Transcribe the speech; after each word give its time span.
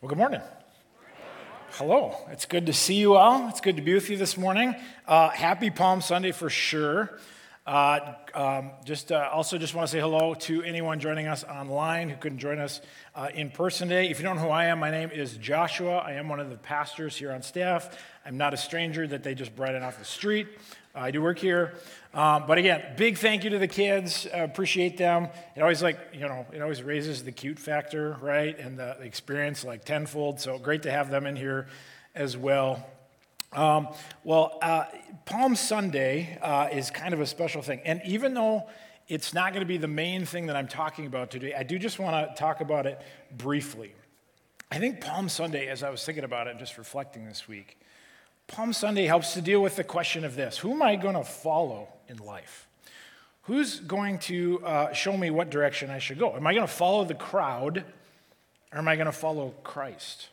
Well, 0.00 0.08
good 0.08 0.18
morning. 0.18 0.40
Hello. 1.72 2.14
It's 2.30 2.44
good 2.44 2.66
to 2.66 2.72
see 2.72 2.94
you 2.94 3.16
all. 3.16 3.48
It's 3.48 3.60
good 3.60 3.74
to 3.74 3.82
be 3.82 3.94
with 3.94 4.08
you 4.08 4.16
this 4.16 4.36
morning. 4.36 4.76
Uh, 5.08 5.30
happy 5.30 5.70
Palm 5.70 6.02
Sunday 6.02 6.30
for 6.30 6.48
sure. 6.48 7.18
Uh, 7.68 8.14
um, 8.32 8.70
just 8.82 9.12
uh, 9.12 9.28
also 9.30 9.58
just 9.58 9.74
want 9.74 9.86
to 9.86 9.92
say 9.92 10.00
hello 10.00 10.32
to 10.32 10.62
anyone 10.62 10.98
joining 11.00 11.26
us 11.26 11.44
online 11.44 12.08
who 12.08 12.16
couldn't 12.16 12.38
join 12.38 12.58
us 12.58 12.80
uh, 13.14 13.28
in 13.34 13.50
person 13.50 13.88
today. 13.88 14.08
If 14.08 14.18
you 14.18 14.24
don't 14.24 14.36
know 14.36 14.42
who 14.44 14.48
I 14.48 14.64
am, 14.64 14.78
my 14.78 14.90
name 14.90 15.10
is 15.10 15.36
Joshua. 15.36 15.98
I 15.98 16.12
am 16.12 16.30
one 16.30 16.40
of 16.40 16.48
the 16.48 16.56
pastors 16.56 17.14
here 17.14 17.30
on 17.30 17.42
staff. 17.42 17.94
I'm 18.24 18.38
not 18.38 18.54
a 18.54 18.56
stranger 18.56 19.06
that 19.08 19.22
they 19.22 19.34
just 19.34 19.54
brought 19.54 19.74
in 19.74 19.82
off 19.82 19.98
the 19.98 20.06
street. 20.06 20.48
I 20.94 21.10
do 21.10 21.20
work 21.20 21.38
here. 21.38 21.74
Um, 22.14 22.44
but 22.46 22.56
again, 22.56 22.94
big 22.96 23.18
thank 23.18 23.44
you 23.44 23.50
to 23.50 23.58
the 23.58 23.68
kids. 23.68 24.26
Appreciate 24.32 24.96
them. 24.96 25.28
It 25.54 25.60
always 25.60 25.82
like, 25.82 25.98
you 26.14 26.20
know, 26.20 26.46
it 26.50 26.62
always 26.62 26.82
raises 26.82 27.22
the 27.22 27.32
cute 27.32 27.58
factor, 27.58 28.16
right? 28.22 28.58
And 28.58 28.78
the 28.78 28.98
experience 29.02 29.62
like 29.62 29.84
tenfold. 29.84 30.40
So 30.40 30.58
great 30.58 30.84
to 30.84 30.90
have 30.90 31.10
them 31.10 31.26
in 31.26 31.36
here 31.36 31.66
as 32.14 32.34
well. 32.34 32.88
Um, 33.52 33.88
well, 34.24 34.58
uh, 34.60 34.84
Palm 35.24 35.56
Sunday 35.56 36.38
uh, 36.42 36.68
is 36.70 36.90
kind 36.90 37.14
of 37.14 37.20
a 37.20 37.26
special 37.26 37.62
thing. 37.62 37.80
And 37.84 38.00
even 38.04 38.34
though 38.34 38.68
it's 39.08 39.32
not 39.32 39.52
going 39.52 39.62
to 39.62 39.66
be 39.66 39.78
the 39.78 39.88
main 39.88 40.26
thing 40.26 40.46
that 40.46 40.56
I'm 40.56 40.68
talking 40.68 41.06
about 41.06 41.30
today, 41.30 41.54
I 41.54 41.62
do 41.62 41.78
just 41.78 41.98
want 41.98 42.28
to 42.28 42.34
talk 42.40 42.60
about 42.60 42.86
it 42.86 43.00
briefly. 43.36 43.94
I 44.70 44.78
think 44.78 45.00
Palm 45.00 45.28
Sunday, 45.30 45.68
as 45.68 45.82
I 45.82 45.88
was 45.88 46.04
thinking 46.04 46.24
about 46.24 46.46
it, 46.46 46.58
just 46.58 46.76
reflecting 46.76 47.24
this 47.24 47.48
week, 47.48 47.78
Palm 48.48 48.72
Sunday 48.72 49.06
helps 49.06 49.32
to 49.34 49.40
deal 49.40 49.62
with 49.62 49.76
the 49.76 49.84
question 49.84 50.24
of 50.24 50.34
this 50.34 50.58
Who 50.58 50.72
am 50.72 50.82
I 50.82 50.96
going 50.96 51.14
to 51.14 51.24
follow 51.24 51.88
in 52.08 52.18
life? 52.18 52.66
Who's 53.42 53.80
going 53.80 54.18
to 54.20 54.60
uh, 54.62 54.92
show 54.92 55.16
me 55.16 55.30
what 55.30 55.48
direction 55.48 55.88
I 55.88 56.00
should 56.00 56.18
go? 56.18 56.36
Am 56.36 56.46
I 56.46 56.52
going 56.52 56.66
to 56.66 56.72
follow 56.72 57.04
the 57.04 57.14
crowd 57.14 57.82
or 58.72 58.78
am 58.78 58.88
I 58.88 58.96
going 58.96 59.06
to 59.06 59.12
follow 59.12 59.54
Christ? 59.64 60.28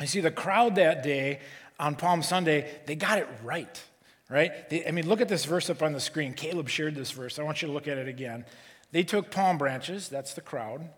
I 0.00 0.06
see 0.06 0.20
the 0.20 0.32
crowd 0.32 0.74
that 0.74 1.04
day 1.04 1.38
on 1.78 1.94
Palm 1.94 2.22
Sunday, 2.22 2.70
they 2.86 2.94
got 2.94 3.18
it 3.18 3.28
right, 3.44 3.82
right? 4.30 4.68
They, 4.70 4.86
I 4.86 4.90
mean, 4.90 5.08
look 5.08 5.20
at 5.20 5.28
this 5.28 5.44
verse 5.44 5.68
up 5.70 5.82
on 5.82 5.92
the 5.92 6.00
screen. 6.00 6.32
Caleb 6.32 6.68
shared 6.68 6.94
this 6.94 7.10
verse. 7.10 7.38
I 7.38 7.42
want 7.42 7.62
you 7.62 7.68
to 7.68 7.74
look 7.74 7.88
at 7.88 7.98
it 7.98 8.08
again. 8.08 8.44
They 8.92 9.02
took 9.02 9.30
palm 9.30 9.58
branches, 9.58 10.08
that's 10.08 10.34
the 10.34 10.40
crowd, 10.40 10.88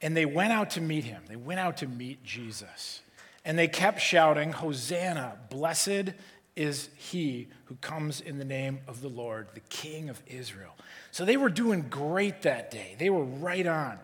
and 0.00 0.16
they 0.16 0.24
went 0.24 0.52
out 0.52 0.70
to 0.70 0.80
meet 0.80 1.04
him. 1.04 1.22
They 1.28 1.36
went 1.36 1.60
out 1.60 1.78
to 1.78 1.88
meet 1.88 2.24
Jesus. 2.24 3.00
And 3.44 3.58
they 3.58 3.68
kept 3.68 4.00
shouting, 4.00 4.52
Hosanna, 4.52 5.36
blessed 5.50 6.14
is 6.56 6.90
he 6.96 7.48
who 7.66 7.74
comes 7.76 8.20
in 8.20 8.38
the 8.38 8.44
name 8.44 8.80
of 8.86 9.00
the 9.00 9.08
Lord, 9.08 9.48
the 9.54 9.60
King 9.60 10.08
of 10.08 10.22
Israel. 10.26 10.74
So 11.10 11.24
they 11.24 11.36
were 11.36 11.48
doing 11.48 11.86
great 11.88 12.42
that 12.42 12.70
day. 12.70 12.96
They 12.98 13.10
were 13.10 13.24
right 13.24 13.66
on. 13.66 13.98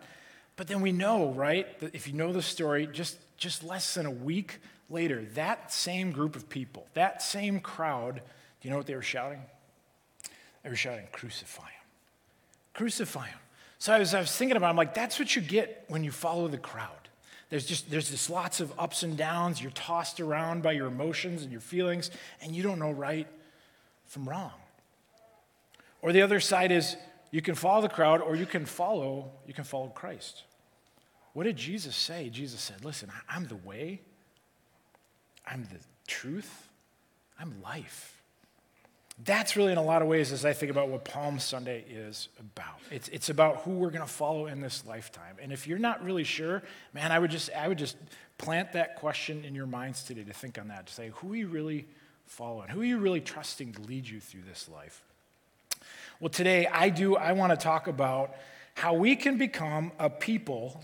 But 0.56 0.68
then 0.68 0.80
we 0.80 0.92
know, 0.92 1.32
right, 1.32 1.78
that 1.80 1.94
if 1.94 2.06
you 2.08 2.14
know 2.14 2.32
the 2.32 2.42
story, 2.42 2.88
just, 2.90 3.18
just 3.36 3.62
less 3.62 3.94
than 3.94 4.06
a 4.06 4.10
week 4.10 4.58
later, 4.88 5.24
that 5.34 5.72
same 5.72 6.12
group 6.12 6.36
of 6.36 6.48
people, 6.48 6.86
that 6.94 7.22
same 7.22 7.60
crowd, 7.60 8.16
do 8.16 8.68
you 8.68 8.70
know 8.70 8.76
what 8.76 8.86
they 8.86 8.94
were 8.94 9.02
shouting? 9.02 9.42
They 10.62 10.70
were 10.70 10.76
shouting, 10.76 11.06
Crucify 11.12 11.62
him. 11.62 11.70
Crucify 12.74 13.26
him. 13.28 13.38
So 13.78 13.92
I 13.92 13.98
was, 13.98 14.14
I 14.14 14.20
was 14.20 14.34
thinking 14.34 14.56
about 14.56 14.68
it, 14.68 14.70
I'm 14.70 14.76
like, 14.76 14.94
that's 14.94 15.18
what 15.18 15.36
you 15.36 15.42
get 15.42 15.84
when 15.88 16.02
you 16.02 16.10
follow 16.10 16.48
the 16.48 16.58
crowd. 16.58 17.06
There's 17.48 17.64
just 17.64 17.90
there's 17.90 18.10
just 18.10 18.28
lots 18.28 18.60
of 18.60 18.72
ups 18.78 19.02
and 19.02 19.16
downs. 19.16 19.62
You're 19.62 19.70
tossed 19.70 20.18
around 20.20 20.62
by 20.62 20.72
your 20.72 20.88
emotions 20.88 21.42
and 21.42 21.52
your 21.52 21.60
feelings, 21.60 22.10
and 22.42 22.54
you 22.56 22.62
don't 22.62 22.78
know 22.78 22.90
right 22.90 23.28
from 24.06 24.28
wrong. 24.28 24.52
Or 26.02 26.12
the 26.12 26.22
other 26.22 26.40
side 26.40 26.72
is 26.72 26.96
you 27.30 27.42
can 27.42 27.54
follow 27.54 27.82
the 27.82 27.88
crowd, 27.88 28.20
or 28.20 28.34
you 28.34 28.46
can 28.46 28.66
follow 28.66 29.30
you 29.46 29.54
can 29.54 29.64
follow 29.64 29.88
Christ. 29.88 30.42
What 31.34 31.44
did 31.44 31.56
Jesus 31.56 31.94
say? 31.94 32.30
Jesus 32.30 32.60
said, 32.60 32.84
"Listen, 32.84 33.12
I'm 33.28 33.46
the 33.46 33.56
way. 33.56 34.00
I'm 35.46 35.64
the 35.64 35.78
truth. 36.06 36.68
I'm 37.38 37.62
life." 37.62 38.12
That's 39.24 39.56
really, 39.56 39.72
in 39.72 39.78
a 39.78 39.82
lot 39.82 40.02
of 40.02 40.08
ways, 40.08 40.30
as 40.30 40.44
I 40.44 40.52
think 40.52 40.70
about 40.70 40.88
what 40.88 41.06
Palm 41.06 41.38
Sunday 41.38 41.84
is 41.88 42.28
about. 42.38 42.78
It's, 42.90 43.08
it's 43.08 43.30
about 43.30 43.62
who 43.62 43.70
we're 43.70 43.88
going 43.88 44.04
to 44.04 44.12
follow 44.12 44.46
in 44.46 44.60
this 44.60 44.84
lifetime. 44.84 45.36
And 45.40 45.54
if 45.54 45.66
you're 45.66 45.78
not 45.78 46.04
really 46.04 46.24
sure, 46.24 46.62
man, 46.92 47.10
I 47.12 47.18
would 47.18 47.30
just, 47.30 47.48
I 47.56 47.66
would 47.66 47.78
just 47.78 47.96
plant 48.36 48.74
that 48.74 48.96
question 48.96 49.42
in 49.42 49.54
your 49.54 49.66
minds 49.66 50.04
today 50.04 50.22
to 50.22 50.34
think 50.34 50.58
on 50.58 50.68
that, 50.68 50.88
to 50.88 50.92
say, 50.92 51.12
who 51.14 51.32
are 51.32 51.36
you 51.36 51.48
really 51.48 51.86
following? 52.26 52.68
Who 52.68 52.82
are 52.82 52.84
you 52.84 52.98
really 52.98 53.22
trusting 53.22 53.72
to 53.72 53.82
lead 53.82 54.06
you 54.06 54.20
through 54.20 54.42
this 54.46 54.68
life? 54.68 55.02
Well, 56.20 56.28
today 56.28 56.66
I 56.66 56.90
do, 56.90 57.16
I 57.16 57.32
want 57.32 57.52
to 57.52 57.56
talk 57.56 57.86
about 57.86 58.34
how 58.74 58.92
we 58.92 59.16
can 59.16 59.38
become 59.38 59.92
a 59.98 60.10
people 60.10 60.82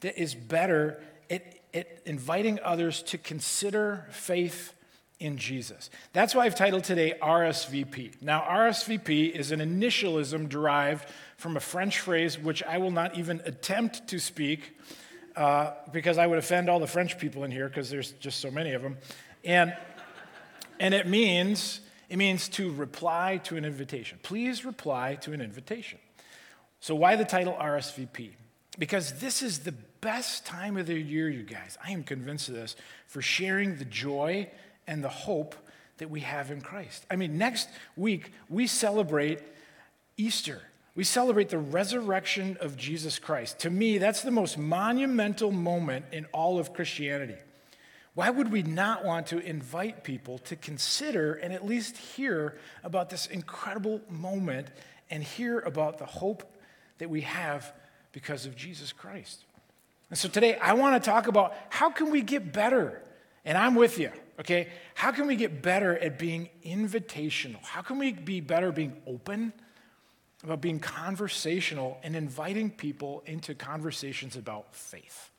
that 0.00 0.20
is 0.20 0.34
better 0.34 1.00
at, 1.30 1.42
at 1.74 1.86
inviting 2.04 2.58
others 2.62 3.02
to 3.04 3.18
consider 3.18 4.06
faith 4.10 4.74
in 5.18 5.38
Jesus. 5.38 5.88
That's 6.12 6.34
why 6.34 6.44
I've 6.44 6.56
titled 6.56 6.84
today 6.84 7.14
RSVP. 7.22 8.20
Now, 8.20 8.40
RSVP 8.42 9.30
is 9.30 9.52
an 9.52 9.60
initialism 9.60 10.48
derived 10.48 11.08
from 11.36 11.56
a 11.56 11.60
French 11.60 12.00
phrase 12.00 12.38
which 12.38 12.62
I 12.64 12.78
will 12.78 12.90
not 12.90 13.16
even 13.16 13.40
attempt 13.44 14.08
to 14.08 14.18
speak 14.18 14.76
uh, 15.36 15.72
because 15.92 16.18
I 16.18 16.26
would 16.26 16.38
offend 16.38 16.68
all 16.68 16.80
the 16.80 16.86
French 16.86 17.18
people 17.18 17.44
in 17.44 17.50
here 17.50 17.68
because 17.68 17.88
there's 17.88 18.12
just 18.12 18.40
so 18.40 18.50
many 18.50 18.72
of 18.72 18.82
them. 18.82 18.98
And, 19.44 19.74
and 20.80 20.92
it 20.92 21.06
means 21.06 21.80
it 22.12 22.18
means 22.18 22.50
to 22.50 22.70
reply 22.72 23.40
to 23.44 23.56
an 23.56 23.64
invitation. 23.64 24.18
Please 24.22 24.66
reply 24.66 25.14
to 25.22 25.32
an 25.32 25.40
invitation. 25.40 25.98
So 26.80 26.94
why 26.94 27.16
the 27.16 27.24
title 27.24 27.54
RSVP? 27.54 28.32
Because 28.78 29.20
this 29.20 29.42
is 29.42 29.60
the 29.60 29.74
best 30.00 30.46
time 30.46 30.76
of 30.76 30.86
the 30.86 30.98
year, 30.98 31.28
you 31.28 31.42
guys. 31.42 31.76
I 31.84 31.92
am 31.92 32.02
convinced 32.02 32.48
of 32.48 32.54
this 32.54 32.76
for 33.06 33.20
sharing 33.20 33.76
the 33.76 33.84
joy 33.84 34.48
and 34.86 35.04
the 35.04 35.08
hope 35.08 35.54
that 35.98 36.10
we 36.10 36.20
have 36.20 36.50
in 36.50 36.60
Christ. 36.60 37.06
I 37.10 37.16
mean, 37.16 37.38
next 37.38 37.68
week, 37.96 38.32
we 38.48 38.66
celebrate 38.66 39.40
Easter. 40.16 40.62
We 40.94 41.04
celebrate 41.04 41.48
the 41.48 41.58
resurrection 41.58 42.56
of 42.60 42.76
Jesus 42.76 43.18
Christ. 43.18 43.60
To 43.60 43.70
me, 43.70 43.98
that's 43.98 44.22
the 44.22 44.30
most 44.30 44.58
monumental 44.58 45.50
moment 45.50 46.06
in 46.12 46.26
all 46.32 46.58
of 46.58 46.74
Christianity. 46.74 47.36
Why 48.14 48.28
would 48.28 48.52
we 48.52 48.62
not 48.62 49.04
want 49.04 49.28
to 49.28 49.38
invite 49.38 50.04
people 50.04 50.38
to 50.38 50.56
consider 50.56 51.34
and 51.34 51.52
at 51.52 51.64
least 51.64 51.96
hear 51.96 52.58
about 52.84 53.08
this 53.08 53.26
incredible 53.26 54.02
moment 54.10 54.68
and 55.08 55.22
hear 55.22 55.60
about 55.60 55.98
the 55.98 56.04
hope 56.04 56.42
that 56.98 57.08
we 57.08 57.22
have 57.22 57.72
because 58.12 58.46
of 58.46 58.54
Jesus 58.56 58.92
Christ? 58.92 59.44
And 60.10 60.18
so 60.18 60.28
today 60.28 60.56
I 60.56 60.74
want 60.74 61.02
to 61.02 61.10
talk 61.10 61.26
about 61.26 61.54
how 61.70 61.90
can 61.90 62.10
we 62.10 62.22
get 62.22 62.52
better? 62.52 63.02
And 63.44 63.58
I'm 63.58 63.74
with 63.74 63.98
you 63.98 64.12
okay? 64.42 64.68
How 64.94 65.12
can 65.12 65.26
we 65.26 65.36
get 65.36 65.62
better 65.62 65.96
at 65.96 66.18
being 66.18 66.48
invitational? 66.64 67.62
How 67.62 67.82
can 67.82 67.98
we 67.98 68.12
be 68.12 68.40
better 68.40 68.72
being 68.72 68.96
open 69.06 69.52
about 70.42 70.60
being 70.60 70.80
conversational 70.80 71.98
and 72.02 72.16
inviting 72.16 72.70
people 72.70 73.22
into 73.26 73.54
conversations 73.54 74.36
about 74.36 74.74
faith? 74.74 75.30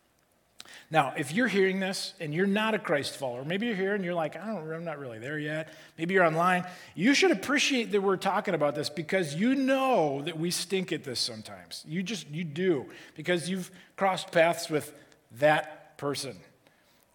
Now, 0.93 1.11
if 1.17 1.31
you're 1.31 1.47
hearing 1.47 1.79
this 1.79 2.13
and 2.19 2.35
you're 2.35 2.45
not 2.45 2.75
a 2.75 2.79
Christ 2.79 3.17
follower, 3.17 3.43
maybe 3.43 3.65
you're 3.65 3.75
here 3.75 3.95
and 3.95 4.05
you're 4.05 4.13
like, 4.13 4.35
I 4.35 4.45
don't, 4.45 4.71
I'm 4.71 4.85
not 4.85 4.99
really 4.99 5.17
there 5.17 5.39
yet. 5.39 5.69
Maybe 5.97 6.13
you're 6.13 6.23
online. 6.23 6.67
You 6.93 7.15
should 7.15 7.31
appreciate 7.31 7.91
that 7.93 8.01
we're 8.01 8.15
talking 8.15 8.53
about 8.53 8.75
this 8.75 8.91
because 8.91 9.33
you 9.33 9.55
know 9.55 10.21
that 10.21 10.37
we 10.37 10.51
stink 10.51 10.91
at 10.91 11.03
this 11.03 11.19
sometimes. 11.19 11.83
You 11.87 12.03
just, 12.03 12.29
you 12.29 12.43
do 12.43 12.85
because 13.15 13.49
you've 13.49 13.71
crossed 13.95 14.31
paths 14.31 14.69
with 14.69 14.93
that 15.39 15.97
person 15.97 16.37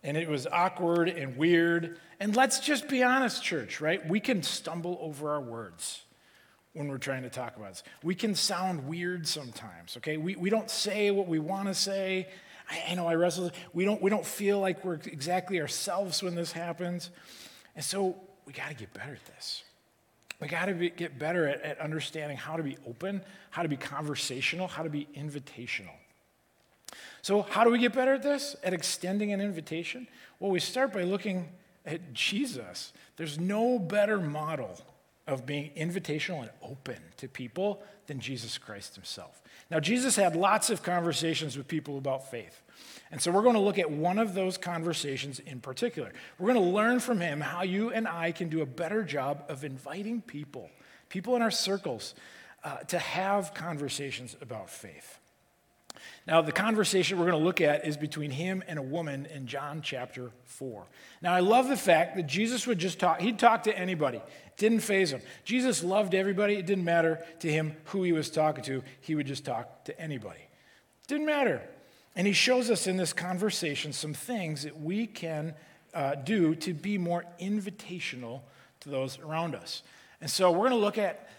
and 0.02 0.16
it 0.16 0.28
was 0.28 0.48
awkward 0.48 1.08
and 1.08 1.36
weird. 1.36 2.00
And 2.18 2.34
let's 2.34 2.58
just 2.58 2.88
be 2.88 3.04
honest, 3.04 3.44
church, 3.44 3.80
right? 3.80 4.04
We 4.08 4.18
can 4.18 4.42
stumble 4.42 4.98
over 5.00 5.30
our 5.30 5.40
words 5.40 6.02
when 6.72 6.88
we're 6.88 6.98
trying 6.98 7.22
to 7.22 7.30
talk 7.30 7.56
about 7.56 7.68
this. 7.68 7.84
We 8.02 8.16
can 8.16 8.34
sound 8.34 8.88
weird 8.88 9.28
sometimes, 9.28 9.96
okay? 9.98 10.16
We, 10.16 10.34
we 10.34 10.50
don't 10.50 10.68
say 10.68 11.12
what 11.12 11.28
we 11.28 11.38
want 11.38 11.68
to 11.68 11.74
say. 11.74 12.26
I, 12.68 12.82
I 12.90 12.94
know 12.94 13.06
I 13.06 13.14
wrestle. 13.14 13.50
We 13.72 13.84
don't, 13.84 14.00
we 14.00 14.10
don't 14.10 14.26
feel 14.26 14.60
like 14.60 14.84
we're 14.84 14.94
exactly 14.94 15.60
ourselves 15.60 16.22
when 16.22 16.34
this 16.34 16.52
happens. 16.52 17.10
And 17.76 17.84
so 17.84 18.16
we 18.46 18.52
got 18.52 18.68
to 18.68 18.74
get 18.74 18.92
better 18.92 19.12
at 19.12 19.24
this. 19.34 19.62
We 20.40 20.48
got 20.48 20.66
to 20.66 20.90
get 20.90 21.18
better 21.18 21.48
at, 21.48 21.62
at 21.62 21.80
understanding 21.80 22.36
how 22.36 22.56
to 22.56 22.62
be 22.62 22.76
open, 22.86 23.22
how 23.50 23.62
to 23.62 23.68
be 23.68 23.76
conversational, 23.76 24.68
how 24.68 24.82
to 24.82 24.90
be 24.90 25.08
invitational. 25.16 25.94
So, 27.22 27.42
how 27.42 27.64
do 27.64 27.70
we 27.70 27.78
get 27.78 27.92
better 27.92 28.14
at 28.14 28.22
this? 28.22 28.54
At 28.62 28.72
extending 28.72 29.32
an 29.32 29.40
invitation? 29.40 30.06
Well, 30.38 30.50
we 30.50 30.60
start 30.60 30.92
by 30.92 31.02
looking 31.02 31.48
at 31.84 32.12
Jesus. 32.14 32.92
There's 33.16 33.38
no 33.38 33.78
better 33.78 34.18
model 34.20 34.80
of 35.26 35.44
being 35.44 35.70
invitational 35.76 36.40
and 36.40 36.50
open 36.62 36.96
to 37.18 37.28
people 37.28 37.82
than 38.08 38.18
Jesus 38.18 38.58
Christ 38.58 38.96
himself. 38.96 39.40
Now, 39.70 39.78
Jesus 39.78 40.16
had 40.16 40.34
lots 40.34 40.70
of 40.70 40.82
conversations 40.82 41.56
with 41.56 41.68
people 41.68 41.98
about 41.98 42.30
faith. 42.30 42.62
And 43.10 43.20
so 43.22 43.30
we're 43.30 43.42
going 43.42 43.54
to 43.54 43.60
look 43.60 43.78
at 43.78 43.90
one 43.90 44.18
of 44.18 44.34
those 44.34 44.58
conversations 44.58 45.38
in 45.38 45.60
particular. 45.60 46.12
We're 46.38 46.52
going 46.52 46.66
to 46.66 46.72
learn 46.72 47.00
from 47.00 47.20
him 47.20 47.40
how 47.40 47.62
you 47.62 47.90
and 47.90 48.08
I 48.08 48.32
can 48.32 48.48
do 48.48 48.62
a 48.62 48.66
better 48.66 49.04
job 49.04 49.44
of 49.48 49.62
inviting 49.62 50.20
people, 50.22 50.70
people 51.08 51.36
in 51.36 51.42
our 51.42 51.50
circles, 51.50 52.14
uh, 52.64 52.78
to 52.78 52.98
have 52.98 53.54
conversations 53.54 54.36
about 54.40 54.68
faith. 54.68 55.18
Now, 56.26 56.42
the 56.42 56.52
conversation 56.52 57.18
we're 57.18 57.30
going 57.30 57.38
to 57.38 57.44
look 57.44 57.60
at 57.60 57.86
is 57.86 57.96
between 57.96 58.30
him 58.30 58.62
and 58.68 58.78
a 58.78 58.82
woman 58.82 59.26
in 59.26 59.46
John 59.46 59.80
chapter 59.82 60.30
4. 60.44 60.86
Now, 61.22 61.32
I 61.32 61.40
love 61.40 61.68
the 61.68 61.76
fact 61.76 62.16
that 62.16 62.26
Jesus 62.26 62.66
would 62.66 62.78
just 62.78 62.98
talk, 62.98 63.20
he'd 63.20 63.38
talk 63.38 63.64
to 63.64 63.76
anybody. 63.76 64.20
Didn't 64.58 64.80
faze 64.80 65.12
him. 65.12 65.22
Jesus 65.44 65.82
loved 65.82 66.14
everybody. 66.14 66.54
It 66.54 66.66
didn't 66.66 66.84
matter 66.84 67.24
to 67.40 67.50
him 67.50 67.76
who 67.86 68.02
he 68.02 68.12
was 68.12 68.28
talking 68.28 68.64
to, 68.64 68.82
he 69.00 69.14
would 69.14 69.26
just 69.26 69.44
talk 69.44 69.84
to 69.84 69.98
anybody. 70.00 70.40
Didn't 71.06 71.26
matter. 71.26 71.62
And 72.16 72.26
he 72.26 72.32
shows 72.32 72.68
us 72.68 72.88
in 72.88 72.96
this 72.96 73.12
conversation 73.12 73.92
some 73.92 74.12
things 74.12 74.64
that 74.64 74.80
we 74.80 75.06
can 75.06 75.54
uh, 75.94 76.16
do 76.16 76.56
to 76.56 76.74
be 76.74 76.98
more 76.98 77.24
invitational 77.40 78.40
to 78.80 78.88
those 78.88 79.18
around 79.20 79.54
us. 79.54 79.82
And 80.20 80.28
so 80.28 80.50
we're 80.50 80.68
going 80.68 80.72
to 80.72 80.76
look 80.76 80.98
at 80.98 81.30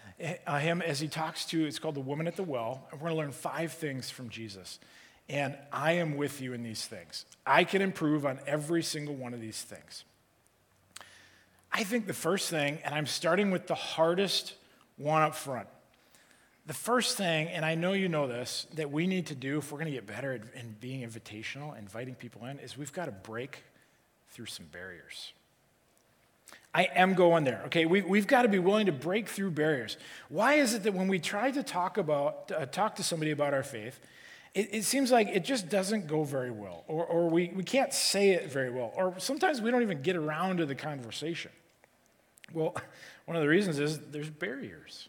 uh, 0.46 0.58
him 0.58 0.80
as 0.80 1.00
he 1.00 1.08
talks 1.08 1.44
to, 1.46 1.64
it's 1.64 1.78
called 1.78 1.96
the 1.96 2.00
woman 2.00 2.26
at 2.26 2.36
the 2.36 2.42
well. 2.42 2.88
And 2.90 3.00
we're 3.00 3.08
going 3.08 3.16
to 3.16 3.22
learn 3.22 3.32
five 3.32 3.72
things 3.72 4.08
from 4.08 4.30
Jesus. 4.30 4.78
And 5.28 5.56
I 5.72 5.92
am 5.92 6.16
with 6.16 6.40
you 6.40 6.54
in 6.54 6.62
these 6.62 6.86
things. 6.86 7.26
I 7.46 7.64
can 7.64 7.82
improve 7.82 8.24
on 8.24 8.40
every 8.46 8.82
single 8.82 9.14
one 9.14 9.34
of 9.34 9.40
these 9.40 9.60
things. 9.62 10.04
I 11.72 11.84
think 11.84 12.06
the 12.06 12.12
first 12.12 12.50
thing, 12.50 12.78
and 12.84 12.94
I'm 12.94 13.06
starting 13.06 13.50
with 13.50 13.66
the 13.66 13.74
hardest 13.74 14.54
one 14.96 15.22
up 15.22 15.34
front. 15.34 15.68
The 16.66 16.74
first 16.74 17.16
thing, 17.16 17.48
and 17.48 17.64
I 17.64 17.74
know 17.74 17.92
you 17.92 18.08
know 18.08 18.26
this, 18.26 18.66
that 18.74 18.90
we 18.90 19.06
need 19.06 19.26
to 19.26 19.34
do 19.34 19.58
if 19.58 19.72
we're 19.72 19.78
going 19.78 19.90
to 19.90 19.96
get 19.96 20.06
better 20.06 20.32
at 20.32 20.42
in 20.54 20.76
being 20.80 21.08
invitational, 21.08 21.76
inviting 21.78 22.14
people 22.14 22.44
in, 22.44 22.58
is 22.58 22.76
we've 22.76 22.92
got 22.92 23.06
to 23.06 23.12
break 23.12 23.64
through 24.30 24.46
some 24.46 24.66
barriers. 24.66 25.32
I 26.72 26.84
am 26.94 27.14
going 27.14 27.44
there. 27.44 27.62
Okay, 27.66 27.84
we, 27.84 28.02
we've 28.02 28.26
got 28.26 28.42
to 28.42 28.48
be 28.48 28.60
willing 28.60 28.86
to 28.86 28.92
break 28.92 29.28
through 29.28 29.50
barriers. 29.50 29.96
Why 30.28 30.54
is 30.54 30.74
it 30.74 30.84
that 30.84 30.94
when 30.94 31.08
we 31.08 31.18
try 31.18 31.50
to 31.50 31.62
talk 31.62 31.98
about 31.98 32.52
uh, 32.56 32.66
talk 32.66 32.96
to 32.96 33.02
somebody 33.02 33.32
about 33.32 33.54
our 33.54 33.64
faith, 33.64 33.98
it, 34.54 34.68
it, 34.72 34.84
seems 34.84 35.10
like 35.10 35.28
it 35.28 35.44
just 35.44 35.68
doesn't 35.68 36.06
go 36.06 36.24
very 36.24 36.50
well, 36.50 36.84
or, 36.86 37.04
or 37.04 37.28
we, 37.28 37.52
we 37.54 37.62
can't 37.62 37.92
say 37.92 38.30
it 38.30 38.52
very 38.52 38.70
well, 38.70 38.92
or 38.96 39.14
sometimes 39.18 39.60
we 39.60 39.70
don't 39.70 39.82
even 39.82 40.02
get 40.02 40.16
around 40.16 40.58
to 40.58 40.66
the 40.66 40.74
conversation. 40.74 41.50
Well, 42.52 42.76
one 43.26 43.36
of 43.36 43.42
the 43.42 43.48
reasons 43.48 43.78
is 43.78 43.98
there's 44.10 44.30
barriers. 44.30 45.08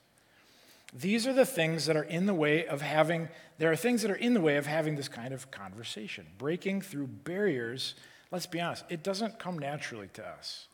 These 0.94 1.26
are 1.26 1.34
the 1.34 1.46
things 1.46 1.86
that 1.86 1.96
are 1.96 2.04
in 2.04 2.26
the 2.26 2.34
way 2.34 2.66
of 2.66 2.82
having, 2.82 3.30
there 3.58 3.72
are 3.72 3.78
things 3.78 4.02
that 4.02 4.12
are 4.12 4.16
in 4.16 4.34
the 4.34 4.42
way 4.42 4.58
of 4.58 4.66
having 4.66 4.96
this 4.96 5.08
kind 5.08 5.34
of 5.34 5.50
conversation. 5.50 6.26
Breaking 6.38 6.82
through 6.82 7.08
barriers, 7.08 7.96
let's 8.30 8.46
be 8.46 8.60
honest, 8.60 8.84
it 8.90 9.02
doesn't 9.02 9.40
come 9.40 9.58
naturally 9.58 10.10
to 10.14 10.28
us. 10.28 10.68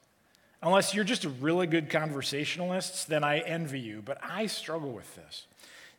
Unless 0.63 0.95
you're 0.95 1.03
just 1.03 1.23
a 1.23 1.29
really 1.29 1.67
good 1.67 1.89
conversationalist, 1.89 3.07
then 3.07 3.23
I 3.23 3.39
envy 3.39 3.79
you, 3.79 4.01
but 4.03 4.17
I 4.23 4.47
struggle 4.47 4.91
with 4.91 5.15
this. 5.15 5.45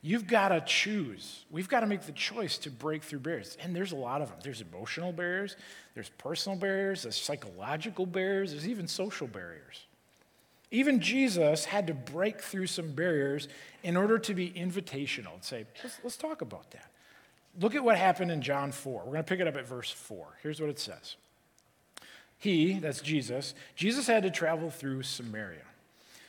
You've 0.02 0.26
got 0.26 0.48
to 0.48 0.60
choose. 0.60 1.44
We've 1.50 1.68
got 1.68 1.80
to 1.80 1.86
make 1.86 2.02
the 2.02 2.12
choice 2.12 2.58
to 2.58 2.70
break 2.70 3.02
through 3.02 3.20
barriers. 3.20 3.56
And 3.60 3.74
there's 3.74 3.92
a 3.92 3.96
lot 3.96 4.20
of 4.20 4.28
them. 4.28 4.38
There's 4.42 4.60
emotional 4.60 5.12
barriers, 5.12 5.56
there's 5.94 6.08
personal 6.08 6.58
barriers, 6.58 7.02
there's 7.02 7.16
psychological 7.16 8.06
barriers, 8.06 8.50
there's 8.50 8.68
even 8.68 8.88
social 8.88 9.28
barriers. 9.28 9.86
Even 10.70 11.00
Jesus 11.00 11.64
had 11.64 11.86
to 11.86 11.94
break 11.94 12.40
through 12.40 12.66
some 12.66 12.92
barriers 12.92 13.48
in 13.82 13.96
order 13.96 14.18
to 14.18 14.34
be 14.34 14.50
invitational 14.50 15.34
and 15.34 15.42
say, 15.42 15.66
let's, 15.82 15.98
let's 16.04 16.16
talk 16.16 16.42
about 16.42 16.70
that. 16.72 16.90
Look 17.60 17.74
at 17.74 17.82
what 17.82 17.96
happened 17.96 18.30
in 18.30 18.42
John 18.42 18.70
4. 18.70 19.00
We're 19.00 19.04
going 19.04 19.16
to 19.16 19.22
pick 19.22 19.40
it 19.40 19.48
up 19.48 19.56
at 19.56 19.66
verse 19.66 19.90
4. 19.90 20.26
Here's 20.42 20.60
what 20.60 20.70
it 20.70 20.78
says 20.78 21.16
he, 22.38 22.78
that's 22.78 23.00
Jesus, 23.00 23.54
Jesus 23.74 24.06
had 24.06 24.22
to 24.22 24.30
travel 24.30 24.70
through 24.70 25.02
Samaria. 25.02 25.64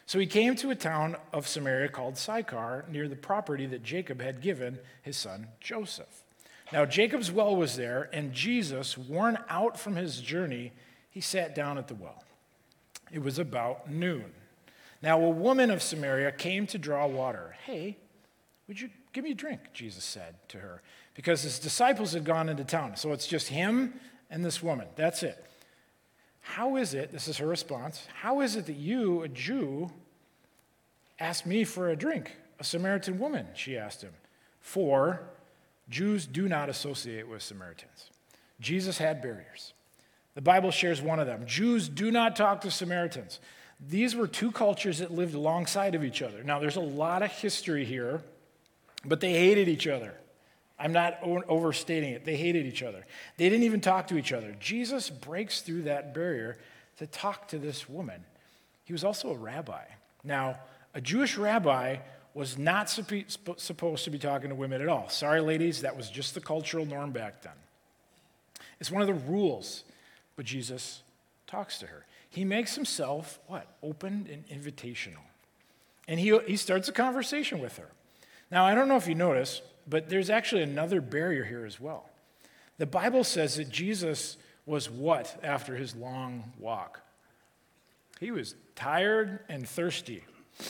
So 0.07 0.17
he 0.17 0.25
came 0.25 0.55
to 0.55 0.71
a 0.71 0.75
town 0.75 1.17
of 1.31 1.47
Samaria 1.47 1.89
called 1.89 2.17
Sychar, 2.17 2.85
near 2.89 3.07
the 3.07 3.15
property 3.15 3.67
that 3.67 3.83
Jacob 3.83 4.21
had 4.21 4.41
given 4.41 4.79
his 5.03 5.17
son 5.17 5.49
Joseph. 5.59 6.23
Now, 6.73 6.85
Jacob's 6.85 7.31
well 7.31 7.55
was 7.55 7.75
there, 7.75 8.09
and 8.11 8.33
Jesus, 8.33 8.97
worn 8.97 9.37
out 9.49 9.79
from 9.79 9.95
his 9.95 10.19
journey, 10.19 10.71
he 11.11 11.21
sat 11.21 11.53
down 11.53 11.77
at 11.77 11.87
the 11.87 11.95
well. 11.95 12.23
It 13.11 13.23
was 13.23 13.39
about 13.39 13.89
noon. 13.89 14.25
Now, 15.01 15.21
a 15.21 15.29
woman 15.29 15.71
of 15.71 15.81
Samaria 15.81 16.31
came 16.31 16.67
to 16.67 16.77
draw 16.77 17.07
water. 17.07 17.55
Hey, 17.65 17.97
would 18.67 18.79
you 18.79 18.89
give 19.13 19.23
me 19.23 19.31
a 19.31 19.35
drink? 19.35 19.61
Jesus 19.73 20.03
said 20.03 20.35
to 20.49 20.59
her, 20.59 20.81
because 21.15 21.41
his 21.41 21.57
disciples 21.59 22.13
had 22.13 22.25
gone 22.25 22.49
into 22.49 22.63
town. 22.63 22.95
So 22.97 23.13
it's 23.13 23.27
just 23.27 23.47
him 23.47 23.99
and 24.29 24.43
this 24.43 24.61
woman. 24.61 24.87
That's 24.95 25.23
it. 25.23 25.45
How 26.41 26.75
is 26.75 26.93
it, 26.93 27.11
this 27.11 27.27
is 27.27 27.37
her 27.37 27.47
response, 27.47 28.07
how 28.21 28.41
is 28.41 28.55
it 28.55 28.65
that 28.65 28.75
you, 28.75 29.21
a 29.23 29.27
Jew, 29.27 29.91
ask 31.19 31.45
me 31.45 31.63
for 31.63 31.89
a 31.89 31.95
drink? 31.95 32.35
A 32.59 32.63
Samaritan 32.63 33.19
woman, 33.19 33.47
she 33.53 33.77
asked 33.77 34.01
him. 34.01 34.13
For 34.59 35.21
Jews 35.89 36.25
do 36.25 36.49
not 36.49 36.69
associate 36.69 37.27
with 37.27 37.41
Samaritans. 37.41 38.09
Jesus 38.59 38.97
had 38.97 39.21
barriers. 39.21 39.73
The 40.39 40.43
Bible 40.43 40.71
shares 40.71 41.01
one 41.01 41.19
of 41.19 41.27
them. 41.27 41.45
Jews 41.45 41.89
do 41.89 42.11
not 42.11 42.37
talk 42.37 42.61
to 42.61 42.71
Samaritans. 42.71 43.41
These 43.89 44.15
were 44.15 44.25
two 44.25 44.53
cultures 44.53 44.99
that 44.99 45.11
lived 45.11 45.33
alongside 45.33 45.95
of 45.95 46.03
each 46.05 46.21
other. 46.21 46.45
Now, 46.45 46.59
there's 46.59 46.77
a 46.77 46.79
lot 46.79 47.23
of 47.23 47.29
history 47.29 47.83
here, 47.83 48.21
but 49.03 49.19
they 49.19 49.33
hated 49.33 49.67
each 49.67 49.85
other. 49.85 50.13
I'm 50.79 50.93
not 50.93 51.21
overstating 51.21 52.13
it. 52.13 52.23
They 52.23 52.37
hated 52.37 52.65
each 52.65 52.83
other. 52.83 53.05
They 53.35 53.49
didn't 53.49 53.65
even 53.65 53.81
talk 53.81 54.07
to 54.07 54.17
each 54.17 54.31
other. 54.31 54.55
Jesus 54.61 55.09
breaks 55.09 55.59
through 55.59 55.81
that 55.81 56.13
barrier 56.13 56.57
to 56.99 57.07
talk 57.07 57.49
to 57.49 57.59
this 57.59 57.89
woman. 57.89 58.23
He 58.85 58.93
was 58.93 59.03
also 59.03 59.31
a 59.31 59.37
rabbi. 59.37 59.83
Now, 60.23 60.57
a 60.93 61.01
Jewish 61.01 61.35
rabbi 61.37 61.97
was 62.33 62.57
not 62.57 62.89
supposed 62.89 64.05
to 64.05 64.09
be 64.09 64.17
talking 64.17 64.47
to 64.47 64.55
women 64.55 64.81
at 64.81 64.87
all. 64.87 65.09
Sorry, 65.09 65.41
ladies, 65.41 65.81
that 65.81 65.97
was 65.97 66.09
just 66.09 66.33
the 66.33 66.39
cultural 66.39 66.85
norm 66.85 67.11
back 67.11 67.41
then. 67.41 67.51
It's 68.79 68.89
one 68.89 69.01
of 69.01 69.07
the 69.09 69.13
rules, 69.29 69.83
but 70.39 70.45
Jesus 70.45 71.03
talks 71.47 71.79
to 71.79 71.87
her. 71.87 72.05
He 72.29 72.45
makes 72.45 72.73
himself, 72.75 73.41
what? 73.47 73.67
Open 73.83 74.25
and 74.31 74.47
invitational. 74.47 75.25
And 76.07 76.17
he, 76.17 76.39
he 76.47 76.55
starts 76.55 76.87
a 76.87 76.93
conversation 76.93 77.59
with 77.59 77.75
her. 77.75 77.89
Now, 78.49 78.65
I 78.65 78.73
don't 78.73 78.87
know 78.87 78.95
if 78.95 79.05
you 79.05 79.15
notice, 79.15 79.61
but 79.85 80.07
there's 80.07 80.29
actually 80.29 80.61
another 80.61 81.01
barrier 81.01 81.43
here 81.43 81.65
as 81.65 81.77
well. 81.77 82.09
The 82.77 82.85
Bible 82.85 83.25
says 83.25 83.57
that 83.57 83.67
Jesus 83.67 84.37
was 84.65 84.89
what 84.89 85.37
after 85.43 85.75
his 85.75 85.93
long 85.93 86.53
walk? 86.57 87.01
He 88.21 88.31
was 88.31 88.55
tired 88.75 89.39
and 89.49 89.67
thirsty. 89.67 90.23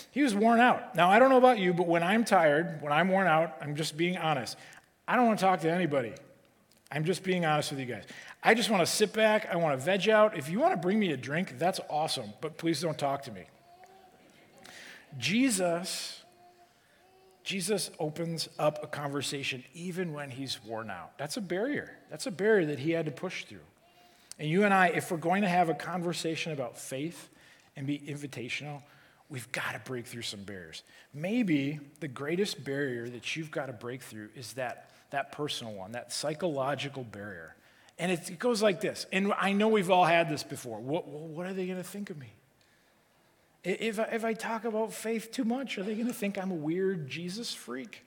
He 0.09 0.23
was 0.23 0.33
worn 0.33 0.59
out. 0.59 0.95
Now, 0.95 1.11
I 1.11 1.19
don't 1.19 1.29
know 1.29 1.37
about 1.37 1.59
you, 1.59 1.75
but 1.75 1.85
when 1.85 2.01
I'm 2.01 2.25
tired, 2.25 2.81
when 2.81 2.91
I'm 2.91 3.09
worn 3.09 3.27
out, 3.27 3.55
I'm 3.61 3.75
just 3.75 3.95
being 3.95 4.17
honest. 4.17 4.57
I 5.07 5.15
don't 5.15 5.27
want 5.27 5.37
to 5.37 5.45
talk 5.45 5.61
to 5.61 5.71
anybody. 5.71 6.15
I'm 6.91 7.05
just 7.05 7.23
being 7.23 7.45
honest 7.45 7.69
with 7.69 7.79
you 7.79 7.85
guys. 7.85 8.05
I 8.41 8.53
just 8.53 8.69
want 8.69 8.81
to 8.81 8.91
sit 8.91 9.13
back. 9.13 9.47
I 9.51 9.57
want 9.57 9.77
to 9.77 9.83
veg 9.83 10.07
out. 10.09 10.37
If 10.37 10.49
you 10.49 10.59
want 10.59 10.73
to 10.73 10.77
bring 10.77 10.99
me 10.99 11.11
a 11.11 11.17
drink, 11.17 11.59
that's 11.59 11.79
awesome, 11.89 12.33
but 12.41 12.57
please 12.57 12.81
don't 12.81 12.97
talk 12.97 13.23
to 13.23 13.31
me. 13.31 13.43
Jesus 15.17 16.19
Jesus 17.49 17.89
opens 17.97 18.47
up 18.59 18.83
a 18.83 18.85
conversation 18.85 19.63
even 19.73 20.13
when 20.13 20.29
he's 20.29 20.63
worn 20.63 20.91
out. 20.91 21.17
That's 21.17 21.35
a 21.35 21.41
barrier. 21.41 21.97
That's 22.11 22.27
a 22.27 22.31
barrier 22.31 22.67
that 22.67 22.77
he 22.77 22.91
had 22.91 23.05
to 23.05 23.11
push 23.11 23.45
through. 23.45 23.65
And 24.37 24.47
you 24.47 24.65
and 24.65 24.73
I, 24.73 24.89
if 24.89 25.09
we're 25.09 25.17
going 25.17 25.41
to 25.41 25.49
have 25.49 25.67
a 25.67 25.73
conversation 25.73 26.51
about 26.51 26.77
faith 26.77 27.29
and 27.75 27.87
be 27.87 27.97
invitational, 27.97 28.83
we've 29.29 29.51
got 29.51 29.73
to 29.73 29.79
break 29.79 30.05
through 30.05 30.21
some 30.21 30.43
barriers. 30.43 30.83
Maybe 31.11 31.79
the 32.01 32.07
greatest 32.07 32.63
barrier 32.63 33.09
that 33.09 33.35
you've 33.35 33.49
got 33.49 33.65
to 33.65 33.73
break 33.73 34.03
through 34.03 34.29
is 34.35 34.53
that, 34.53 34.91
that 35.09 35.31
personal 35.31 35.73
one, 35.73 35.93
that 35.93 36.13
psychological 36.13 37.03
barrier. 37.03 37.55
And 37.99 38.13
it, 38.13 38.39
goes 38.39 38.63
like 38.63 38.79
this. 38.79 39.05
And 39.11 39.33
I 39.37 39.51
know 39.51 39.67
we've 39.67 39.91
all 39.91 40.05
had 40.05 40.29
this 40.29 40.41
before. 40.41 40.79
What, 40.79 41.05
what 41.07 41.45
are 41.45 41.53
they 41.53 41.65
going 41.65 41.77
to 41.77 41.83
think 41.83 42.09
of 42.09 42.17
me? 42.17 42.33
If 43.65 43.99
I, 43.99 44.03
if 44.03 44.23
I 44.23 44.33
talk 44.33 44.63
about 44.63 44.93
faith 44.93 45.31
too 45.31 45.43
much, 45.43 45.77
are 45.77 45.83
they 45.83 45.93
going 45.95 46.07
to 46.07 46.13
think 46.13 46.37
I'm 46.37 46.49
a 46.49 46.55
weird 46.55 47.09
Jesus 47.09 47.53
freak? 47.53 48.05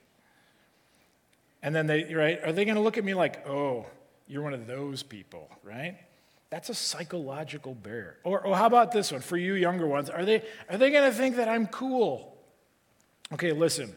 And 1.63 1.75
then 1.75 1.87
they, 1.87 2.13
right, 2.15 2.41
are 2.43 2.53
they 2.53 2.65
going 2.65 2.77
to 2.77 2.81
look 2.81 2.97
at 2.97 3.05
me 3.05 3.13
like, 3.13 3.47
oh, 3.47 3.85
you're 4.27 4.43
one 4.43 4.55
of 4.55 4.67
those 4.67 5.03
people, 5.03 5.49
right? 5.63 5.99
That's 6.49 6.71
a 6.71 6.75
psychological 6.75 7.75
barrier. 7.75 8.17
Or, 8.25 8.41
or 8.41 8.57
how 8.57 8.67
about 8.67 8.93
this 8.93 9.13
one 9.13 9.21
for 9.21 9.37
you 9.37 9.55
younger 9.55 9.87
ones? 9.87 10.09
Are 10.09 10.25
they, 10.25 10.43
are 10.71 10.79
they 10.79 10.91
going 10.91 11.11
to 11.11 11.17
think 11.17 11.37
that 11.37 11.49
I'm 11.49 11.67
cool? 11.67 12.35
Okay, 13.35 13.53
listen. 13.53 13.95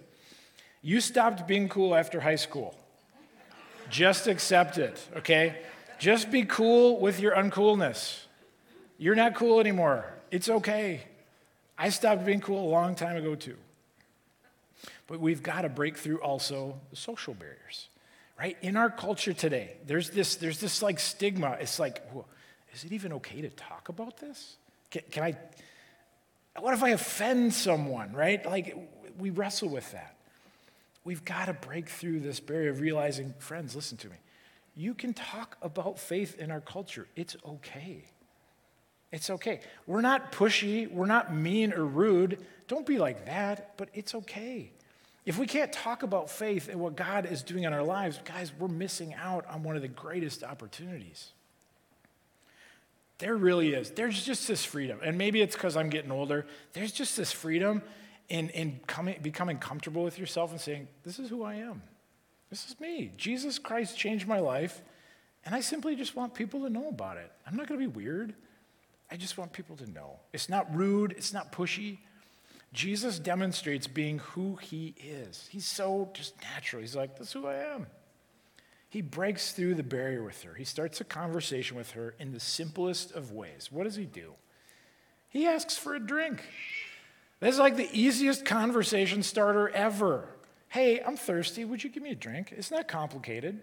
You 0.82 1.00
stopped 1.00 1.48
being 1.48 1.70
cool 1.70 1.96
after 1.96 2.20
high 2.20 2.36
school. 2.36 2.76
Just 3.90 4.28
accept 4.28 4.78
it, 4.78 5.02
okay? 5.18 5.56
Just 6.00 6.32
be 6.32 6.44
cool 6.44 7.00
with 7.00 7.20
your 7.20 7.36
uncoolness. 7.36 8.22
You're 8.98 9.16
not 9.16 9.36
cool 9.36 9.60
anymore. 9.60 10.06
It's 10.32 10.50
okay. 10.50 11.02
I 11.78 11.90
stopped 11.90 12.26
being 12.26 12.42
cool 12.42 12.68
a 12.68 12.70
long 12.70 12.96
time 12.96 13.18
ago, 13.18 13.36
too. 13.36 13.58
But 15.08 15.20
we've 15.20 15.44
got 15.44 15.62
to 15.62 15.70
break 15.70 15.98
through 15.98 16.22
also 16.22 16.80
the 16.90 16.96
social 16.96 17.34
barriers, 17.34 17.90
right? 18.40 18.58
In 18.62 18.76
our 18.76 18.90
culture 18.90 19.34
today, 19.34 19.78
there's 19.86 20.10
this, 20.10 20.36
there's 20.36 20.60
this 20.60 20.82
like 20.82 21.00
stigma. 21.00 21.58
It's 21.60 21.80
like, 21.80 22.02
is 22.74 22.84
it 22.84 22.92
even 22.92 23.14
okay 23.14 23.42
to 23.42 23.50
talk 23.50 23.90
about 23.90 24.18
this? 24.18 24.56
Can, 24.90 25.04
can 25.12 25.24
I, 25.24 25.38
what 26.60 26.74
if 26.74 26.84
I 26.84 26.90
offend 26.90 27.54
someone, 27.54 28.14
right? 28.14 28.44
Like, 28.46 28.76
we 29.20 29.30
wrestle 29.30 29.70
with 29.70 29.92
that. 29.92 30.16
we've 31.06 31.24
got 31.24 31.46
to 31.46 31.54
break 31.54 31.88
through 31.88 32.20
this 32.20 32.40
barrier 32.40 32.72
of 32.72 32.82
realizing, 32.82 33.34
friends, 33.38 33.76
listen 33.76 33.98
to 34.00 34.10
me. 34.10 34.16
You 34.76 34.94
can 34.94 35.14
talk 35.14 35.58
about 35.62 36.00
faith 36.00 36.38
in 36.38 36.52
our 36.52 36.62
culture. 36.62 37.08
It's 37.16 37.36
okay. 37.46 38.04
It's 39.12 39.30
okay. 39.30 39.62
We're 39.88 40.02
not 40.02 40.32
pushy, 40.32 40.92
we're 40.92 41.06
not 41.06 41.34
mean 41.34 41.74
or 41.74 41.86
rude. 41.86 42.46
Don't 42.68 42.86
be 42.86 42.98
like 42.98 43.26
that, 43.26 43.78
but 43.78 43.90
it's 43.94 44.14
okay. 44.16 44.72
If 45.26 45.40
we 45.40 45.48
can't 45.48 45.72
talk 45.72 46.04
about 46.04 46.30
faith 46.30 46.68
and 46.70 46.80
what 46.80 46.96
God 46.96 47.26
is 47.26 47.42
doing 47.42 47.64
in 47.64 47.74
our 47.74 47.84
lives, 47.84 48.20
guys, 48.26 48.52
we're 48.60 48.68
missing 48.68 49.14
out 49.16 49.46
on 49.48 49.64
one 49.64 49.76
of 49.76 49.82
the 49.82 49.88
greatest 49.88 50.44
opportunities. 50.44 51.32
There 53.18 53.36
really 53.36 53.74
is. 53.74 53.92
There's 53.92 54.24
just 54.24 54.48
this 54.48 54.66
freedom. 54.66 55.00
And 55.04 55.18
maybe 55.18 55.42
it's 55.42 55.56
because 55.56 55.78
I'm 55.78 55.90
getting 55.90 56.12
older. 56.12 56.46
There's 56.74 56.92
just 56.92 57.16
this 57.16 57.32
freedom 57.32 57.82
in, 58.30 58.50
in 58.50 58.80
coming, 58.88 59.18
becoming 59.22 59.58
comfortable 59.58 60.04
with 60.04 60.20
yourself 60.20 60.52
and 60.52 60.60
saying, 60.60 60.88
This 61.04 61.18
is 61.20 61.30
who 61.30 61.44
I 61.44 61.56
am. 61.56 61.82
This 62.50 62.70
is 62.70 62.80
me. 62.80 63.12
Jesus 63.18 63.60
Christ 63.60 63.98
changed 63.98 64.28
my 64.28 64.40
life. 64.40 64.82
And 65.46 65.54
I 65.54 65.62
simply 65.62 65.96
just 65.96 66.16
want 66.16 66.34
people 66.34 66.62
to 66.62 66.70
know 66.70 66.90
about 66.90 67.18
it. 67.18 67.32
I'm 67.46 67.56
not 67.56 67.68
going 67.68 67.80
to 67.80 67.88
be 67.88 67.94
weird. 67.94 68.34
I 69.12 69.18
just 69.18 69.38
want 69.38 69.54
people 69.54 69.76
to 69.78 69.90
know. 69.92 70.20
It's 70.34 70.50
not 70.50 70.74
rude, 70.76 71.12
it's 71.12 71.34
not 71.34 71.52
pushy. 71.52 72.00
Jesus 72.74 73.20
demonstrates 73.20 73.88
being 73.88 74.20
who 74.20 74.56
he 74.56 74.96
is. 74.98 75.48
He's 75.50 75.66
so 75.66 76.10
just 76.14 76.34
natural. 76.42 76.82
He's 76.82 76.96
like, 76.96 77.18
This 77.18 77.28
is 77.28 77.34
who 77.34 77.48
I 77.48 77.56
am. 77.56 77.88
He 78.90 79.02
breaks 79.02 79.52
through 79.52 79.76
the 79.76 79.84
barrier 79.84 80.24
with 80.24 80.42
her. 80.44 80.54
He 80.54 80.64
starts 80.64 81.00
a 81.02 81.04
conversation 81.04 81.78
with 81.78 81.92
her 81.92 82.16
in 82.20 82.32
the 82.32 82.40
simplest 82.40 83.12
of 83.12 83.32
ways. 83.32 83.70
What 83.72 83.84
does 83.84 83.96
he 83.96 84.06
do? 84.06 84.34
He 85.30 85.46
asks 85.46 85.78
for 85.78 85.96
a 85.96 86.00
drink. 86.00 86.42
This 87.40 87.54
is 87.54 87.60
like 87.60 87.76
the 87.76 87.90
easiest 87.92 88.46
conversation 88.46 89.22
starter 89.22 89.70
ever. 89.70 90.30
Hey, 90.76 91.02
I'm 91.02 91.16
thirsty. 91.16 91.64
Would 91.64 91.86
you 91.86 91.90
give 91.90 92.04
me 92.04 92.10
a 92.10 92.16
drink? 92.16 92.52
It's 92.52 92.70
not 92.70 92.90
complicated. 92.90 93.62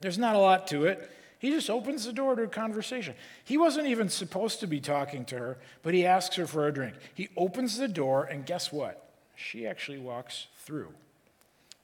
There's 0.00 0.18
not 0.18 0.34
a 0.34 0.40
lot 0.40 0.66
to 0.66 0.86
it. 0.86 1.08
He 1.38 1.50
just 1.50 1.70
opens 1.70 2.04
the 2.04 2.12
door 2.12 2.34
to 2.34 2.42
a 2.42 2.48
conversation. 2.48 3.14
He 3.44 3.56
wasn't 3.56 3.86
even 3.86 4.08
supposed 4.08 4.58
to 4.58 4.66
be 4.66 4.80
talking 4.80 5.24
to 5.26 5.38
her, 5.38 5.58
but 5.84 5.94
he 5.94 6.04
asks 6.04 6.34
her 6.34 6.48
for 6.48 6.66
a 6.66 6.72
drink. 6.72 6.96
He 7.14 7.28
opens 7.36 7.78
the 7.78 7.86
door, 7.86 8.24
and 8.24 8.44
guess 8.44 8.72
what? 8.72 9.08
She 9.36 9.68
actually 9.68 9.98
walks 9.98 10.48
through. 10.64 10.88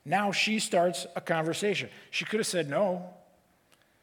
Now 0.05 0.33
she 0.33 0.59
starts 0.59 1.07
a 1.15 1.21
conversation. 1.21 1.89
She 2.11 2.25
could 2.25 2.41
have 2.41 2.47
said 2.49 2.69
no. 2.69 3.11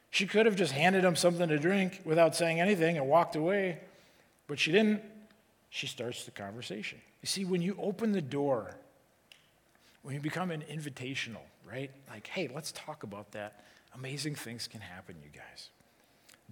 She 0.08 0.26
could 0.26 0.46
have 0.46 0.56
just 0.56 0.72
handed 0.72 1.04
him 1.04 1.16
something 1.16 1.50
to 1.50 1.58
drink 1.58 2.00
without 2.06 2.34
saying 2.34 2.62
anything 2.62 2.96
and 2.96 3.06
walked 3.06 3.36
away, 3.36 3.76
but 4.46 4.58
she 4.58 4.72
didn't. 4.72 5.02
She 5.68 5.86
starts 5.86 6.24
the 6.24 6.30
conversation. 6.30 6.98
You 7.20 7.26
see, 7.26 7.44
when 7.44 7.60
you 7.60 7.76
open 7.78 8.12
the 8.12 8.22
door, 8.22 8.74
when 10.02 10.14
you 10.14 10.20
become 10.20 10.50
an 10.50 10.64
invitational, 10.70 11.42
right? 11.68 11.90
Like, 12.08 12.26
hey, 12.26 12.50
let's 12.54 12.72
talk 12.72 13.02
about 13.02 13.32
that 13.32 13.64
amazing 13.94 14.34
things 14.34 14.68
can 14.68 14.80
happen, 14.80 15.16
you 15.22 15.30
guys. 15.30 15.70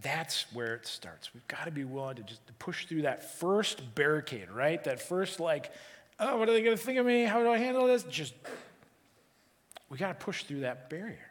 That's 0.00 0.47
where 0.52 0.75
it 0.75 0.87
starts. 0.87 1.35
We've 1.35 1.47
got 1.49 1.64
to 1.64 1.71
be 1.71 1.85
willing 1.85 2.17
to 2.17 2.23
just 2.23 2.40
push 2.59 2.87
through 2.87 3.02
that 3.02 3.38
first 3.38 3.95
barricade, 3.95 4.50
right? 4.50 4.83
That 4.85 5.00
first, 5.00 5.40
like, 5.40 5.73
oh, 6.21 6.37
what 6.37 6.49
are 6.49 6.52
they 6.52 6.62
going 6.62 6.76
to 6.76 6.83
think 6.83 6.99
of 6.99 7.07
me? 7.07 7.25
How 7.25 7.43
do 7.43 7.50
I 7.50 7.59
handle 7.59 7.87
this? 7.87 8.05
Just, 8.05 8.35
we 9.88 9.99
got 9.99 10.19
to 10.19 10.25
push 10.25 10.45
through 10.45 10.61
that 10.61 10.88
barrier. 10.88 11.26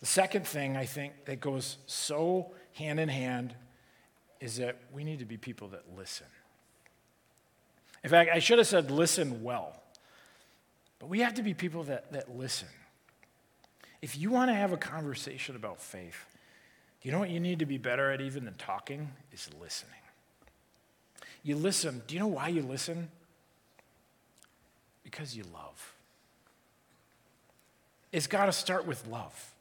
The 0.00 0.06
second 0.06 0.46
thing 0.46 0.76
I 0.76 0.84
think 0.84 1.24
that 1.24 1.40
goes 1.40 1.78
so 1.86 2.52
hand 2.74 3.00
in 3.00 3.08
hand 3.08 3.54
is 4.40 4.58
that 4.58 4.76
we 4.92 5.02
need 5.02 5.20
to 5.20 5.24
be 5.24 5.36
people 5.36 5.68
that 5.68 5.84
listen. 5.96 6.26
In 8.02 8.10
fact, 8.10 8.30
I 8.32 8.38
should 8.38 8.58
have 8.58 8.66
said 8.66 8.90
listen 8.90 9.42
well, 9.42 9.74
but 10.98 11.08
we 11.08 11.20
have 11.20 11.34
to 11.34 11.42
be 11.42 11.54
people 11.54 11.84
that, 11.84 12.12
that 12.12 12.36
listen. 12.36 12.68
If 14.02 14.18
you 14.18 14.30
want 14.30 14.50
to 14.50 14.54
have 14.54 14.72
a 14.72 14.76
conversation 14.76 15.56
about 15.56 15.80
faith, 15.80 16.26
you 17.02 17.12
know 17.12 17.18
what 17.18 17.30
you 17.30 17.40
need 17.40 17.58
to 17.58 17.66
be 17.66 17.78
better 17.78 18.10
at 18.10 18.20
even 18.20 18.44
than 18.44 18.54
talking? 18.54 19.10
Is 19.32 19.48
listening. 19.60 19.92
You 21.42 21.56
listen. 21.56 22.02
Do 22.06 22.14
you 22.14 22.20
know 22.20 22.26
why 22.26 22.48
you 22.48 22.62
listen? 22.62 23.08
Because 25.02 25.36
you 25.36 25.44
love. 25.52 25.94
It's 28.10 28.26
got 28.26 28.46
to 28.46 28.52
start 28.52 28.86
with 28.86 29.06
love. 29.06 29.54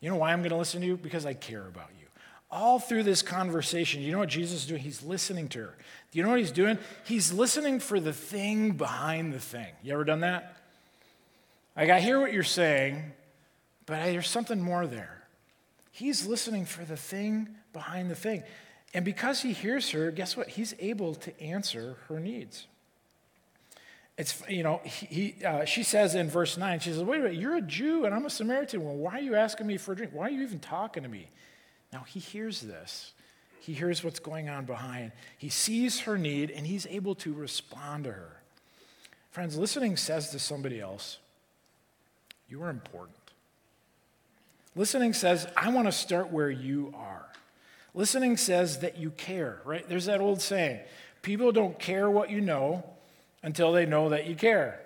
You 0.00 0.10
know 0.10 0.16
why 0.16 0.32
I'm 0.32 0.40
going 0.40 0.50
to 0.50 0.56
listen 0.56 0.80
to 0.82 0.86
you? 0.86 0.96
Because 0.96 1.26
I 1.26 1.34
care 1.34 1.66
about 1.66 1.90
you. 1.98 2.06
All 2.50 2.78
through 2.78 3.02
this 3.02 3.22
conversation, 3.22 4.00
you 4.00 4.12
know 4.12 4.18
what 4.18 4.28
Jesus 4.28 4.60
is 4.60 4.66
doing? 4.66 4.80
He's 4.80 5.02
listening 5.02 5.48
to 5.48 5.58
her. 5.58 5.74
Do 6.10 6.18
you 6.18 6.22
know 6.22 6.30
what 6.30 6.38
he's 6.38 6.52
doing? 6.52 6.78
He's 7.04 7.32
listening 7.32 7.80
for 7.80 7.98
the 7.98 8.12
thing 8.12 8.72
behind 8.72 9.32
the 9.32 9.40
thing. 9.40 9.66
You 9.82 9.92
ever 9.92 10.04
done 10.04 10.20
that? 10.20 10.57
Like, 11.78 11.90
I 11.90 12.00
hear 12.00 12.18
what 12.18 12.32
you're 12.32 12.42
saying, 12.42 13.04
but 13.86 14.00
I, 14.00 14.10
there's 14.10 14.28
something 14.28 14.60
more 14.60 14.88
there. 14.88 15.22
He's 15.92 16.26
listening 16.26 16.64
for 16.64 16.84
the 16.84 16.96
thing 16.96 17.50
behind 17.72 18.10
the 18.10 18.16
thing. 18.16 18.42
And 18.94 19.04
because 19.04 19.42
he 19.42 19.52
hears 19.52 19.90
her, 19.90 20.10
guess 20.10 20.36
what? 20.36 20.48
He's 20.48 20.74
able 20.80 21.14
to 21.14 21.40
answer 21.40 21.96
her 22.08 22.18
needs. 22.18 22.66
It's, 24.16 24.42
you 24.48 24.64
know, 24.64 24.80
he, 24.82 25.36
uh, 25.46 25.64
she 25.64 25.84
says 25.84 26.16
in 26.16 26.28
verse 26.28 26.56
9, 26.56 26.80
she 26.80 26.90
says, 26.90 27.04
Wait 27.04 27.20
a 27.20 27.22
minute, 27.22 27.38
you're 27.38 27.54
a 27.54 27.62
Jew 27.62 28.04
and 28.04 28.12
I'm 28.12 28.26
a 28.26 28.30
Samaritan. 28.30 28.84
Well, 28.84 28.96
why 28.96 29.18
are 29.18 29.20
you 29.20 29.36
asking 29.36 29.68
me 29.68 29.76
for 29.76 29.92
a 29.92 29.96
drink? 29.96 30.10
Why 30.12 30.26
are 30.26 30.30
you 30.30 30.42
even 30.42 30.58
talking 30.58 31.04
to 31.04 31.08
me? 31.08 31.28
Now, 31.92 32.04
he 32.08 32.18
hears 32.18 32.60
this. 32.60 33.12
He 33.60 33.72
hears 33.72 34.02
what's 34.02 34.18
going 34.18 34.48
on 34.48 34.64
behind. 34.64 35.12
He 35.36 35.48
sees 35.48 36.00
her 36.00 36.18
need 36.18 36.50
and 36.50 36.66
he's 36.66 36.86
able 36.86 37.14
to 37.16 37.32
respond 37.32 38.04
to 38.04 38.12
her. 38.12 38.42
Friends, 39.30 39.56
listening 39.56 39.96
says 39.96 40.30
to 40.30 40.40
somebody 40.40 40.80
else, 40.80 41.18
You 42.48 42.62
are 42.62 42.70
important. 42.70 43.16
Listening 44.74 45.12
says, 45.12 45.46
I 45.56 45.70
want 45.70 45.88
to 45.88 45.92
start 45.92 46.30
where 46.30 46.50
you 46.50 46.94
are. 46.96 47.26
Listening 47.94 48.36
says 48.36 48.78
that 48.80 48.96
you 48.96 49.10
care, 49.10 49.60
right? 49.64 49.86
There's 49.88 50.06
that 50.06 50.20
old 50.20 50.40
saying 50.40 50.80
people 51.22 51.52
don't 51.52 51.78
care 51.78 52.08
what 52.08 52.30
you 52.30 52.40
know 52.40 52.84
until 53.42 53.72
they 53.72 53.86
know 53.86 54.10
that 54.10 54.26
you 54.26 54.34
care. 54.34 54.80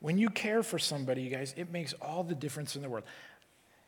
When 0.00 0.18
you 0.18 0.30
care 0.30 0.62
for 0.62 0.78
somebody, 0.78 1.22
you 1.22 1.30
guys, 1.30 1.54
it 1.56 1.70
makes 1.70 1.92
all 1.94 2.24
the 2.24 2.34
difference 2.34 2.76
in 2.76 2.82
the 2.82 2.88
world. 2.88 3.04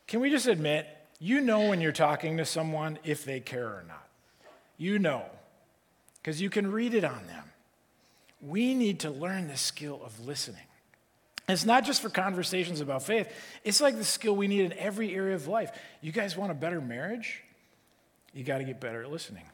Can 0.06 0.20
we 0.20 0.30
just 0.30 0.46
admit, 0.46 0.86
you 1.18 1.40
know 1.40 1.68
when 1.68 1.80
you're 1.80 1.92
talking 1.92 2.36
to 2.36 2.44
someone 2.44 2.98
if 3.04 3.24
they 3.24 3.40
care 3.40 3.66
or 3.66 3.84
not? 3.86 4.06
You 4.76 4.98
know, 4.98 5.24
because 6.16 6.40
you 6.40 6.50
can 6.50 6.70
read 6.70 6.94
it 6.94 7.04
on 7.04 7.26
them. 7.26 7.44
We 8.40 8.74
need 8.74 9.00
to 9.00 9.10
learn 9.10 9.48
the 9.48 9.56
skill 9.56 10.00
of 10.04 10.26
listening. 10.26 10.66
It's 11.48 11.66
not 11.66 11.84
just 11.84 12.00
for 12.00 12.08
conversations 12.08 12.80
about 12.80 13.02
faith, 13.02 13.28
it's 13.64 13.80
like 13.80 13.96
the 13.96 14.04
skill 14.04 14.34
we 14.34 14.48
need 14.48 14.60
in 14.60 14.72
every 14.74 15.14
area 15.14 15.34
of 15.34 15.46
life. 15.46 15.70
You 16.00 16.10
guys 16.10 16.36
want 16.36 16.50
a 16.50 16.54
better 16.54 16.80
marriage? 16.80 17.42
You 18.32 18.44
got 18.44 18.58
to 18.58 18.64
get 18.64 18.80
better 18.80 19.02
at 19.02 19.10
listening. 19.10 19.44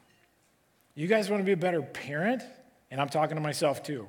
You 0.94 1.06
guys 1.06 1.28
want 1.28 1.40
to 1.40 1.44
be 1.44 1.52
a 1.52 1.56
better 1.56 1.82
parent? 1.82 2.42
And 2.90 3.00
I'm 3.00 3.08
talking 3.08 3.36
to 3.36 3.40
myself 3.40 3.82
too. 3.82 4.08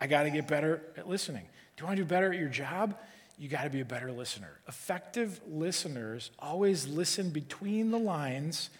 I 0.00 0.06
got 0.06 0.24
to 0.24 0.30
get 0.30 0.46
better 0.46 0.82
at 0.96 1.08
listening. 1.08 1.44
Do 1.76 1.82
you 1.82 1.86
want 1.86 1.96
to 1.96 2.02
do 2.02 2.08
better 2.08 2.32
at 2.32 2.38
your 2.38 2.48
job? 2.48 2.96
You 3.38 3.48
got 3.48 3.64
to 3.64 3.70
be 3.70 3.80
a 3.80 3.84
better 3.84 4.12
listener. 4.12 4.60
Effective 4.66 5.40
listeners 5.48 6.30
always 6.38 6.86
listen 6.86 7.30
between 7.30 7.90
the 7.90 7.98
lines 7.98 8.70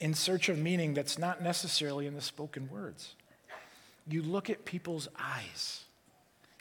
in 0.00 0.14
search 0.14 0.48
of 0.48 0.58
meaning 0.58 0.94
that's 0.94 1.18
not 1.18 1.42
necessarily 1.42 2.06
in 2.06 2.14
the 2.14 2.20
spoken 2.20 2.68
words. 2.70 3.14
You 4.08 4.22
look 4.22 4.50
at 4.50 4.64
people's 4.64 5.08
eyes. 5.18 5.84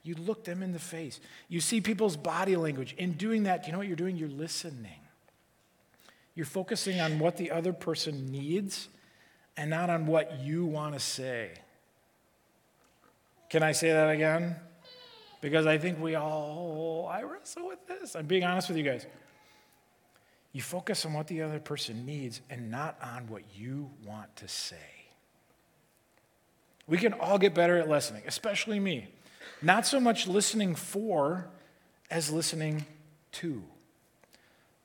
You 0.04 0.16
look 0.16 0.44
them 0.46 0.64
in 0.64 0.72
the 0.72 0.80
face. 0.80 1.20
You 1.48 1.62
see 1.62 1.80
people's 1.82 2.18
body 2.18 2.56
language. 2.56 2.96
In 2.98 3.14
doing 3.14 3.44
that, 3.44 3.66
you 3.66 3.72
know 3.72 3.78
what 3.78 3.88
you're 3.88 3.96
doing? 3.96 4.18
You're 4.18 4.30
listening. 4.30 5.00
You're 6.34 6.46
focusing 6.46 7.00
on 7.00 7.20
what 7.20 7.38
the 7.38 7.52
other 7.52 7.74
person 7.74 8.32
needs 8.32 8.88
and 9.58 9.70
not 9.70 9.90
on 9.90 10.08
what 10.08 10.40
you 10.40 10.66
want 10.66 10.94
to 10.94 11.00
say. 11.00 11.52
Can 13.50 13.64
I 13.64 13.74
say 13.74 13.92
that 13.92 14.10
again? 14.10 14.56
Because 15.42 15.66
I 15.68 15.78
think 15.78 16.00
we 16.00 16.16
all, 16.16 17.06
oh, 17.06 17.10
I 17.10 17.24
wrestle 17.24 17.68
with 17.68 17.86
this. 17.88 18.16
I'm 18.16 18.28
being 18.28 18.44
honest 18.44 18.70
with 18.70 18.78
you 18.78 18.84
guys. 18.84 19.06
You 20.54 20.62
focus 20.62 21.06
on 21.06 21.14
what 21.14 21.28
the 21.28 21.42
other 21.42 21.60
person 21.60 22.06
needs 22.06 22.42
and 22.50 22.72
not 22.72 22.98
on 23.02 23.28
what 23.28 23.44
you 23.56 23.90
want 24.06 24.36
to 24.38 24.48
say. 24.48 24.76
We 26.88 26.98
can 26.98 27.14
all 27.14 27.38
get 27.38 27.54
better 27.54 27.78
at 27.78 27.90
listening, 27.90 28.24
especially 28.26 28.80
me. 28.80 29.10
Not 29.62 29.86
so 29.86 30.00
much 30.00 30.28
listening 30.28 30.76
for 30.76 31.48
as 32.10 32.32
listening 32.32 32.86
to. 33.34 33.64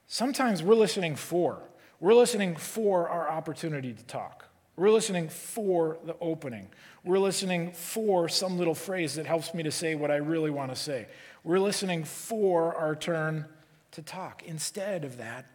Sometimes 0.07 0.63
we're 0.63 0.75
listening 0.75 1.17
for. 1.17 1.61
We're 2.01 2.15
listening 2.15 2.57
for 2.57 3.09
our 3.09 3.29
opportunity 3.29 3.93
to 3.93 4.05
talk. 4.05 4.49
We're 4.77 4.91
listening 4.91 5.29
for 5.29 5.99
the 6.05 6.17
opening. 6.21 6.69
We're 7.05 7.19
listening 7.19 7.73
for 7.73 8.29
some 8.29 8.59
little 8.59 8.75
phrase 8.75 9.15
that 9.15 9.27
helps 9.27 9.55
me 9.55 9.63
to 9.63 9.71
say 9.71 9.95
what 9.95 10.11
I 10.11 10.17
really 10.17 10.51
want 10.51 10.71
to 10.71 10.77
say. 10.77 11.07
We're 11.43 11.61
listening 11.61 12.05
for 12.05 12.75
our 12.75 12.95
turn 12.95 13.47
to 13.93 14.03
talk. 14.03 14.43
Instead 14.45 15.05
of 15.05 15.17
that, 15.17 15.47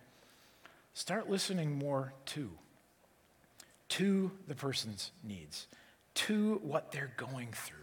start 0.93 1.29
listening 1.29 1.77
more 1.77 2.13
to 2.27 2.50
to 3.91 4.31
the 4.48 4.55
person's 4.55 5.12
needs, 5.22 5.67
to 6.13 6.62
what 6.63 6.93
they're 6.93 7.12
going 7.17 7.50
through. 7.51 7.81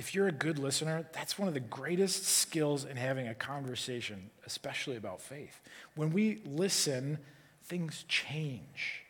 If 0.00 0.14
you're 0.14 0.28
a 0.28 0.32
good 0.32 0.58
listener, 0.58 1.04
that's 1.12 1.38
one 1.38 1.46
of 1.46 1.52
the 1.52 1.60
greatest 1.60 2.24
skills 2.24 2.86
in 2.86 2.96
having 2.96 3.28
a 3.28 3.34
conversation, 3.34 4.30
especially 4.46 4.96
about 4.96 5.20
faith. 5.20 5.60
When 5.94 6.10
we 6.14 6.40
listen, 6.46 7.18
things 7.64 8.06
change. 8.08 9.04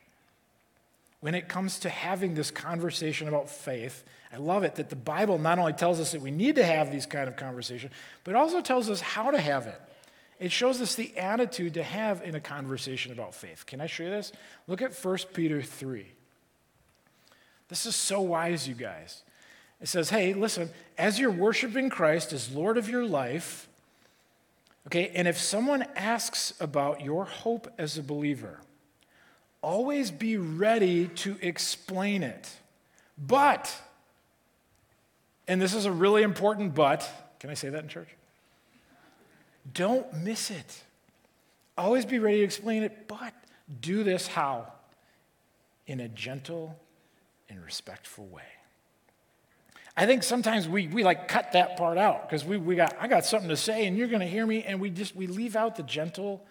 When 1.21 1.37
it 1.37 1.49
comes 1.49 1.79
to 1.81 1.89
having 1.89 2.35
this 2.35 2.51
conversation 2.51 3.29
about 3.29 3.49
faith, 3.49 4.03
I 4.33 4.39
love 4.39 4.65
it 4.65 4.75
that 4.75 4.91
the 4.91 4.97
Bible 4.97 5.39
not 5.39 5.61
only 5.61 5.75
tells 5.75 6.01
us 6.01 6.11
that 6.11 6.23
we 6.23 6.33
need 6.33 6.57
to 6.57 6.65
have 6.65 6.91
these 6.91 7.07
kind 7.07 7.29
of 7.29 7.37
conversations, 7.37 7.93
but 8.25 8.35
also 8.35 8.61
tells 8.61 8.91
us 8.91 9.01
how 9.01 9.31
to 9.31 9.41
have 9.41 9.69
it. 9.69 9.81
It 10.41 10.51
shows 10.51 10.81
us 10.81 10.97
the 10.97 11.17
attitude 11.17 11.75
to 11.75 11.85
have 11.85 12.21
in 12.23 12.35
a 12.35 12.41
conversation 12.41 13.13
about 13.13 13.33
faith. 13.33 13.65
Can 13.65 13.81
I 13.81 13.87
show 13.87 14.03
you 14.03 14.11
this? 14.11 14.33
Look 14.67 14.83
at 14.83 14.93
1 14.93 15.19
Peter 15.35 15.63
3. 15.63 16.05
This 17.69 17.87
is 17.87 17.95
so 17.95 18.23
wise, 18.23 18.67
you 18.67 18.75
guys. 18.75 19.23
It 19.81 19.89
says, 19.89 20.11
hey, 20.11 20.35
listen, 20.35 20.71
as 20.99 21.19
you're 21.19 21.31
worshiping 21.31 21.89
Christ 21.89 22.33
as 22.33 22.51
Lord 22.51 22.77
of 22.77 22.89
your 22.89 23.05
life, 23.05 23.69
okay, 24.87 25.11
and 25.15 25.27
if 25.27 25.39
someone 25.39 25.87
asks 25.97 26.53
about 26.61 27.01
your 27.01 27.25
hope 27.25 27.73
as 27.79 27.97
a 27.97 28.03
believer, 28.03 28.61
always 29.63 30.11
be 30.11 30.37
ready 30.37 31.09
to 31.09 31.37
explain 31.41 32.23
it. 32.23 32.51
But, 33.17 33.75
and 35.49 35.61
this 35.61 35.75
is 35.75 35.87
a 35.87 35.93
really 35.93 36.23
important 36.23 36.75
but, 36.75 37.09
can 37.39 37.49
I 37.49 37.55
say 37.55 37.71
that 37.71 37.83
in 37.83 37.89
church? 37.89 38.09
Don't 39.73 40.13
miss 40.13 40.51
it. 40.51 40.83
Always 41.79 42.05
be 42.05 42.19
ready 42.19 42.39
to 42.39 42.45
explain 42.45 42.83
it, 42.83 43.09
but 43.09 43.33
do 43.81 44.05
this 44.05 44.27
how? 44.27 44.67
In 45.87 46.01
a 46.01 46.09
gentle 46.09 46.79
and 47.49 47.65
respectful 47.65 48.27
way. 48.27 48.43
I 50.01 50.07
think 50.07 50.23
sometimes 50.23 50.67
we, 50.67 50.89
we 50.89 51.05
like 51.05 51.29
cut 51.29 51.53
that 51.53 51.77
part 51.77 51.99
out 51.99 52.27
because 52.27 52.43
we, 52.43 52.57
we 52.57 52.75
got, 52.75 52.97
I 52.99 53.07
got 53.07 53.27
something 53.27 53.51
to 53.51 53.57
say 53.57 53.87
and 53.87 53.99
you're 53.99 54.09
going 54.09 54.21
to 54.21 54.27
hear 54.27 54.47
me, 54.47 54.63
and 54.63 54.81
we 54.81 54.89
just, 54.89 55.15
we 55.15 55.27
leave 55.27 55.57
out 55.57 55.77
the 55.77 55.83
gentle 55.83 56.43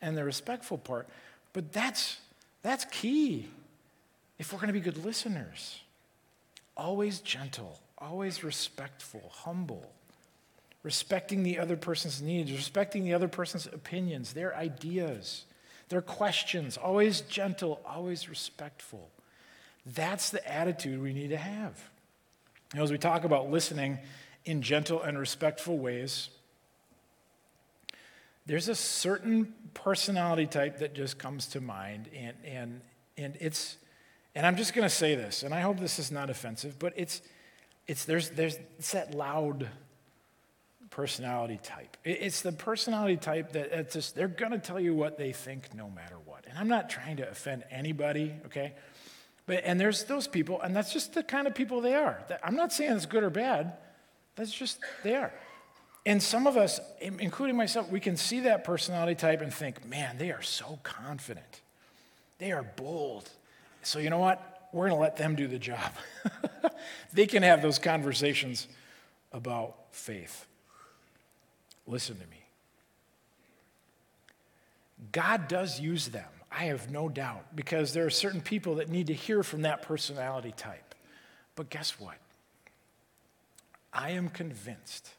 and 0.00 0.16
the 0.16 0.24
respectful 0.24 0.78
part. 0.78 1.06
But 1.52 1.70
that's, 1.70 2.16
that's 2.62 2.86
key 2.86 3.46
if 4.38 4.54
we're 4.54 4.58
going 4.58 4.68
to 4.68 4.72
be 4.72 4.80
good 4.80 5.04
listeners. 5.04 5.82
Always 6.78 7.20
gentle, 7.20 7.78
always 7.98 8.42
respectful, 8.42 9.32
humble 9.34 9.92
respecting 10.82 11.42
the 11.42 11.58
other 11.58 11.76
person's 11.76 12.22
needs, 12.22 12.50
respecting 12.50 13.04
the 13.04 13.12
other 13.12 13.28
person's 13.28 13.66
opinions, 13.66 14.32
their 14.32 14.56
ideas, 14.56 15.44
their 15.90 16.00
questions, 16.00 16.78
always 16.78 17.20
gentle, 17.20 17.82
always 17.84 18.30
respectful. 18.30 19.10
That's 19.84 20.30
the 20.30 20.50
attitude 20.50 21.02
we 21.02 21.12
need 21.12 21.28
to 21.28 21.36
have. 21.36 21.90
You 22.72 22.78
know, 22.78 22.84
as 22.84 22.92
we 22.92 22.98
talk 22.98 23.24
about 23.24 23.50
listening 23.50 23.98
in 24.44 24.60
gentle 24.60 25.02
and 25.02 25.18
respectful 25.18 25.78
ways, 25.78 26.28
there's 28.44 28.68
a 28.68 28.74
certain 28.74 29.54
personality 29.74 30.46
type 30.46 30.78
that 30.78 30.94
just 30.94 31.18
comes 31.18 31.46
to 31.48 31.60
mind, 31.60 32.08
and, 32.14 32.34
and, 32.44 32.80
and 33.16 33.36
it's, 33.40 33.76
and 34.34 34.46
I'm 34.46 34.56
just 34.56 34.74
going 34.74 34.88
to 34.88 34.94
say 34.94 35.14
this, 35.14 35.42
and 35.42 35.54
I 35.54 35.60
hope 35.60 35.78
this 35.78 35.98
is 35.98 36.10
not 36.10 36.30
offensive, 36.30 36.78
but 36.78 36.92
it's, 36.96 37.22
it's, 37.86 38.04
there's, 38.04 38.30
there's, 38.30 38.58
it's 38.78 38.92
that 38.92 39.14
loud 39.14 39.68
personality 40.90 41.58
type. 41.62 41.96
It's 42.04 42.42
the 42.42 42.52
personality 42.52 43.16
type 43.16 43.52
that 43.52 43.72
it's 43.72 43.94
just, 43.94 44.14
they're 44.14 44.28
going 44.28 44.52
to 44.52 44.58
tell 44.58 44.80
you 44.80 44.94
what 44.94 45.16
they 45.16 45.32
think 45.32 45.74
no 45.74 45.88
matter 45.90 46.16
what. 46.24 46.44
And 46.48 46.58
I'm 46.58 46.68
not 46.68 46.90
trying 46.90 47.18
to 47.18 47.28
offend 47.28 47.64
anybody, 47.70 48.34
okay? 48.46 48.74
But, 49.48 49.62
and 49.64 49.80
there's 49.80 50.04
those 50.04 50.28
people, 50.28 50.60
and 50.60 50.76
that's 50.76 50.92
just 50.92 51.14
the 51.14 51.22
kind 51.22 51.46
of 51.46 51.54
people 51.54 51.80
they 51.80 51.94
are. 51.94 52.22
I'm 52.44 52.54
not 52.54 52.70
saying 52.70 52.92
it's 52.92 53.06
good 53.06 53.22
or 53.24 53.30
bad, 53.30 53.72
that's 54.36 54.52
just 54.52 54.78
they 55.02 55.16
are. 55.16 55.32
And 56.04 56.22
some 56.22 56.46
of 56.46 56.58
us, 56.58 56.78
including 57.00 57.56
myself, 57.56 57.90
we 57.90 57.98
can 57.98 58.18
see 58.18 58.40
that 58.40 58.62
personality 58.62 59.14
type 59.14 59.40
and 59.40 59.52
think, 59.52 59.86
man, 59.86 60.18
they 60.18 60.32
are 60.32 60.42
so 60.42 60.78
confident. 60.82 61.62
They 62.36 62.52
are 62.52 62.62
bold. 62.62 63.28
So, 63.82 63.98
you 63.98 64.10
know 64.10 64.18
what? 64.18 64.68
We're 64.72 64.90
going 64.90 64.98
to 64.98 65.02
let 65.02 65.16
them 65.16 65.34
do 65.34 65.46
the 65.46 65.58
job. 65.58 65.92
they 67.14 67.26
can 67.26 67.42
have 67.42 67.62
those 67.62 67.78
conversations 67.78 68.68
about 69.32 69.76
faith. 69.92 70.46
Listen 71.86 72.16
to 72.16 72.26
me. 72.26 72.44
God 75.10 75.48
does 75.48 75.80
use 75.80 76.08
them, 76.08 76.28
I 76.50 76.64
have 76.64 76.90
no 76.90 77.08
doubt, 77.08 77.54
because 77.54 77.92
there 77.92 78.06
are 78.06 78.10
certain 78.10 78.40
people 78.40 78.76
that 78.76 78.88
need 78.88 79.08
to 79.08 79.14
hear 79.14 79.42
from 79.42 79.62
that 79.62 79.82
personality 79.82 80.52
type. 80.56 80.94
But 81.54 81.70
guess 81.70 82.00
what? 82.00 82.16
I 83.92 84.10
am 84.10 84.28
convinced, 84.28 85.10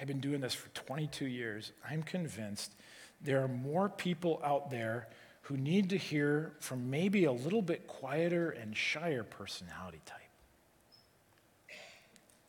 I've 0.00 0.06
been 0.06 0.20
doing 0.20 0.40
this 0.40 0.54
for 0.54 0.68
22 0.70 1.26
years, 1.26 1.72
I'm 1.88 2.02
convinced 2.02 2.72
there 3.20 3.42
are 3.42 3.48
more 3.48 3.88
people 3.88 4.40
out 4.44 4.70
there 4.70 5.08
who 5.42 5.56
need 5.56 5.90
to 5.90 5.96
hear 5.96 6.52
from 6.60 6.90
maybe 6.90 7.24
a 7.24 7.32
little 7.32 7.62
bit 7.62 7.86
quieter 7.86 8.50
and 8.50 8.76
shyer 8.76 9.22
personality 9.22 10.00
type, 10.04 10.20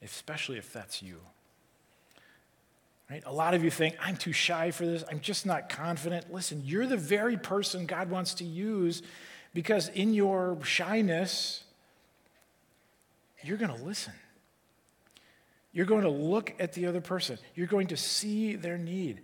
especially 0.02 0.58
if 0.58 0.74
that's 0.74 1.02
you. 1.02 1.20
Right? 3.10 3.24
A 3.26 3.32
lot 3.32 3.54
of 3.54 3.64
you 3.64 3.72
think, 3.72 3.96
I'm 4.02 4.18
too 4.18 4.34
shy 4.34 4.72
for 4.72 4.86
this. 4.86 5.04
I'm 5.10 5.22
just 5.22 5.46
not 5.46 5.70
confident. 5.70 6.32
Listen, 6.32 6.62
you're 6.66 6.86
the 6.86 6.98
very 6.98 7.38
person 7.38 7.86
God 7.86 8.10
wants 8.10 8.34
to 8.36 8.44
use 8.44 9.02
because 9.54 9.88
in 9.90 10.14
your 10.14 10.58
shyness, 10.64 11.64
you're 13.44 13.58
going 13.58 13.76
to 13.76 13.84
listen. 13.84 14.14
You're 15.72 15.86
going 15.86 16.04
to 16.04 16.10
look 16.10 16.54
at 16.60 16.74
the 16.74 16.88
other 16.88 17.02
person. 17.02 17.38
You're 17.56 17.68
going 17.68 17.88
to 17.88 17.98
see 17.98 18.56
their 18.56 18.78
need. 18.78 19.22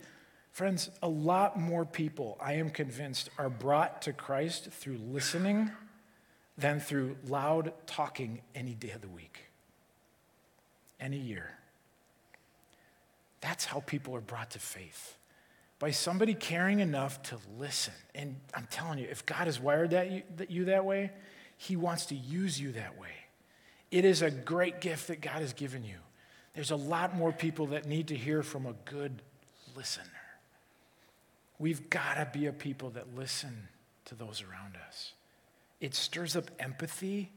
Friends, 0.52 0.90
a 1.02 1.10
lot 1.10 1.60
more 1.60 1.84
people, 1.84 2.38
I 2.40 2.54
am 2.54 2.70
convinced, 2.70 3.32
are 3.38 3.50
brought 3.50 4.04
to 4.04 4.14
Christ 4.14 4.70
through 4.72 5.00
listening 5.00 5.72
than 6.58 6.80
through 6.80 7.18
loud 7.28 7.74
talking 7.88 8.42
any 8.54 8.76
day 8.76 8.92
of 8.92 9.02
the 9.02 9.10
week, 9.10 9.52
any 11.00 11.18
year. 11.18 11.58
That's 13.44 13.66
how 13.66 13.82
people 13.82 14.16
are 14.16 14.22
brought 14.22 14.52
to 14.52 14.60
faith. 14.60 15.18
By 15.78 15.92
somebody 15.92 16.34
caring 16.34 16.80
enough 16.80 17.22
to 17.24 17.38
listen. 17.60 17.94
And 18.16 18.38
I'm 18.54 18.70
telling 18.72 19.00
you, 19.00 19.08
if 19.12 19.26
God 19.26 19.48
has 19.48 19.60
wired 19.60 19.90
that 19.90 20.10
you, 20.10 20.24
that, 20.38 20.50
you 20.50 20.66
that 20.66 20.86
way, 20.86 21.12
He 21.58 21.76
wants 21.76 22.06
to 22.08 22.16
use 22.16 22.60
you 22.60 22.72
that 22.72 22.98
way. 22.98 23.10
It 23.92 24.06
is 24.06 24.22
a 24.22 24.32
great 24.32 24.80
gift 24.80 25.10
that 25.10 25.20
God 25.20 25.42
has 25.42 25.52
given 25.52 25.84
you. 25.84 25.98
There's 26.56 26.72
a 26.72 26.78
lot 26.78 27.18
more 27.18 27.34
people 27.34 27.68
that 27.68 27.86
need 27.86 28.08
to 28.08 28.16
hear 28.16 28.44
from 28.44 28.66
a 28.66 28.74
good 28.86 29.22
listener. 29.76 30.06
We've 31.60 31.90
got 31.90 32.14
to 32.16 32.30
be 32.32 32.46
a 32.46 32.54
people 32.54 32.92
that 32.92 33.14
listen 33.14 33.68
to 34.06 34.16
those 34.16 34.42
around 34.42 34.78
us. 34.88 35.12
It 35.82 35.96
stirs 35.96 36.38
up 36.38 36.50
empathy 36.60 37.30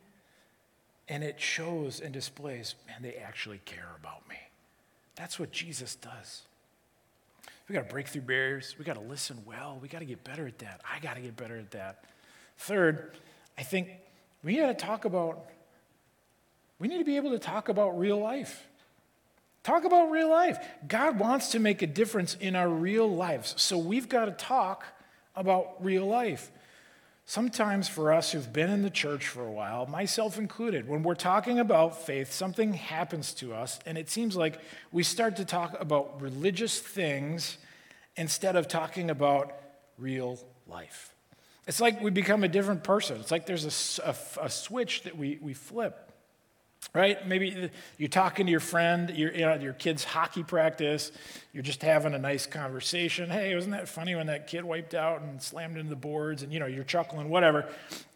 and 1.09 1.25
it 1.25 1.41
shows 1.41 2.01
and 2.01 2.13
displays, 2.13 2.77
man, 2.87 3.03
they 3.03 3.15
actually 3.15 3.61
care 3.65 3.91
about 3.99 4.29
me. 4.29 4.37
That's 5.17 5.39
what 5.39 5.51
Jesus 5.51 5.97
does. 5.97 6.43
We 7.69 7.75
got 7.75 7.89
to 7.89 7.93
break 7.93 8.07
through 8.07 8.23
barriers. 8.23 8.77
We 8.79 8.85
got 8.85 8.95
to 8.95 9.01
listen 9.01 9.43
well. 9.45 9.79
We 9.83 9.89
got 9.89 9.99
to 9.99 10.05
get 10.05 10.23
better 10.23 10.47
at 10.47 10.59
that. 10.61 10.83
I 10.89 11.01
got 11.01 11.17
to 11.17 11.21
get 11.21 11.37
better 11.37 11.57
at 11.57 11.73
that. 11.73 12.05
Third, 12.59 13.17
I 13.59 13.63
think 13.63 13.89
we 14.45 14.57
got 14.57 14.69
to 14.69 14.75
talk 14.75 15.05
about, 15.05 15.47
we 16.79 16.87
need 16.87 16.99
to 16.99 17.05
be 17.05 17.17
able 17.17 17.31
to 17.31 17.39
talk 17.39 17.69
about 17.69 17.99
real 17.99 18.19
life. 18.19 18.69
Talk 19.65 19.85
about 19.85 20.13
real 20.13 20.31
life. 20.31 20.65
God 20.87 21.19
wants 21.19 21.51
to 21.51 21.59
make 21.59 21.83
a 21.83 21.89
difference 21.89 22.37
in 22.39 22.55
our 22.55 22.69
real 22.69 23.11
lives. 23.11 23.55
So 23.57 23.79
we've 23.79 24.09
got 24.09 24.27
to 24.27 24.31
talk 24.31 24.85
about 25.35 25.85
real 25.85 26.07
life. 26.07 26.53
Sometimes, 27.29 27.89
for 27.89 28.13
us 28.13 28.31
who've 28.31 28.53
been 28.53 28.71
in 28.71 28.83
the 28.83 28.91
church 28.91 29.27
for 29.27 29.45
a 29.45 29.51
while, 29.51 29.85
myself 29.87 30.39
included, 30.39 30.89
when 30.89 31.03
we're 31.03 31.17
talking 31.17 31.59
about 31.59 32.07
faith, 32.07 32.33
something 32.33 32.73
happens 32.73 33.35
to 33.35 33.53
us, 33.53 33.81
and 33.85 33.99
it 33.99 34.09
seems 34.09 34.37
like 34.37 34.61
we 34.93 35.03
start 35.03 35.35
to 35.37 35.45
talk 35.45 35.77
about 35.81 36.21
religious 36.21 36.79
things 36.79 37.59
instead 38.15 38.55
of 38.55 38.69
talking 38.69 39.11
about 39.11 39.53
real 39.99 40.39
life. 40.69 41.13
It's 41.67 41.81
like 41.81 42.01
we 42.01 42.13
become 42.13 42.45
a 42.45 42.49
different 42.49 42.85
person. 42.85 43.19
It's 43.19 43.33
like 43.33 43.45
there's 43.45 43.99
a, 43.99 44.09
a, 44.09 44.45
a 44.45 44.49
switch 44.49 45.03
that 45.03 45.19
we, 45.19 45.41
we 45.43 45.53
flip 45.53 46.06
right? 46.95 47.27
Maybe 47.27 47.71
you're 47.99 48.09
talking 48.09 48.47
to 48.47 48.51
your 48.51 48.61
friend, 48.61 49.11
you're 49.11 49.33
you 49.33 49.41
know, 49.41 49.55
your 49.55 49.75
kid's 49.75 50.03
hockey 50.03 50.43
practice, 50.43 51.13
you're 51.53 51.63
just 51.63 51.83
having 51.83 52.15
a 52.15 52.19
nice 52.19 52.47
conversation. 52.47 53.31
Hey, 53.31 53.55
wasn't 53.55 53.75
that 53.75 53.89
funny 53.89 54.15
when 54.15 54.27
that 54.29 54.47
kid 54.47 54.65
wiped 54.65 54.95
out 54.95 55.21
and 55.23 55.41
slammed 55.43 55.77
into 55.77 55.91
the 55.91 55.97
boards? 55.97 56.43
And 56.43 56.53
you 56.53 56.59
know, 56.59 56.67
you're 56.67 56.85
chuckling, 56.85 57.29
whatever. 57.29 57.67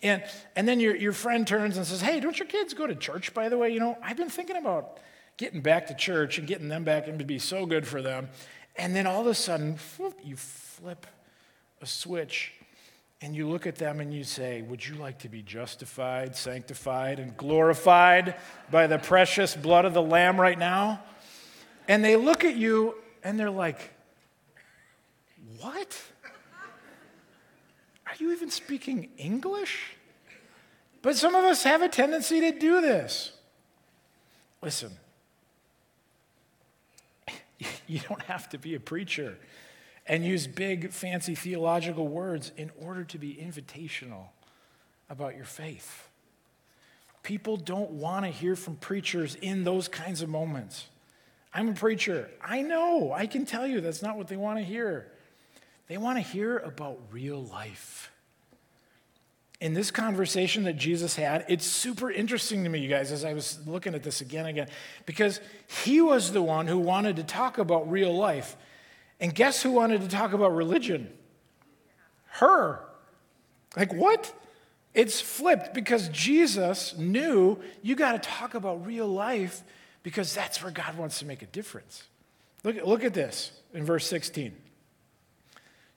And 0.03 0.23
and 0.57 0.67
then 0.67 0.81
your 0.81 0.97
your 0.97 1.13
friend 1.13 1.47
turns 1.47 1.77
and 1.77 1.87
says, 1.87 2.01
Hey, 2.01 2.21
don't 2.21 2.39
your 2.39 2.49
kids 2.49 2.75
go 2.75 2.87
to 2.87 2.95
church, 2.95 3.35
by 3.35 3.49
the 3.49 3.59
way? 3.59 3.71
You 3.71 3.81
know, 3.81 3.99
I've 4.03 4.17
been 4.17 4.31
thinking 4.31 4.57
about 4.57 4.99
getting 5.37 5.61
back 5.61 5.87
to 5.87 5.95
church 5.95 6.39
and 6.39 6.47
getting 6.47 6.69
them 6.69 6.85
back 6.85 7.09
and 7.09 7.17
would 7.17 7.27
be 7.27 7.39
so 7.39 7.67
good 7.67 7.87
for 7.87 8.03
them. 8.03 8.29
And 8.77 8.95
then 8.95 9.07
all 9.07 9.21
of 9.21 9.27
a 9.27 9.35
sudden, 9.35 9.79
you 10.23 10.37
flip 10.37 11.07
a 11.81 11.87
switch 11.87 12.53
and 13.23 13.37
you 13.37 13.49
look 13.49 13.67
at 13.67 13.77
them 13.77 14.01
and 14.01 14.15
you 14.15 14.25
say, 14.25 14.63
Would 14.63 14.87
you 14.87 14.95
like 14.95 15.19
to 15.21 15.29
be 15.29 15.43
justified, 15.43 16.37
sanctified, 16.37 17.19
and 17.19 17.37
glorified 17.37 18.37
by 18.71 18.87
the 18.87 18.99
precious 18.99 19.55
blood 19.55 19.85
of 19.85 19.93
the 19.93 20.03
Lamb 20.03 20.41
right 20.41 20.59
now? 20.59 21.03
And 21.87 22.05
they 22.05 22.17
look 22.17 22.45
at 22.45 22.57
you 22.57 22.95
and 23.23 23.39
they're 23.39 23.51
like, 23.51 23.93
What? 25.61 26.01
Are 28.07 28.15
you 28.19 28.33
even 28.33 28.51
speaking 28.51 29.11
English? 29.19 29.97
But 31.03 31.17
some 31.17 31.35
of 31.35 31.45
us 31.45 31.63
have 31.63 31.83
a 31.83 31.89
tendency 31.89 32.41
to 32.41 32.59
do 32.59 32.81
this. 32.81 33.33
Listen, 34.63 34.93
you 37.87 38.01
don't 38.09 38.23
have 38.23 38.49
to 38.51 38.59
be 38.59 38.75
a 38.75 38.81
preacher 38.81 39.39
and 40.11 40.25
use 40.25 40.49
big, 40.49 40.91
fancy 40.91 41.37
theological 41.37 42.09
words 42.09 42.51
in 42.57 42.69
order 42.85 43.05
to 43.05 43.17
be 43.17 43.33
invitational 43.33 44.25
about 45.09 45.37
your 45.37 45.45
faith. 45.45 46.09
People 47.23 47.57
don't 47.57 47.93
want 47.93 48.25
to 48.25 48.31
hear 48.31 48.57
from 48.57 48.75
preachers 48.75 49.37
in 49.37 49.63
those 49.63 49.87
kinds 49.87 50.21
of 50.21 50.29
moments. 50.29 50.89
I'm 51.55 51.69
a 51.69 51.75
preacher. 51.75 52.29
I 52.43 52.61
know. 52.61 53.13
I 53.13 53.29
can 53.29 53.47
tell 53.47 53.69
you 53.69 53.81
that's 53.81 54.03
not 54.03 54.17
what 54.17 54.27
they 54.27 54.37
want 54.37 54.59
to 54.59 54.65
hear. 54.65 55.07
They 55.87 55.97
want 55.97 56.19
to 56.19 56.23
hear 56.23 56.59
about 56.59 56.99
real 57.13 57.45
life. 57.45 58.11
In 59.61 59.75
this 59.75 59.93
conversation 59.93 60.65
that 60.65 60.77
Jesus 60.77 61.15
had, 61.15 61.45
it's 61.49 61.67
super 61.67 62.11
interesting 62.11 62.65
to 62.65 62.71
me, 62.71 62.81
you 62.81 62.89
guys, 62.89 63.13
as 63.13 63.25
I 63.25 63.33
was 63.33 63.61
looking 63.65 63.95
at 63.95 64.03
this 64.03 64.23
again 64.23 64.47
and 64.47 64.59
again, 64.59 64.69
because 65.07 65.41
he 65.85 66.01
was 66.01 66.33
the 66.33 66.43
one 66.43 66.67
who 66.67 66.79
wanted 66.79 67.15
to 67.17 67.23
talk 67.23 67.59
about 67.59 67.89
real 67.89 68.13
life. 68.13 68.57
And 69.21 69.35
guess 69.35 69.63
who 69.63 69.73
wanted 69.73 70.01
to 70.01 70.09
talk 70.09 70.33
about 70.33 70.55
religion? 70.55 71.13
Her. 72.27 72.81
Like, 73.77 73.93
what? 73.93 74.33
It's 74.95 75.21
flipped 75.21 75.75
because 75.75 76.09
Jesus 76.09 76.97
knew 76.97 77.59
you 77.83 77.95
got 77.95 78.13
to 78.13 78.29
talk 78.29 78.55
about 78.55 78.87
real 78.87 79.07
life 79.07 79.63
because 80.03 80.35
that's 80.35 80.63
where 80.63 80.73
God 80.73 80.97
wants 80.97 81.19
to 81.21 81.27
make 81.27 81.43
a 81.43 81.47
difference. 81.47 82.05
Look, 82.65 82.77
look 82.85 83.05
at 83.05 83.15
this 83.15 83.53
in 83.73 83.85
verse 83.85 84.07
16. 84.07 84.57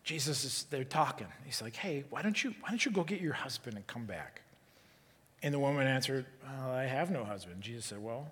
Jesus 0.03 0.43
is 0.43 0.65
they're 0.69 0.83
talking. 0.83 1.27
He's 1.45 1.61
like, 1.61 1.75
hey, 1.75 2.03
why 2.09 2.21
don't 2.21 2.43
you 2.43 2.53
why 2.59 2.69
don't 2.69 2.83
you 2.85 2.91
go 2.91 3.03
get 3.03 3.21
your 3.21 3.33
husband 3.33 3.77
and 3.77 3.87
come 3.87 4.05
back? 4.05 4.41
And 5.41 5.53
the 5.53 5.59
woman 5.59 5.87
answered, 5.87 6.25
well, 6.45 6.71
I 6.71 6.85
have 6.85 7.11
no 7.11 7.23
husband. 7.25 7.61
Jesus 7.61 7.85
said, 7.85 8.01
Well, 8.01 8.31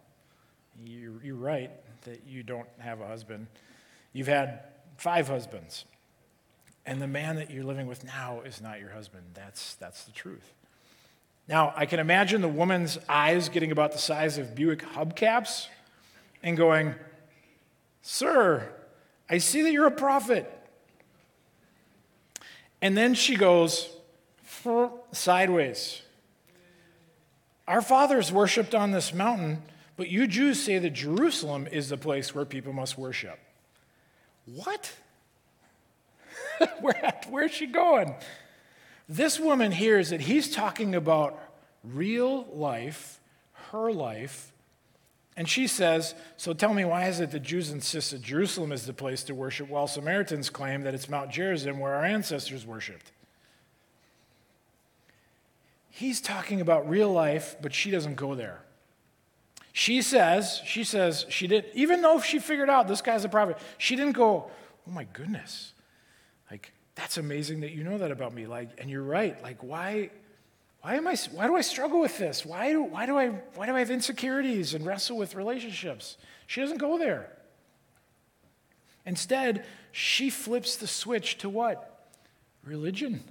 you're, 0.85 1.21
you're 1.23 1.35
right 1.35 1.71
that 2.03 2.21
you 2.25 2.41
don't 2.41 2.67
have 2.79 3.01
a 3.01 3.07
husband. 3.07 3.47
You've 4.13 4.27
had 4.27 4.61
five 5.01 5.27
husbands. 5.27 5.85
And 6.85 7.01
the 7.01 7.07
man 7.07 7.35
that 7.37 7.49
you're 7.49 7.63
living 7.63 7.87
with 7.87 8.03
now 8.03 8.41
is 8.45 8.61
not 8.61 8.79
your 8.79 8.89
husband. 8.89 9.23
That's, 9.33 9.75
that's 9.75 10.03
the 10.03 10.11
truth. 10.11 10.53
Now, 11.47 11.73
I 11.75 11.87
can 11.87 11.99
imagine 11.99 12.41
the 12.41 12.47
woman's 12.47 12.99
eyes 13.09 13.49
getting 13.49 13.71
about 13.71 13.93
the 13.93 13.97
size 13.97 14.37
of 14.37 14.53
Buick 14.53 14.83
hubcaps 14.93 15.67
and 16.43 16.55
going, 16.55 16.93
Sir, 18.03 18.71
I 19.27 19.39
see 19.39 19.63
that 19.63 19.71
you're 19.71 19.87
a 19.87 19.91
prophet. 19.91 20.51
And 22.81 22.95
then 22.95 23.15
she 23.15 23.35
goes 23.35 23.89
sideways. 25.11 26.01
Our 27.67 27.81
fathers 27.81 28.31
worshiped 28.31 28.75
on 28.75 28.91
this 28.91 29.13
mountain, 29.13 29.63
but 29.97 30.09
you 30.09 30.27
Jews 30.27 30.61
say 30.61 30.77
that 30.77 30.91
Jerusalem 30.91 31.67
is 31.71 31.89
the 31.89 31.97
place 31.97 32.35
where 32.35 32.45
people 32.45 32.73
must 32.73 32.97
worship. 32.97 33.39
What? 34.45 34.91
Where, 36.81 37.19
where's 37.29 37.51
she 37.51 37.67
going? 37.67 38.15
This 39.09 39.39
woman 39.39 39.71
hears 39.71 40.09
that 40.09 40.21
he's 40.21 40.49
talking 40.53 40.95
about 40.95 41.37
real 41.83 42.45
life, 42.53 43.19
her 43.71 43.91
life, 43.91 44.51
and 45.37 45.49
she 45.49 45.67
says, 45.67 46.13
So 46.37 46.53
tell 46.53 46.73
me, 46.73 46.85
why 46.85 47.07
is 47.07 47.19
it 47.19 47.31
that 47.31 47.41
Jews 47.41 47.71
insist 47.71 48.11
that 48.11 48.21
Jerusalem 48.21 48.71
is 48.71 48.85
the 48.85 48.93
place 48.93 49.23
to 49.23 49.35
worship 49.35 49.69
while 49.69 49.87
Samaritans 49.87 50.49
claim 50.49 50.83
that 50.83 50.93
it's 50.93 51.09
Mount 51.09 51.31
Gerizim 51.31 51.79
where 51.79 51.95
our 51.95 52.05
ancestors 52.05 52.65
worshiped? 52.65 53.11
He's 55.89 56.21
talking 56.21 56.61
about 56.61 56.89
real 56.89 57.11
life, 57.11 57.55
but 57.61 57.73
she 57.73 57.91
doesn't 57.91 58.15
go 58.15 58.35
there. 58.35 58.61
She 59.73 60.01
says, 60.01 60.61
she 60.65 60.83
says, 60.83 61.25
she 61.29 61.47
did, 61.47 61.65
even 61.73 62.01
though 62.01 62.19
she 62.19 62.39
figured 62.39 62.69
out 62.69 62.87
this 62.87 63.01
guy's 63.01 63.23
a 63.23 63.29
prophet, 63.29 63.57
she 63.77 63.95
didn't 63.95 64.13
go, 64.13 64.51
oh 64.87 64.91
my 64.91 65.05
goodness, 65.13 65.73
like, 66.49 66.73
that's 66.95 67.17
amazing 67.17 67.61
that 67.61 67.71
you 67.71 67.83
know 67.83 67.97
that 67.97 68.11
about 68.11 68.33
me. 68.33 68.45
Like, 68.45 68.69
and 68.79 68.89
you're 68.89 69.03
right. 69.03 69.41
Like, 69.41 69.63
why, 69.63 70.09
why 70.81 70.95
am 70.95 71.07
I, 71.07 71.15
why 71.31 71.47
do 71.47 71.55
I 71.55 71.61
struggle 71.61 72.01
with 72.01 72.17
this? 72.17 72.45
Why 72.45 72.71
do, 72.71 72.83
why 72.83 73.05
do 73.05 73.17
I, 73.17 73.29
why 73.55 73.65
do 73.65 73.75
I 73.75 73.79
have 73.79 73.91
insecurities 73.91 74.73
and 74.73 74.85
wrestle 74.85 75.17
with 75.17 75.35
relationships? 75.35 76.17
She 76.47 76.59
doesn't 76.59 76.77
go 76.79 76.97
there. 76.97 77.31
Instead, 79.05 79.65
she 79.93 80.29
flips 80.29 80.75
the 80.75 80.87
switch 80.87 81.37
to 81.39 81.49
what? 81.49 82.09
Religion 82.63 83.23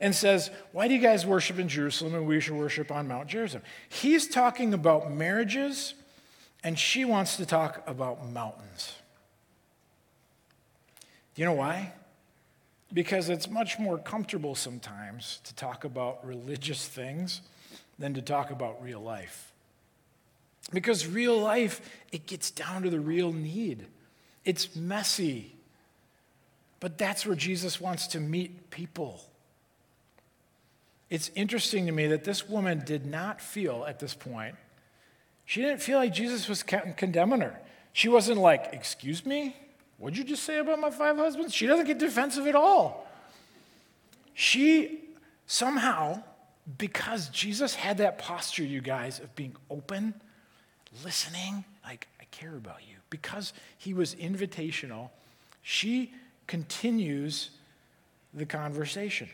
and 0.00 0.14
says, 0.14 0.50
Why 0.72 0.88
do 0.88 0.94
you 0.94 1.00
guys 1.00 1.26
worship 1.26 1.58
in 1.58 1.68
Jerusalem 1.68 2.14
and 2.14 2.26
we 2.26 2.40
should 2.40 2.54
worship 2.54 2.90
on 2.90 3.08
Mount 3.08 3.28
Gerizim? 3.28 3.62
He's 3.88 4.28
talking 4.28 4.74
about 4.74 5.12
marriages, 5.12 5.94
and 6.62 6.78
she 6.78 7.04
wants 7.04 7.36
to 7.36 7.46
talk 7.46 7.82
about 7.86 8.28
mountains. 8.28 8.94
Do 11.34 11.42
you 11.42 11.46
know 11.46 11.54
why? 11.54 11.92
Because 12.92 13.28
it's 13.28 13.48
much 13.48 13.78
more 13.78 13.98
comfortable 13.98 14.54
sometimes 14.54 15.40
to 15.44 15.54
talk 15.54 15.84
about 15.84 16.24
religious 16.26 16.86
things 16.86 17.42
than 17.98 18.14
to 18.14 18.22
talk 18.22 18.50
about 18.50 18.82
real 18.82 19.00
life. 19.00 19.52
Because 20.72 21.06
real 21.06 21.38
life, 21.38 21.80
it 22.12 22.26
gets 22.26 22.50
down 22.50 22.82
to 22.82 22.90
the 22.90 23.00
real 23.00 23.32
need. 23.32 23.86
It's 24.44 24.74
messy. 24.76 25.54
But 26.80 26.98
that's 26.98 27.26
where 27.26 27.36
Jesus 27.36 27.80
wants 27.80 28.06
to 28.08 28.20
meet 28.20 28.70
people. 28.70 29.27
It's 31.10 31.30
interesting 31.34 31.86
to 31.86 31.92
me 31.92 32.06
that 32.08 32.24
this 32.24 32.48
woman 32.48 32.82
did 32.84 33.06
not 33.06 33.40
feel 33.40 33.84
at 33.86 33.98
this 33.98 34.14
point, 34.14 34.54
she 35.44 35.62
didn't 35.62 35.80
feel 35.80 35.98
like 35.98 36.12
Jesus 36.12 36.48
was 36.48 36.62
condemning 36.62 37.40
her. 37.40 37.58
She 37.92 38.08
wasn't 38.08 38.38
like, 38.38 38.68
Excuse 38.72 39.24
me? 39.24 39.56
What'd 39.96 40.16
you 40.16 40.24
just 40.24 40.44
say 40.44 40.58
about 40.58 40.78
my 40.78 40.90
five 40.90 41.16
husbands? 41.16 41.52
She 41.52 41.66
doesn't 41.66 41.86
get 41.86 41.98
defensive 41.98 42.46
at 42.46 42.54
all. 42.54 43.06
She 44.34 45.00
somehow, 45.46 46.22
because 46.76 47.28
Jesus 47.30 47.74
had 47.74 47.98
that 47.98 48.18
posture, 48.18 48.62
you 48.62 48.80
guys, 48.80 49.18
of 49.18 49.34
being 49.34 49.56
open, 49.68 50.14
listening, 51.02 51.64
like, 51.84 52.06
I 52.20 52.24
care 52.30 52.54
about 52.56 52.80
you, 52.88 52.96
because 53.10 53.52
he 53.76 53.92
was 53.92 54.14
invitational, 54.14 55.10
she 55.62 56.12
continues 56.46 57.50
the 58.32 58.46
conversation. 58.46 59.28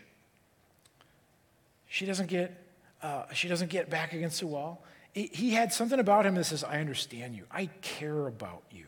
She 1.94 2.06
doesn't 2.06 2.26
get, 2.26 2.60
uh, 3.02 3.26
she 3.32 3.46
doesn't 3.46 3.70
get 3.70 3.88
back 3.88 4.14
against 4.14 4.40
the 4.40 4.48
wall. 4.48 4.82
He 5.12 5.52
had 5.52 5.72
something 5.72 6.00
about 6.00 6.26
him 6.26 6.34
that 6.34 6.42
says, 6.42 6.64
I 6.64 6.80
understand 6.80 7.36
you. 7.36 7.44
I 7.52 7.66
care 7.82 8.26
about 8.26 8.64
you. 8.72 8.86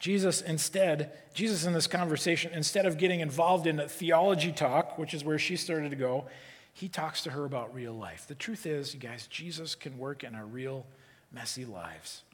Jesus 0.00 0.40
instead, 0.40 1.12
Jesus 1.32 1.64
in 1.64 1.72
this 1.72 1.86
conversation, 1.86 2.50
instead 2.52 2.86
of 2.86 2.98
getting 2.98 3.20
involved 3.20 3.68
in 3.68 3.78
a 3.78 3.88
theology 3.88 4.50
talk, 4.50 4.98
which 4.98 5.14
is 5.14 5.22
where 5.22 5.38
she 5.38 5.54
started 5.54 5.90
to 5.90 5.96
go, 5.96 6.26
he 6.72 6.88
talks 6.88 7.22
to 7.22 7.30
her 7.30 7.44
about 7.44 7.72
real 7.72 7.94
life. 7.94 8.26
The 8.26 8.34
truth 8.34 8.66
is, 8.66 8.92
you 8.92 8.98
guys, 8.98 9.28
Jesus 9.28 9.76
can 9.76 9.96
work 9.96 10.24
in 10.24 10.34
our 10.34 10.46
real 10.46 10.84
messy 11.30 11.64
lives. 11.64 12.24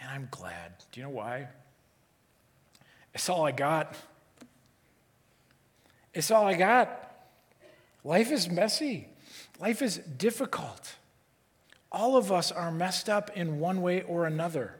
And 0.00 0.08
I'm 0.10 0.28
glad. 0.30 0.72
Do 0.90 1.00
you 1.00 1.04
know 1.04 1.12
why? 1.12 1.48
It's 3.12 3.28
all 3.28 3.44
I 3.44 3.52
got. 3.52 3.94
It's 6.14 6.30
all 6.30 6.46
I 6.46 6.54
got. 6.54 7.10
Life 8.04 8.30
is 8.30 8.50
messy, 8.50 9.08
life 9.58 9.80
is 9.82 9.98
difficult. 9.98 10.96
All 11.90 12.16
of 12.16 12.30
us 12.32 12.52
are 12.52 12.72
messed 12.72 13.08
up 13.08 13.30
in 13.36 13.60
one 13.60 13.80
way 13.80 14.02
or 14.02 14.26
another. 14.26 14.74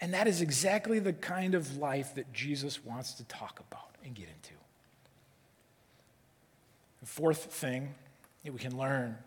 And 0.00 0.14
that 0.14 0.28
is 0.28 0.40
exactly 0.40 1.00
the 1.00 1.12
kind 1.12 1.54
of 1.54 1.76
life 1.76 2.14
that 2.14 2.32
Jesus 2.32 2.84
wants 2.84 3.14
to 3.14 3.24
talk 3.24 3.60
about 3.68 3.90
and 4.04 4.14
get 4.14 4.28
into. 4.28 4.54
The 7.00 7.06
fourth 7.06 7.46
thing 7.46 7.94
that 8.44 8.52
we 8.52 8.60
can 8.60 8.78
learn 8.78 9.18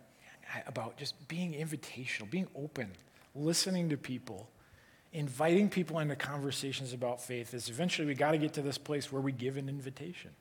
about 0.65 0.97
just 0.97 1.27
being 1.27 1.53
invitational, 1.53 2.29
being 2.29 2.47
open, 2.55 2.91
listening 3.35 3.89
to 3.89 3.97
people, 3.97 4.49
inviting 5.13 5.69
people 5.69 5.99
into 5.99 6.15
conversations 6.15 6.93
about 6.93 7.21
faith 7.21 7.53
is 7.53 7.69
eventually 7.69 8.07
we 8.07 8.13
got 8.13 8.31
to 8.31 8.37
get 8.37 8.53
to 8.53 8.61
this 8.61 8.77
place 8.77 9.11
where 9.11 9.21
we 9.21 9.31
give 9.31 9.57
an 9.57 9.67
invitation. 9.67 10.31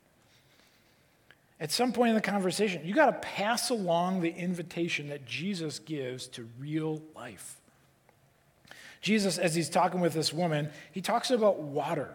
At 1.61 1.71
some 1.71 1.93
point 1.93 2.09
in 2.11 2.15
the 2.15 2.23
conversation, 2.23 2.83
you 2.87 2.95
got 2.95 3.07
to 3.07 3.29
pass 3.29 3.69
along 3.69 4.23
the 4.23 4.31
invitation 4.31 5.11
that 5.11 5.27
Jesus 5.27 5.79
gives 5.79 6.27
to 6.29 6.49
real 6.59 7.03
life. 7.15 7.57
Jesus, 9.03 9.37
as 9.37 9.55
he's 9.55 9.69
talking 9.69 10.01
with 10.01 10.15
this 10.15 10.33
woman, 10.33 10.71
he 10.91 11.03
talks 11.03 11.31
about 11.31 11.61
water. 11.61 12.15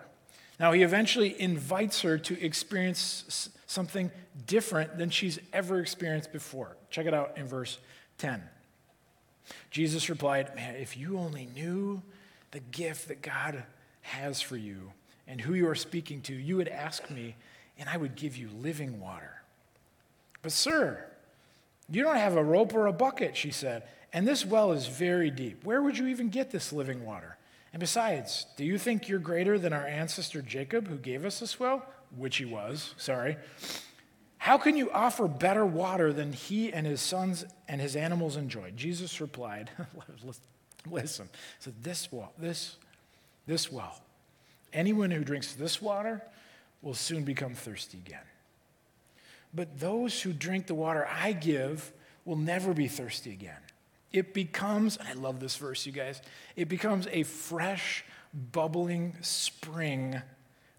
Now, 0.60 0.72
he 0.72 0.82
eventually 0.82 1.40
invites 1.40 2.02
her 2.02 2.18
to 2.18 2.44
experience 2.44 3.50
something 3.68 4.10
different 4.48 4.98
than 4.98 5.10
she's 5.10 5.40
ever 5.54 5.80
experienced 5.80 6.32
before. 6.32 6.76
Check 6.90 7.06
it 7.06 7.14
out 7.14 7.38
in 7.38 7.46
verse 7.46 7.78
10. 8.18 8.42
Jesus 9.70 10.10
replied, 10.10 10.56
Man, 10.56 10.76
if 10.76 10.98
you 10.98 11.20
only 11.20 11.50
knew 11.54 12.02
the 12.52 12.62
gift 12.62 13.10
that 13.10 13.22
God 13.22 13.64
has 14.02 14.42
for 14.42 14.58
you 14.58 14.92
and 15.28 15.42
who 15.42 15.54
you 15.54 15.68
are 15.68 15.76
speaking 15.76 16.22
to, 16.22 16.34
you 16.34 16.58
would 16.58 16.68
ask 16.68 17.10
me, 17.12 17.36
and 17.80 17.90
I 17.90 17.98
would 17.98 18.16
give 18.16 18.38
you 18.38 18.50
living 18.62 19.00
water. 19.00 19.42
But, 20.42 20.52
sir, 20.52 21.06
you 21.90 22.04
don't 22.04 22.18
have 22.18 22.36
a 22.36 22.44
rope 22.44 22.74
or 22.74 22.88
a 22.88 22.94
bucket, 22.94 23.36
she 23.36 23.52
said, 23.52 23.84
and 24.14 24.28
this 24.28 24.46
well 24.46 24.72
is 24.72 24.88
very 24.88 25.30
deep. 25.30 25.64
Where 25.64 25.82
would 25.82 25.98
you 25.98 26.08
even 26.08 26.30
get 26.30 26.52
this 26.52 26.72
living 26.72 27.06
water? 27.06 27.38
And 27.74 27.80
besides, 27.80 28.46
do 28.56 28.64
you 28.64 28.78
think 28.78 29.10
you're 29.10 29.20
greater 29.20 29.60
than 29.60 29.74
our 29.74 29.86
ancestor 29.86 30.42
Jacob, 30.42 30.88
who 30.88 30.96
gave 30.96 31.26
us 31.26 31.40
this 31.40 31.60
well? 31.60 31.86
Which 32.16 32.38
he 32.38 32.46
was, 32.46 32.94
sorry. 32.98 33.36
How 34.38 34.58
can 34.58 34.78
you 34.78 34.92
offer 34.92 35.28
better 35.28 35.66
water 35.66 36.14
than 36.14 36.32
he 36.32 36.72
and 36.72 36.86
his 36.86 37.02
sons 37.02 37.44
and 37.68 37.82
his 37.82 37.96
animals 37.96 38.38
enjoyed? 38.38 38.78
Jesus 38.78 39.20
replied, 39.20 39.72
Listen, 40.90 41.28
so 41.60 41.72
this 41.82 42.12
well, 42.12 42.32
this, 42.38 42.78
this 43.48 43.72
well, 43.72 44.00
anyone 44.72 45.12
who 45.12 45.24
drinks 45.24 45.54
this 45.54 45.82
water 45.82 46.22
will 46.86 46.94
soon 46.94 47.24
become 47.24 47.56
thirsty 47.56 47.98
again. 47.98 48.24
But 49.54 49.80
those 49.80 50.22
who 50.22 50.32
drink 50.32 50.68
the 50.68 50.76
water 50.76 51.08
I 51.12 51.34
give 51.34 51.92
will 52.26 52.38
never 52.38 52.74
be 52.74 52.88
thirsty 52.88 53.32
again. 53.32 53.60
It 54.14 54.34
becomes, 54.34 54.98
I 55.00 55.14
love 55.14 55.40
this 55.40 55.58
verse, 55.58 55.86
you 55.86 55.92
guys, 55.92 56.22
it 56.56 56.70
becomes 56.70 57.08
a 57.12 57.24
fresh, 57.24 58.06
bubbling 58.52 59.16
spring 59.22 60.22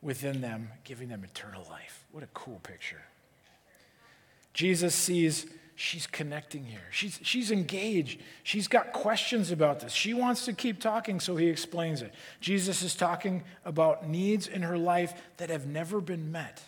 within 0.01 0.41
them, 0.41 0.71
giving 0.85 1.09
them 1.09 1.25
eternal 1.25 1.67
life. 1.69 2.05
What 2.13 2.23
a 2.23 2.29
cool 2.29 2.61
picture. 2.63 3.03
Jesus 4.55 4.95
sees 4.95 5.47
she's 5.77 6.07
connecting 6.07 6.65
here. 6.65 6.89
She's, 6.91 7.21
she's 7.23 7.51
engaged. 7.51 8.21
She's 8.43 8.67
got 8.67 8.93
questions 8.93 9.51
about 9.51 9.81
this. 9.81 9.93
She 9.93 10.15
wants 10.15 10.47
to 10.47 10.53
keep 10.53 10.81
talking, 10.81 11.21
so 11.21 11.37
he 11.37 11.47
explains 11.47 12.03
it. 12.03 12.13
Jesus 12.41 12.83
is 12.83 12.95
talking 12.95 13.45
about 13.65 14.09
needs 14.09 14.49
in 14.49 14.63
her 14.63 14.79
life 14.79 15.15
that 15.37 15.51
have 15.51 15.67
never 15.67 16.01
been 16.01 16.33
met, 16.33 16.63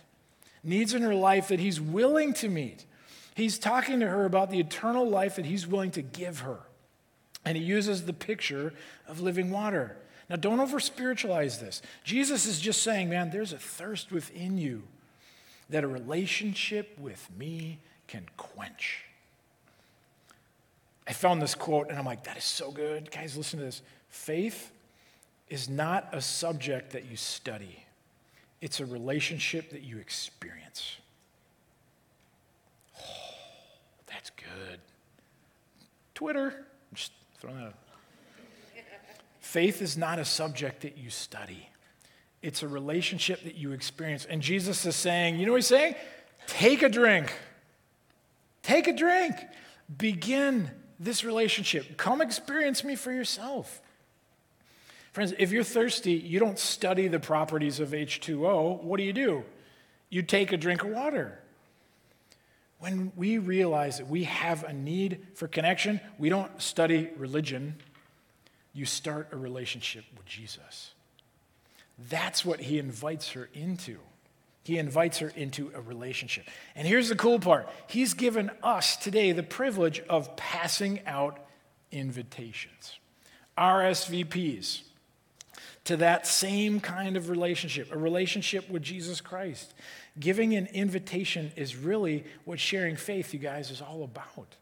needs 0.63 0.95
in 0.95 1.03
her 1.03 1.15
life 1.15 1.49
that 1.49 1.59
he's 1.59 1.81
willing 1.81 2.35
to 2.35 2.49
meet. 2.49 2.85
He's 3.35 3.59
talking 3.59 4.01
to 4.01 4.07
her 4.07 4.25
about 4.25 4.51
the 4.51 4.61
eternal 4.61 5.09
life 5.09 5.37
that 5.37 5.47
he's 5.47 5.67
willing 5.67 5.91
to 5.93 6.03
give 6.03 6.41
her. 6.41 6.59
And 7.45 7.57
he 7.57 7.65
uses 7.65 8.05
the 8.05 8.13
picture 8.13 8.75
of 9.07 9.21
living 9.21 9.51
water. 9.51 9.97
Now, 10.29 10.37
don't 10.37 10.61
over 10.61 10.81
spiritualize 10.81 11.59
this. 11.59 11.81
Jesus 12.05 12.45
is 12.45 12.61
just 12.61 12.83
saying, 12.83 13.09
man, 13.09 13.31
there's 13.31 13.55
a 13.55 13.59
thirst 13.59 14.13
within 14.13 14.59
you 14.59 14.83
that 15.71 15.85
a 15.85 15.89
relationship 15.89 16.99
with 16.99 17.29
me 17.39 17.79
can 18.09 18.27
quench. 18.37 19.05
I 21.07 21.13
found 21.13 21.41
this 21.41 21.55
quote 21.55 21.89
and 21.89 21.99
I'm 21.99 22.05
like, 22.05 22.25
that 22.25 22.37
is 22.37 22.45
so 22.45 22.71
good. 22.71 23.11
Guys, 23.11 23.37
listen 23.37 23.61
to 23.61 23.65
this. 23.65 23.83
Faith 24.09 24.73
is 25.49 25.69
not 25.69 26.09
a 26.13 26.21
subject 26.21 26.93
that 26.93 27.07
you 27.07 27.17
study, 27.17 27.85
it's 28.61 28.81
a 28.81 28.87
relationship 28.87 29.71
that 29.71 29.83
you 29.83 29.99
experience. 29.99 30.97
Oh, 32.99 33.05
that's 34.07 34.31
good. 34.31 34.81
Twitter, 36.15 36.67
just 36.93 37.13
throwing 37.39 37.59
that 37.59 37.67
out. 37.67 37.75
Faith 39.41 39.81
is 39.81 39.97
not 39.97 40.19
a 40.19 40.25
subject 40.25 40.83
that 40.83 40.99
you 40.99 41.09
study. 41.09 41.69
It's 42.43 42.63
a 42.63 42.69
relationship 42.69 43.45
that 43.45 43.55
you 43.55 43.73
experience. 43.73 44.27
And 44.27 44.43
Jesus 44.43 44.85
is 44.85 44.95
saying, 44.95 45.39
you 45.39 45.47
know 45.47 45.53
what 45.53 45.59
he's 45.59 45.67
saying? 45.69 45.95
Take 46.47 46.83
a 46.83 46.89
drink. 46.89 47.33
Take 48.63 48.87
a 48.87 48.93
drink. 48.93 49.37
Begin 49.97 50.71
this 51.01 51.25
relationship. 51.25 51.97
Come 51.97 52.21
experience 52.21 52.85
me 52.85 52.97
for 52.97 53.13
yourself. 53.13 53.81
Friends, 55.13 55.33
if 55.39 55.51
you're 55.51 55.65
thirsty, 55.65 56.13
you 56.13 56.39
don't 56.39 56.59
study 56.59 57.09
the 57.09 57.19
properties 57.19 57.81
of 57.81 57.91
H2O. 57.91 58.83
What 58.83 58.99
do 58.99 59.05
you 59.05 59.13
do? 59.13 59.45
You 60.11 60.23
take 60.23 60.53
a 60.53 60.57
drink 60.57 60.85
of 60.85 60.91
water. 60.91 61.39
When 62.79 63.13
we 63.17 63.39
realize 63.39 63.99
that 63.99 64.07
we 64.07 64.25
have 64.25 64.63
a 64.63 64.73
need 64.73 65.27
for 65.35 65.49
connection, 65.49 66.01
we 66.19 66.29
don't 66.29 66.63
study 66.63 67.11
religion. 67.17 67.77
You 68.73 68.87
start 68.87 69.29
a 69.33 69.37
relationship 69.37 70.05
with 70.17 70.27
Jesus. 70.27 70.93
That's 72.09 72.45
what 72.45 72.61
he 72.61 72.79
invites 72.79 73.33
her 73.33 73.49
into. 73.53 73.99
He 74.69 74.77
invites 74.77 75.21
her 75.21 75.33
into 75.35 75.73
a 75.75 75.81
relationship. 75.81 76.47
And 76.77 76.87
here's 76.87 77.09
the 77.09 77.17
cool 77.17 77.39
part 77.39 77.71
He's 77.87 78.13
given 78.13 78.51
us 78.63 78.99
today 78.99 79.33
the 79.33 79.43
privilege 79.43 80.01
of 80.11 80.37
passing 80.37 81.01
out 81.07 81.39
invitations, 81.91 82.99
RSVPs, 83.57 84.83
to 85.85 85.97
that 85.97 86.27
same 86.27 86.81
kind 86.81 87.17
of 87.17 87.31
relationship, 87.31 87.91
a 87.91 87.97
relationship 87.97 88.69
with 88.69 88.83
Jesus 88.83 89.23
Christ. 89.23 89.73
Giving 90.21 90.55
an 90.55 90.67
invitation 90.75 91.51
is 91.57 91.75
really 91.75 92.25
what 92.45 92.61
sharing 92.61 92.97
faith, 92.97 93.33
you 93.33 93.39
guys, 93.39 93.71
is 93.71 93.81
all 93.81 94.05
about. 94.05 94.57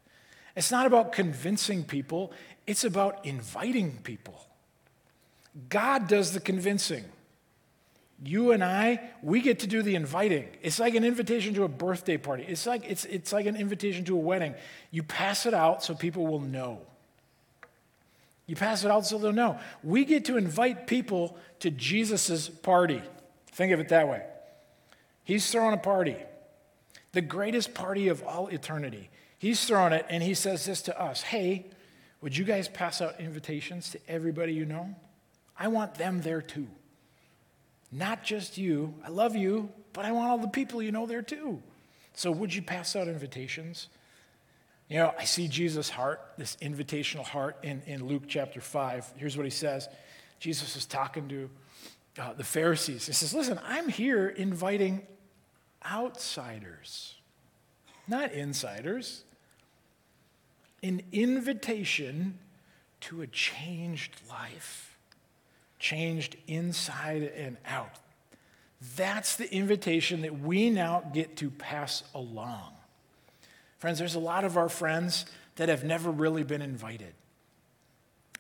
It's 0.55 0.71
not 0.71 0.87
about 0.87 1.11
convincing 1.11 1.83
people, 1.83 2.33
it's 2.65 2.85
about 2.85 3.27
inviting 3.27 3.99
people. 4.05 4.47
God 5.69 6.07
does 6.07 6.31
the 6.31 6.39
convincing. 6.39 7.07
You 8.25 8.53
and 8.53 8.65
I, 8.65 9.11
we 9.23 9.41
get 9.41 9.61
to 9.61 9.67
do 9.67 9.83
the 9.83 9.95
inviting. 9.95 10.49
It's 10.63 10.79
like 10.79 10.95
an 10.95 11.05
invitation 11.05 11.53
to 11.55 11.65
a 11.65 11.69
birthday 11.69 12.17
party. 12.17 12.45
It's 12.49 12.67
like, 12.67 12.89
it's, 12.89 13.05
it's 13.05 13.33
like 13.33 13.47
an 13.47 13.57
invitation 13.57 14.05
to 14.07 14.15
a 14.15 14.21
wedding. 14.21 14.55
You 14.91 15.03
pass 15.03 15.45
it 15.45 15.53
out 15.53 15.85
so 15.85 15.95
people 15.95 16.27
will 16.27 16.41
know. 16.41 16.81
You 18.47 18.57
pass 18.57 18.85
it 18.85 18.91
out 18.91 19.05
so 19.05 19.19
they'll 19.19 19.33
know. 19.33 19.59
We 19.83 20.05
get 20.05 20.25
to 20.27 20.37
invite 20.37 20.87
people 20.87 21.37
to 21.61 21.71
Jesus' 21.71 22.49
party. 22.49 23.03
Think 23.53 23.73
of 23.73 23.81
it 23.81 23.89
that 23.91 24.09
way. 24.09 24.23
He's 25.25 25.51
throwing 25.51 25.75
a 25.75 25.79
party, 25.79 26.17
the 27.13 27.21
greatest 27.21 27.75
party 27.75 28.09
of 28.09 28.23
all 28.23 28.47
eternity. 28.49 29.11
He's 29.39 29.65
throwing 29.65 29.93
it, 29.93 30.07
and 30.09 30.23
he 30.23 30.35
says 30.35 30.65
this 30.65 30.83
to 30.83 31.01
us 31.01 31.23
Hey, 31.23 31.67
would 32.21 32.37
you 32.37 32.45
guys 32.45 32.69
pass 32.69 33.03
out 33.03 33.21
invitations 33.21 33.91
to 33.91 34.01
everybody 34.09 34.55
you 34.55 34.65
know? 34.65 34.95
I 35.59 35.69
want 35.69 35.95
them 35.97 36.23
there 36.23 36.41
too. 36.41 36.69
Not 37.97 38.23
just 38.23 38.59
you. 38.59 38.95
I 39.03 39.09
love 39.09 39.35
you, 39.37 39.71
but 39.95 40.05
I 40.05 40.13
want 40.13 40.29
all 40.29 40.39
the 40.39 40.49
people 40.49 40.83
you 40.83 40.93
know 40.93 41.07
there 41.07 41.23
too. 41.23 41.63
So 42.13 42.31
would 42.31 42.55
you 42.55 42.61
pass 42.61 42.95
out 42.95 43.09
invitations? 43.09 43.89
You 44.89 44.99
know, 44.99 45.15
I 45.19 45.25
see 45.25 45.49
Jesus' 45.49 45.89
heart, 45.89 46.21
this 46.37 46.57
invitational 46.61 47.25
heart 47.25 47.57
in, 47.63 47.83
in 47.87 48.07
Luke 48.07 48.25
chapter 48.29 48.61
5. 48.61 49.15
Here's 49.17 49.37
what 49.37 49.45
he 49.45 49.51
says 49.51 49.89
Jesus 50.39 50.77
is 50.77 50.85
talking 50.85 51.27
to 51.29 51.51
uh, 52.19 52.35
the 52.35 52.45
Pharisees. 52.45 53.07
He 53.07 53.15
says, 53.15 53.33
Listen, 53.33 53.59
I'm 53.65 53.89
here 53.89 54.29
inviting 54.29 55.07
outsiders, 55.91 57.15
not 58.07 58.33
insiders. 58.33 59.23
An 60.83 61.03
invitation 61.11 62.39
to 63.01 63.23
a 63.23 63.27
changed 63.27 64.21
life 64.29 64.96
changed 65.87 66.35
inside 66.49 67.23
and 67.37 67.57
out. 67.65 68.01
That's 68.97 69.37
the 69.37 69.53
invitation 69.55 70.23
that 70.23 70.41
we 70.41 70.69
now 70.69 71.05
get 71.15 71.37
to 71.37 71.49
pass 71.49 72.03
along. 72.13 72.73
Friends, 73.79 74.01
there's 74.01 74.17
a 74.17 74.21
lot 74.21 74.43
of 74.43 74.57
our 74.57 74.69
friends 74.69 75.27
that 75.57 75.69
have 75.69 75.85
never 75.85 76.11
really 76.11 76.43
been 76.43 76.61
invited. 76.61 77.15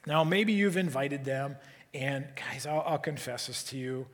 Now, 0.06 0.24
maybe 0.24 0.54
you've 0.54 0.76
invited 0.76 1.24
them, 1.24 1.54
and 1.94 2.26
guys, 2.35 2.66
I'll, 2.66 2.82
I'll 2.85 2.98
confess 2.98 3.46
this 3.46 3.62
to 3.64 3.76
you, 3.76 4.06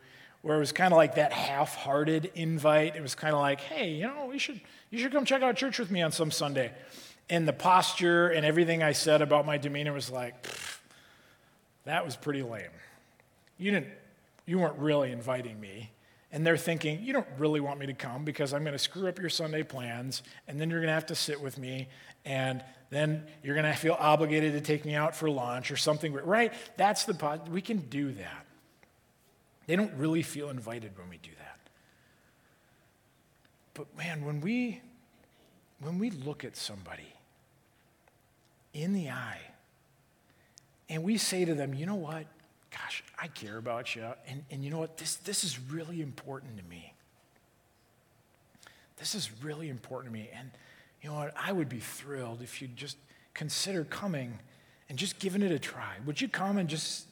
where 0.42 0.56
it 0.56 0.60
was 0.60 0.72
kind 0.72 0.92
of 0.92 0.98
like 0.98 1.14
that 1.14 1.32
half 1.32 1.74
hearted 1.74 2.30
invite. 2.34 2.96
It 2.96 3.02
was 3.02 3.14
kind 3.14 3.34
of 3.34 3.40
like, 3.40 3.60
hey, 3.60 3.92
you 3.92 4.02
know, 4.02 4.30
you 4.30 4.38
should, 4.38 4.60
you 4.90 4.98
should 4.98 5.12
come 5.12 5.24
check 5.24 5.42
out 5.42 5.56
church 5.56 5.78
with 5.78 5.90
me 5.90 6.02
on 6.02 6.12
some 6.12 6.30
Sunday. 6.30 6.70
And 7.30 7.48
the 7.48 7.52
posture 7.54 8.28
and 8.28 8.44
everything 8.44 8.82
I 8.82 8.92
said 8.92 9.22
about 9.22 9.46
my 9.46 9.56
demeanor 9.56 9.92
was 9.92 10.10
like, 10.10 10.46
that 11.84 12.04
was 12.04 12.14
pretty 12.14 12.42
lame 12.42 12.70
you 13.62 13.70
didn't 13.70 13.88
you 14.44 14.58
weren't 14.58 14.78
really 14.78 15.12
inviting 15.12 15.58
me. 15.60 15.92
And 16.32 16.46
they're 16.46 16.56
thinking 16.56 17.02
you 17.02 17.12
don't 17.12 17.26
really 17.38 17.60
want 17.60 17.78
me 17.78 17.86
to 17.86 17.92
come 17.92 18.24
because 18.24 18.54
i'm 18.54 18.62
going 18.62 18.72
to 18.72 18.78
screw 18.78 19.06
up 19.06 19.18
your 19.18 19.28
sunday 19.28 19.62
plans 19.62 20.22
and 20.48 20.58
then 20.58 20.70
you're 20.70 20.80
going 20.80 20.88
to 20.88 20.94
have 20.94 21.06
to 21.06 21.14
sit 21.14 21.40
with 21.40 21.58
me 21.58 21.88
and 22.24 22.64
then 22.88 23.24
you're 23.42 23.54
going 23.54 23.70
to 23.70 23.78
feel 23.78 23.96
obligated 23.98 24.54
to 24.54 24.60
take 24.60 24.84
me 24.84 24.94
out 24.94 25.14
for 25.14 25.28
lunch 25.28 25.70
or 25.70 25.76
something. 25.76 26.12
Right 26.12 26.52
that's 26.76 27.04
the 27.04 27.14
pod 27.14 27.48
we 27.50 27.60
can 27.60 27.78
do 27.78 28.12
that. 28.12 28.46
They 29.66 29.76
don't 29.76 29.92
really 29.94 30.22
feel 30.22 30.48
invited 30.48 30.98
when 30.98 31.08
we 31.08 31.18
do 31.18 31.30
that. 31.38 31.58
But 33.74 33.96
man 33.96 34.24
when 34.24 34.40
we 34.40 34.80
when 35.80 35.98
we 35.98 36.10
look 36.10 36.44
at 36.44 36.56
somebody 36.56 37.14
in 38.72 38.94
the 38.94 39.10
eye 39.10 39.40
and 40.88 41.02
we 41.02 41.18
say 41.18 41.44
to 41.44 41.54
them 41.54 41.74
you 41.74 41.84
know 41.84 41.94
what 41.94 42.26
gosh, 42.72 43.04
I 43.20 43.28
care 43.28 43.58
about 43.58 43.94
you. 43.94 44.04
And, 44.26 44.44
and 44.50 44.64
you 44.64 44.70
know 44.70 44.78
what? 44.78 44.96
This, 44.96 45.16
this 45.16 45.44
is 45.44 45.58
really 45.60 46.00
important 46.00 46.56
to 46.56 46.64
me. 46.64 46.94
This 48.96 49.14
is 49.14 49.30
really 49.42 49.68
important 49.68 50.12
to 50.12 50.18
me. 50.18 50.30
And 50.36 50.50
you 51.02 51.10
know 51.10 51.16
what? 51.16 51.34
I 51.36 51.52
would 51.52 51.68
be 51.68 51.80
thrilled 51.80 52.40
if 52.42 52.62
you'd 52.62 52.76
just 52.76 52.96
consider 53.34 53.84
coming 53.84 54.38
and 54.88 54.98
just 54.98 55.18
giving 55.18 55.42
it 55.42 55.50
a 55.50 55.58
try. 55.58 55.96
Would 56.06 56.20
you 56.20 56.28
come 56.28 56.58
and 56.58 56.68
just, 56.68 57.06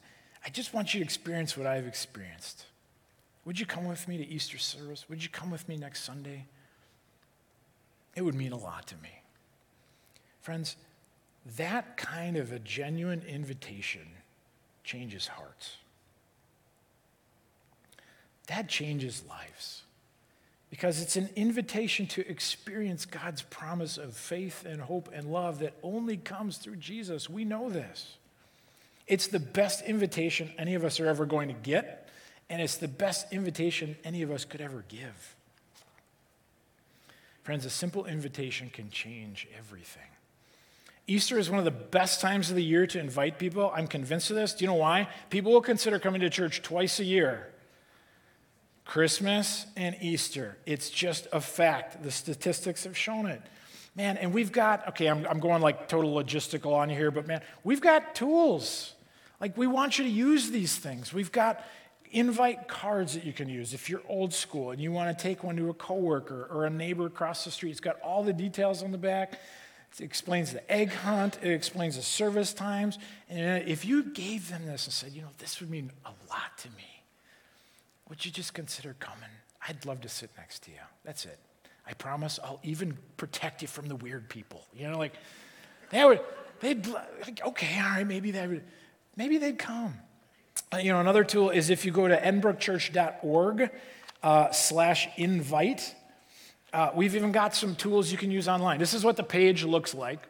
I 0.44 0.50
just 0.50 0.72
want 0.72 0.94
you 0.94 1.00
to 1.00 1.04
experience 1.04 1.56
what 1.56 1.66
I've 1.66 1.86
experienced. 1.86 2.66
Would 3.44 3.58
you 3.58 3.66
come 3.66 3.86
with 3.86 4.06
me 4.06 4.18
to 4.18 4.26
Easter 4.26 4.58
service? 4.58 5.08
Would 5.08 5.22
you 5.22 5.30
come 5.30 5.50
with 5.50 5.68
me 5.68 5.76
next 5.76 6.04
Sunday? 6.04 6.46
It 8.14 8.22
would 8.22 8.34
mean 8.34 8.52
a 8.52 8.58
lot 8.58 8.86
to 8.88 8.96
me. 8.96 9.22
Friends, 10.40 10.76
that 11.56 11.96
kind 11.96 12.36
of 12.36 12.52
a 12.52 12.58
genuine 12.58 13.22
invitation 13.26 14.06
changes 14.90 15.28
hearts. 15.28 15.76
That 18.48 18.68
changes 18.68 19.22
lives 19.28 19.82
because 20.68 21.00
it's 21.00 21.14
an 21.14 21.28
invitation 21.36 22.06
to 22.08 22.28
experience 22.28 23.06
God's 23.06 23.42
promise 23.42 23.98
of 23.98 24.16
faith 24.16 24.64
and 24.66 24.80
hope 24.80 25.08
and 25.14 25.30
love 25.30 25.60
that 25.60 25.74
only 25.84 26.16
comes 26.16 26.56
through 26.56 26.76
Jesus. 26.76 27.30
We 27.30 27.44
know 27.44 27.70
this. 27.70 28.16
It's 29.06 29.28
the 29.28 29.38
best 29.38 29.84
invitation 29.84 30.50
any 30.58 30.74
of 30.74 30.84
us 30.84 30.98
are 30.98 31.06
ever 31.06 31.24
going 31.24 31.46
to 31.46 31.54
get, 31.54 32.08
and 32.48 32.60
it's 32.60 32.76
the 32.76 32.88
best 32.88 33.32
invitation 33.32 33.96
any 34.02 34.22
of 34.22 34.32
us 34.32 34.44
could 34.44 34.60
ever 34.60 34.84
give. 34.88 35.36
Friends, 37.44 37.64
a 37.64 37.70
simple 37.70 38.06
invitation 38.06 38.70
can 38.70 38.90
change 38.90 39.46
everything. 39.56 40.02
Easter 41.10 41.40
is 41.40 41.50
one 41.50 41.58
of 41.58 41.64
the 41.64 41.72
best 41.72 42.20
times 42.20 42.50
of 42.50 42.56
the 42.56 42.62
year 42.62 42.86
to 42.86 43.00
invite 43.00 43.36
people. 43.36 43.72
I'm 43.74 43.88
convinced 43.88 44.30
of 44.30 44.36
this. 44.36 44.54
Do 44.54 44.64
you 44.64 44.68
know 44.68 44.76
why? 44.76 45.08
People 45.28 45.50
will 45.50 45.60
consider 45.60 45.98
coming 45.98 46.20
to 46.20 46.30
church 46.30 46.62
twice 46.62 47.00
a 47.00 47.04
year 47.04 47.48
Christmas 48.84 49.66
and 49.76 49.96
Easter. 50.00 50.56
It's 50.66 50.88
just 50.88 51.26
a 51.32 51.40
fact. 51.40 52.04
The 52.04 52.12
statistics 52.12 52.84
have 52.84 52.96
shown 52.96 53.26
it. 53.26 53.42
Man, 53.96 54.18
and 54.18 54.32
we've 54.32 54.52
got, 54.52 54.86
okay, 54.90 55.08
I'm, 55.08 55.26
I'm 55.26 55.40
going 55.40 55.60
like 55.60 55.88
total 55.88 56.14
logistical 56.14 56.74
on 56.74 56.88
here, 56.88 57.10
but 57.10 57.26
man, 57.26 57.42
we've 57.64 57.80
got 57.80 58.14
tools. 58.14 58.94
Like, 59.40 59.58
we 59.58 59.66
want 59.66 59.98
you 59.98 60.04
to 60.04 60.10
use 60.10 60.52
these 60.52 60.76
things. 60.76 61.12
We've 61.12 61.32
got 61.32 61.66
invite 62.12 62.68
cards 62.68 63.14
that 63.14 63.24
you 63.24 63.32
can 63.32 63.48
use 63.48 63.74
if 63.74 63.90
you're 63.90 64.02
old 64.08 64.32
school 64.32 64.70
and 64.70 64.80
you 64.80 64.92
want 64.92 65.16
to 65.16 65.20
take 65.20 65.42
one 65.42 65.56
to 65.56 65.70
a 65.70 65.74
coworker 65.74 66.48
or 66.52 66.66
a 66.66 66.70
neighbor 66.70 67.06
across 67.06 67.44
the 67.44 67.50
street. 67.50 67.70
It's 67.70 67.80
got 67.80 68.00
all 68.00 68.22
the 68.22 68.32
details 68.32 68.84
on 68.84 68.92
the 68.92 68.98
back. 68.98 69.40
It 69.98 70.04
explains 70.04 70.52
the 70.52 70.70
egg 70.70 70.92
hunt, 70.92 71.38
it 71.42 71.50
explains 71.50 71.96
the 71.96 72.02
service 72.02 72.52
times. 72.52 72.98
And 73.28 73.68
if 73.68 73.84
you 73.84 74.04
gave 74.04 74.48
them 74.48 74.66
this 74.66 74.86
and 74.86 74.92
said, 74.94 75.12
you 75.12 75.22
know, 75.22 75.28
this 75.38 75.60
would 75.60 75.70
mean 75.70 75.90
a 76.04 76.10
lot 76.30 76.56
to 76.58 76.68
me, 76.70 77.02
would 78.08 78.24
you 78.24 78.30
just 78.30 78.54
consider 78.54 78.94
coming? 78.98 79.30
I'd 79.66 79.84
love 79.84 80.00
to 80.02 80.08
sit 80.08 80.30
next 80.36 80.62
to 80.64 80.70
you. 80.70 80.78
That's 81.04 81.24
it. 81.24 81.38
I 81.86 81.92
promise 81.94 82.38
I'll 82.42 82.60
even 82.62 82.96
protect 83.16 83.62
you 83.62 83.68
from 83.68 83.88
the 83.88 83.96
weird 83.96 84.28
people. 84.28 84.64
You 84.74 84.88
know, 84.88 84.98
like 84.98 85.14
they 85.90 86.04
would, 86.04 86.20
they'd, 86.60 86.86
like, 86.86 87.40
okay, 87.44 87.80
all 87.80 87.90
right, 87.90 88.06
maybe 88.06 88.30
they 88.30 88.46
would, 88.46 88.64
maybe 89.16 89.38
they'd 89.38 89.58
come. 89.58 89.94
Uh, 90.72 90.78
you 90.78 90.92
know, 90.92 91.00
another 91.00 91.24
tool 91.24 91.50
is 91.50 91.68
if 91.68 91.84
you 91.84 91.90
go 91.90 92.06
to 92.06 92.16
edinburghchurch.org 92.16 93.70
uh, 94.22 94.52
slash 94.52 95.08
invite, 95.16 95.94
uh, 96.72 96.90
we've 96.94 97.16
even 97.16 97.32
got 97.32 97.54
some 97.54 97.74
tools 97.74 98.12
you 98.12 98.18
can 98.18 98.30
use 98.30 98.48
online. 98.48 98.78
This 98.78 98.94
is 98.94 99.04
what 99.04 99.16
the 99.16 99.24
page 99.24 99.64
looks 99.64 99.94
like. 99.94 100.20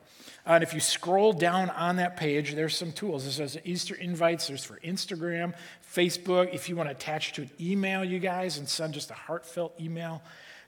Uh, 0.47 0.53
and 0.53 0.63
if 0.63 0.73
you 0.73 0.81
scroll 0.81 1.33
down 1.33 1.69
on 1.71 1.97
that 1.97 2.17
page, 2.17 2.55
there's 2.55 2.77
some 2.77 2.93
tools. 2.93 3.25
This 3.25 3.37
says 3.37 3.59
Easter 3.65 3.95
invites. 3.95 4.49
There's 4.49 4.65
for 4.65 4.79
Instagram, 4.81 5.55
Facebook. 5.95 6.55
If 6.55 6.69
you 6.69 6.77
want 6.77 6.89
to 6.89 6.95
attach 6.95 7.35
to 7.35 7.43
an 7.43 7.51
email, 7.61 8.05
you 8.05 8.19
guys, 8.19 8.57
and 8.57 8.67
send 8.67 8.95
just 8.95 9.11
a 9.11 9.15
heartfelt 9.15 9.75
email, 9.79 10.23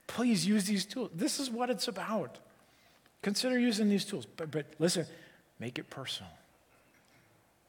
please 0.06 0.46
use 0.46 0.64
these 0.64 0.84
tools. 0.84 1.10
This 1.14 1.40
is 1.40 1.50
what 1.50 1.70
it's 1.70 1.88
about. 1.88 2.38
Consider 3.22 3.58
using 3.58 3.88
these 3.88 4.04
tools. 4.04 4.26
But, 4.26 4.50
but 4.50 4.66
listen, 4.78 5.06
make 5.58 5.78
it 5.78 5.88
personal. 5.88 6.30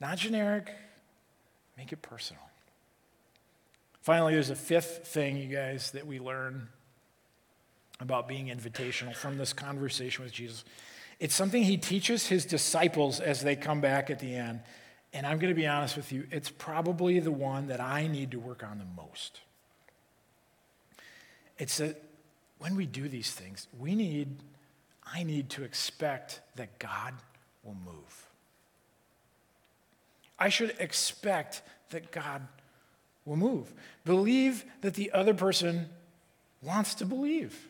Not 0.02 0.18
generic, 0.18 0.70
make 1.78 1.94
it 1.94 2.02
personal. 2.02 2.44
Finally, 4.02 4.34
there's 4.34 4.50
a 4.50 4.56
fifth 4.56 5.08
thing, 5.08 5.38
you 5.38 5.48
guys, 5.48 5.92
that 5.92 6.06
we 6.06 6.20
learn 6.20 6.68
about 8.04 8.28
being 8.28 8.48
invitational 8.48 9.16
from 9.16 9.38
this 9.38 9.54
conversation 9.54 10.24
with 10.24 10.34
Jesus. 10.34 10.64
It's 11.20 11.34
something 11.34 11.64
he 11.64 11.78
teaches 11.78 12.28
his 12.28 12.46
disciples 12.46 13.20
as 13.20 13.42
they 13.42 13.56
come 13.56 13.82
back 13.82 14.10
at 14.10 14.20
the 14.20 14.36
end. 14.36 14.62
And 15.14 15.26
I'm 15.26 15.40
going 15.40 15.54
to 15.54 15.60
be 15.60 15.68
honest 15.68 15.96
with 15.96 16.12
you, 16.12 16.28
it's 16.32 16.50
probably 16.50 17.20
the 17.20 17.32
one 17.32 17.68
that 17.68 17.80
I 17.80 18.08
need 18.08 18.32
to 18.32 18.40
work 18.40 18.64
on 18.64 18.80
the 18.80 19.02
most. 19.02 19.40
It's 21.58 21.78
that 21.78 22.02
when 22.58 22.76
we 22.76 22.86
do 22.86 23.08
these 23.08 23.32
things, 23.32 23.68
we 23.80 23.96
need, 23.96 24.38
I 25.06 25.24
need 25.24 25.50
to 25.52 25.64
expect 25.64 26.42
that 26.56 26.80
God 26.80 27.14
will 27.64 27.78
move. 27.86 28.28
I 30.40 30.50
should 30.50 30.76
expect 30.80 31.62
that 31.92 32.12
God 32.12 32.42
will 33.26 33.38
move. 33.38 33.72
Believe 34.04 34.66
that 34.82 34.96
the 34.96 35.12
other 35.12 35.34
person 35.34 35.90
wants 36.62 36.96
to 36.96 37.06
believe. 37.06 37.70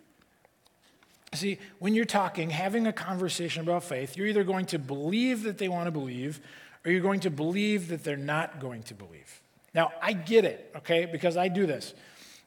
See, 1.33 1.57
when 1.79 1.95
you're 1.95 2.05
talking, 2.05 2.49
having 2.49 2.87
a 2.87 2.93
conversation 2.93 3.63
about 3.63 3.83
faith, 3.83 4.15
you're 4.17 4.27
either 4.27 4.43
going 4.43 4.67
to 4.67 4.79
believe 4.79 5.43
that 5.43 5.57
they 5.57 5.67
want 5.67 5.85
to 5.85 5.91
believe 5.91 6.39
or 6.85 6.91
you're 6.91 7.01
going 7.01 7.21
to 7.21 7.29
believe 7.29 7.87
that 7.89 8.03
they're 8.03 8.17
not 8.17 8.59
going 8.59 8.83
to 8.83 8.93
believe. 8.93 9.41
Now, 9.73 9.91
I 10.01 10.13
get 10.13 10.45
it, 10.45 10.71
okay, 10.77 11.05
because 11.05 11.37
I 11.37 11.47
do 11.47 11.65
this. 11.65 11.93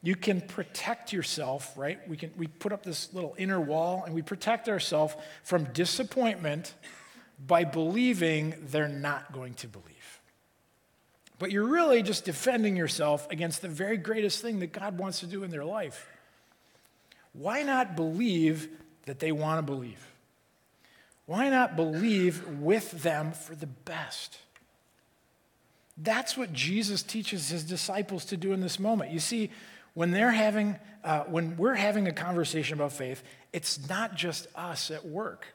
You 0.01 0.15
can 0.15 0.41
protect 0.41 1.11
yourself, 1.11 1.73
right? 1.75 2.07
We 2.07 2.17
can 2.17 2.31
we 2.37 2.47
put 2.47 2.71
up 2.71 2.83
this 2.83 3.13
little 3.13 3.35
inner 3.37 3.59
wall 3.59 4.03
and 4.05 4.13
we 4.13 4.21
protect 4.21 4.69
ourselves 4.69 5.15
from 5.43 5.65
disappointment 5.73 6.75
by 7.45 7.63
believing 7.63 8.53
they're 8.67 8.87
not 8.87 9.33
going 9.33 9.55
to 9.55 9.67
believe. 9.67 10.21
But 11.39 11.51
you're 11.51 11.67
really 11.67 12.03
just 12.03 12.25
defending 12.25 12.75
yourself 12.75 13.29
against 13.31 13.61
the 13.61 13.67
very 13.67 13.97
greatest 13.97 14.41
thing 14.41 14.59
that 14.59 14.71
God 14.71 14.97
wants 14.97 15.19
to 15.19 15.25
do 15.27 15.43
in 15.43 15.51
their 15.51 15.65
life. 15.65 16.07
Why 17.37 17.61
not 17.61 17.95
believe 17.95 18.67
that 19.05 19.19
they 19.19 19.31
want 19.31 19.59
to 19.59 19.61
believe? 19.61 20.03
Why 21.27 21.49
not 21.49 21.75
believe 21.75 22.47
with 22.59 23.03
them 23.03 23.31
for 23.31 23.53
the 23.53 23.67
best? 23.67 24.39
That's 25.97 26.35
what 26.35 26.51
Jesus 26.51 27.03
teaches 27.03 27.49
his 27.49 27.63
disciples 27.63 28.25
to 28.25 28.37
do 28.37 28.53
in 28.53 28.61
this 28.61 28.79
moment. 28.79 29.11
You 29.11 29.19
see, 29.19 29.51
when 29.93 30.11
they're 30.11 30.31
having, 30.31 30.77
uh, 31.03 31.21
when 31.23 31.57
we're 31.57 31.75
having 31.75 32.07
a 32.07 32.13
conversation 32.13 32.75
about 32.75 32.93
faith, 32.93 33.23
it's 33.53 33.87
not 33.87 34.15
just 34.15 34.47
us 34.55 34.89
at 34.89 35.05
work. 35.05 35.47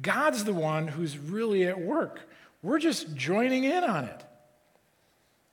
God's 0.00 0.44
the 0.44 0.52
one 0.54 0.88
who's 0.88 1.18
really 1.18 1.66
at 1.66 1.80
work. 1.80 2.20
We're 2.62 2.78
just 2.78 3.14
joining 3.14 3.64
in 3.64 3.84
on 3.84 4.04
it. 4.04 4.24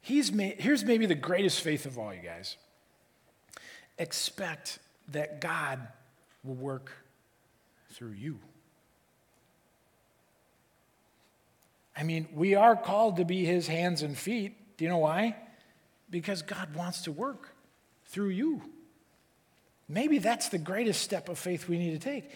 He's 0.01 0.29
here's 0.29 0.85
maybe 0.85 1.05
the 1.05 1.15
greatest 1.15 1.61
faith 1.61 1.85
of 1.85 1.97
all, 1.97 2.13
you 2.13 2.21
guys 2.21 2.55
expect 3.97 4.79
that 5.09 5.41
God 5.41 5.79
will 6.43 6.55
work 6.55 6.91
through 7.91 8.11
you. 8.11 8.39
I 11.95 12.03
mean, 12.03 12.27
we 12.33 12.53
are 12.55 12.75
called 12.75 13.17
to 13.17 13.25
be 13.25 13.43
his 13.43 13.67
hands 13.67 14.03
and 14.03 14.15
feet. 14.15 14.55
Do 14.77 14.85
you 14.85 14.89
know 14.89 14.99
why? 14.99 15.35
Because 16.09 16.43
God 16.43 16.75
wants 16.75 17.03
to 17.03 17.11
work 17.11 17.55
through 18.05 18.29
you. 18.29 18.61
Maybe 19.89 20.19
that's 20.19 20.49
the 20.49 20.57
greatest 20.59 21.01
step 21.01 21.29
of 21.29 21.39
faith 21.39 21.67
we 21.67 21.77
need 21.79 21.99
to 21.99 21.99
take. 21.99 22.29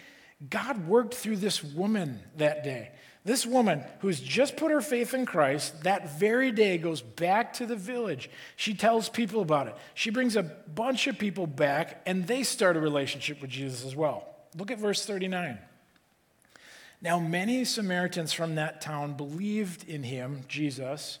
God 0.50 0.88
worked 0.88 1.14
through 1.14 1.36
this 1.36 1.62
woman 1.62 2.20
that 2.36 2.64
day. 2.64 2.90
This 3.24 3.46
woman 3.46 3.84
who's 4.00 4.18
just 4.18 4.56
put 4.56 4.72
her 4.72 4.80
faith 4.80 5.14
in 5.14 5.26
Christ, 5.26 5.84
that 5.84 6.18
very 6.18 6.50
day 6.50 6.76
goes 6.76 7.00
back 7.00 7.52
to 7.54 7.66
the 7.66 7.76
village. 7.76 8.28
She 8.56 8.74
tells 8.74 9.08
people 9.08 9.42
about 9.42 9.68
it. 9.68 9.76
She 9.94 10.10
brings 10.10 10.34
a 10.34 10.42
bunch 10.42 11.06
of 11.06 11.18
people 11.18 11.46
back, 11.46 12.02
and 12.04 12.26
they 12.26 12.42
start 12.42 12.76
a 12.76 12.80
relationship 12.80 13.40
with 13.40 13.50
Jesus 13.50 13.84
as 13.84 13.94
well. 13.94 14.26
Look 14.56 14.72
at 14.72 14.78
verse 14.78 15.06
39. 15.06 15.58
Now, 17.00 17.20
many 17.20 17.64
Samaritans 17.64 18.32
from 18.32 18.56
that 18.56 18.80
town 18.80 19.14
believed 19.14 19.88
in 19.88 20.02
him, 20.02 20.42
Jesus, 20.48 21.20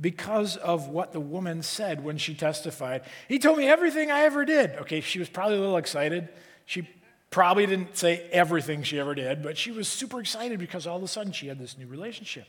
because 0.00 0.56
of 0.56 0.88
what 0.88 1.12
the 1.12 1.20
woman 1.20 1.62
said 1.62 2.04
when 2.04 2.18
she 2.18 2.34
testified. 2.34 3.02
He 3.28 3.38
told 3.38 3.58
me 3.58 3.68
everything 3.68 4.10
I 4.10 4.20
ever 4.20 4.44
did. 4.44 4.70
Okay, 4.76 5.00
she 5.00 5.18
was 5.18 5.28
probably 5.28 5.56
a 5.56 5.60
little 5.60 5.76
excited. 5.76 6.28
She 6.66 6.88
Probably 7.32 7.64
didn't 7.64 7.96
say 7.96 8.28
everything 8.30 8.82
she 8.82 9.00
ever 9.00 9.14
did, 9.14 9.42
but 9.42 9.56
she 9.56 9.70
was 9.70 9.88
super 9.88 10.20
excited 10.20 10.58
because 10.58 10.86
all 10.86 10.98
of 10.98 11.02
a 11.02 11.08
sudden 11.08 11.32
she 11.32 11.48
had 11.48 11.58
this 11.58 11.78
new 11.78 11.86
relationship. 11.86 12.46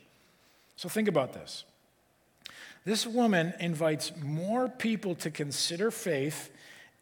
So 0.76 0.90
think 0.90 1.08
about 1.08 1.32
this. 1.32 1.64
This 2.84 3.06
woman 3.06 3.54
invites 3.60 4.12
more 4.22 4.68
people 4.68 5.14
to 5.16 5.30
consider 5.30 5.90
faith 5.90 6.50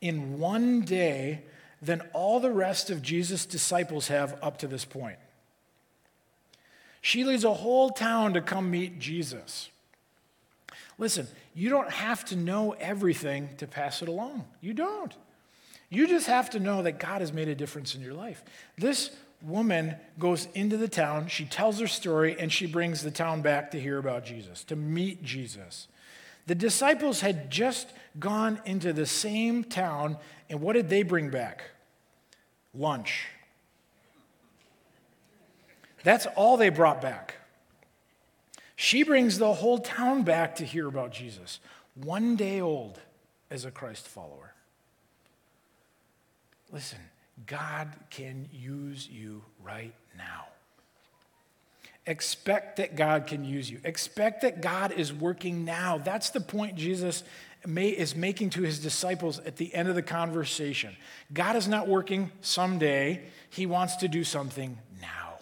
in 0.00 0.38
one 0.38 0.82
day 0.82 1.42
than 1.82 2.02
all 2.12 2.38
the 2.38 2.52
rest 2.52 2.88
of 2.88 3.02
Jesus' 3.02 3.44
disciples 3.44 4.06
have 4.06 4.38
up 4.40 4.58
to 4.58 4.68
this 4.68 4.84
point. 4.84 5.18
She 7.00 7.24
leads 7.24 7.42
a 7.42 7.52
whole 7.52 7.90
town 7.90 8.34
to 8.34 8.40
come 8.40 8.70
meet 8.70 9.00
Jesus. 9.00 9.70
Listen, 10.98 11.26
you 11.52 11.68
don't 11.68 11.90
have 11.90 12.24
to 12.26 12.36
know 12.36 12.76
everything 12.78 13.48
to 13.56 13.66
pass 13.66 14.02
it 14.02 14.08
along. 14.08 14.44
You 14.60 14.72
don't. 14.72 15.12
You 15.92 16.08
just 16.08 16.26
have 16.26 16.48
to 16.50 16.58
know 16.58 16.80
that 16.84 16.98
God 16.98 17.20
has 17.20 17.34
made 17.34 17.48
a 17.48 17.54
difference 17.54 17.94
in 17.94 18.00
your 18.00 18.14
life. 18.14 18.42
This 18.78 19.10
woman 19.42 19.94
goes 20.18 20.48
into 20.54 20.78
the 20.78 20.88
town, 20.88 21.26
she 21.28 21.44
tells 21.44 21.78
her 21.80 21.86
story, 21.86 22.34
and 22.38 22.50
she 22.50 22.66
brings 22.66 23.02
the 23.02 23.10
town 23.10 23.42
back 23.42 23.72
to 23.72 23.80
hear 23.80 23.98
about 23.98 24.24
Jesus, 24.24 24.64
to 24.64 24.74
meet 24.74 25.22
Jesus. 25.22 25.88
The 26.46 26.54
disciples 26.54 27.20
had 27.20 27.50
just 27.50 27.90
gone 28.18 28.58
into 28.64 28.94
the 28.94 29.04
same 29.04 29.64
town, 29.64 30.16
and 30.48 30.62
what 30.62 30.72
did 30.72 30.88
they 30.88 31.02
bring 31.02 31.28
back? 31.28 31.62
Lunch. 32.72 33.26
That's 36.04 36.24
all 36.36 36.56
they 36.56 36.70
brought 36.70 37.02
back. 37.02 37.34
She 38.76 39.02
brings 39.02 39.36
the 39.36 39.52
whole 39.52 39.78
town 39.78 40.22
back 40.22 40.56
to 40.56 40.64
hear 40.64 40.88
about 40.88 41.12
Jesus, 41.12 41.60
one 41.94 42.34
day 42.34 42.62
old 42.62 42.98
as 43.50 43.66
a 43.66 43.70
Christ 43.70 44.08
follower. 44.08 44.51
Listen, 46.72 46.98
God 47.46 47.88
can 48.10 48.48
use 48.50 49.08
you 49.08 49.44
right 49.62 49.94
now. 50.16 50.46
Expect 52.06 52.78
that 52.78 52.96
God 52.96 53.26
can 53.26 53.44
use 53.44 53.70
you. 53.70 53.78
Expect 53.84 54.42
that 54.42 54.60
God 54.60 54.92
is 54.92 55.12
working 55.12 55.64
now. 55.64 55.98
That's 55.98 56.30
the 56.30 56.40
point 56.40 56.74
Jesus 56.74 57.22
may, 57.64 57.90
is 57.90 58.16
making 58.16 58.50
to 58.50 58.62
his 58.62 58.80
disciples 58.80 59.38
at 59.40 59.56
the 59.56 59.72
end 59.72 59.88
of 59.88 59.94
the 59.94 60.02
conversation. 60.02 60.96
God 61.32 61.54
is 61.54 61.68
not 61.68 61.86
working 61.86 62.32
someday, 62.40 63.22
He 63.50 63.66
wants 63.66 63.96
to 63.96 64.08
do 64.08 64.24
something 64.24 64.78
now. 65.00 65.34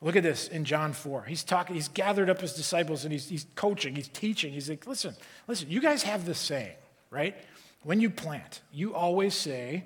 Look 0.00 0.14
at 0.14 0.22
this 0.22 0.46
in 0.48 0.64
John 0.64 0.92
4. 0.92 1.24
He's 1.24 1.42
talking, 1.42 1.74
he's 1.74 1.88
gathered 1.88 2.30
up 2.30 2.40
his 2.40 2.52
disciples 2.52 3.04
and 3.04 3.12
he's, 3.12 3.28
he's 3.28 3.46
coaching, 3.54 3.96
he's 3.96 4.08
teaching. 4.08 4.52
He's 4.52 4.68
like, 4.68 4.86
listen, 4.86 5.14
listen, 5.48 5.70
you 5.70 5.80
guys 5.80 6.02
have 6.04 6.24
this 6.24 6.38
saying, 6.38 6.74
right? 7.10 7.36
When 7.82 8.00
you 8.00 8.10
plant, 8.10 8.60
you 8.72 8.94
always 8.94 9.34
say, 9.34 9.84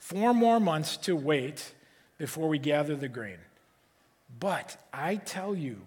four 0.00 0.34
more 0.34 0.58
months 0.58 0.96
to 0.96 1.14
wait 1.14 1.72
before 2.18 2.48
we 2.48 2.58
gather 2.58 2.96
the 2.96 3.08
grain. 3.08 3.38
But 4.40 4.76
I 4.92 5.16
tell 5.16 5.54
you, 5.54 5.82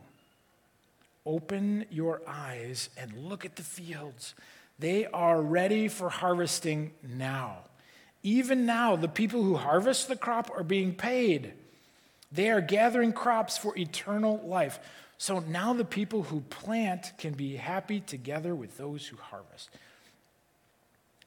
open 1.26 1.86
your 1.91 2.22
eyes 2.26 2.89
and 2.97 3.14
look 3.18 3.43
at 3.43 3.57
the 3.57 3.64
fields. 3.64 4.36
They 4.80 5.05
are 5.07 5.41
ready 5.41 5.88
for 5.88 6.09
harvesting 6.09 6.91
now. 7.03 7.57
Even 8.22 8.66
now, 8.66 8.95
the 8.95 9.09
people 9.09 9.43
who 9.43 9.55
harvest 9.55 10.07
the 10.07 10.16
crop 10.16 10.49
are 10.55 10.64
being 10.64 10.93
paid. 10.95 11.53
They 12.32 12.49
are 12.49 12.61
gathering 12.61 13.14
crops 13.14 13.57
for 13.57 13.78
eternal 13.78 14.41
life. 14.45 14.80
So 15.18 15.39
now 15.39 15.74
the 15.74 15.86
people 15.86 16.24
who 16.24 16.41
plant 16.41 17.14
can 17.18 17.34
be 17.34 17.55
happy 17.55 17.99
together 17.99 18.55
with 18.55 18.78
those 18.78 19.05
who 19.07 19.18
harvest. 19.18 19.70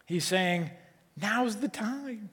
He's 0.06 0.24
saying, 0.24 0.70
now's 1.20 1.56
the 1.56 1.68
time. 1.68 2.30